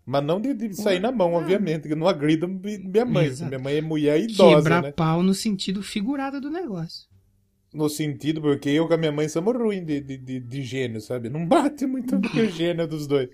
[0.04, 3.30] Mas não de, de sair na mão, obviamente, que não agrido mi- minha mãe.
[3.30, 4.90] Minha mãe é mulher idosa, Quebrar né?
[4.90, 7.06] pau no sentido figurado do negócio.
[7.72, 11.00] No sentido, porque eu com a minha mãe somos ruins de, de, de, de gênio,
[11.00, 11.30] sabe?
[11.30, 13.30] Não bate muito com o gênio dos dois.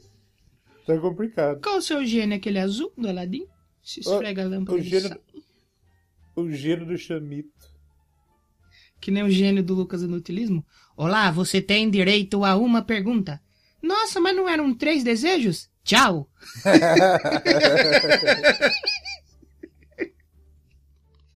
[0.86, 1.60] Tá complicado.
[1.60, 3.46] Qual o seu gênio, aquele azul do Aladim?
[3.82, 4.78] Se esfrega a lâmpada.
[4.78, 5.18] O de gênio, sal.
[6.36, 7.50] o gênio do chamito.
[9.00, 10.64] Que nem o gênio do Lucas Inutilismo.
[10.96, 13.40] Olá, você tem direito a uma pergunta.
[13.82, 15.68] Nossa, mas não eram três desejos?
[15.84, 16.28] Tchau!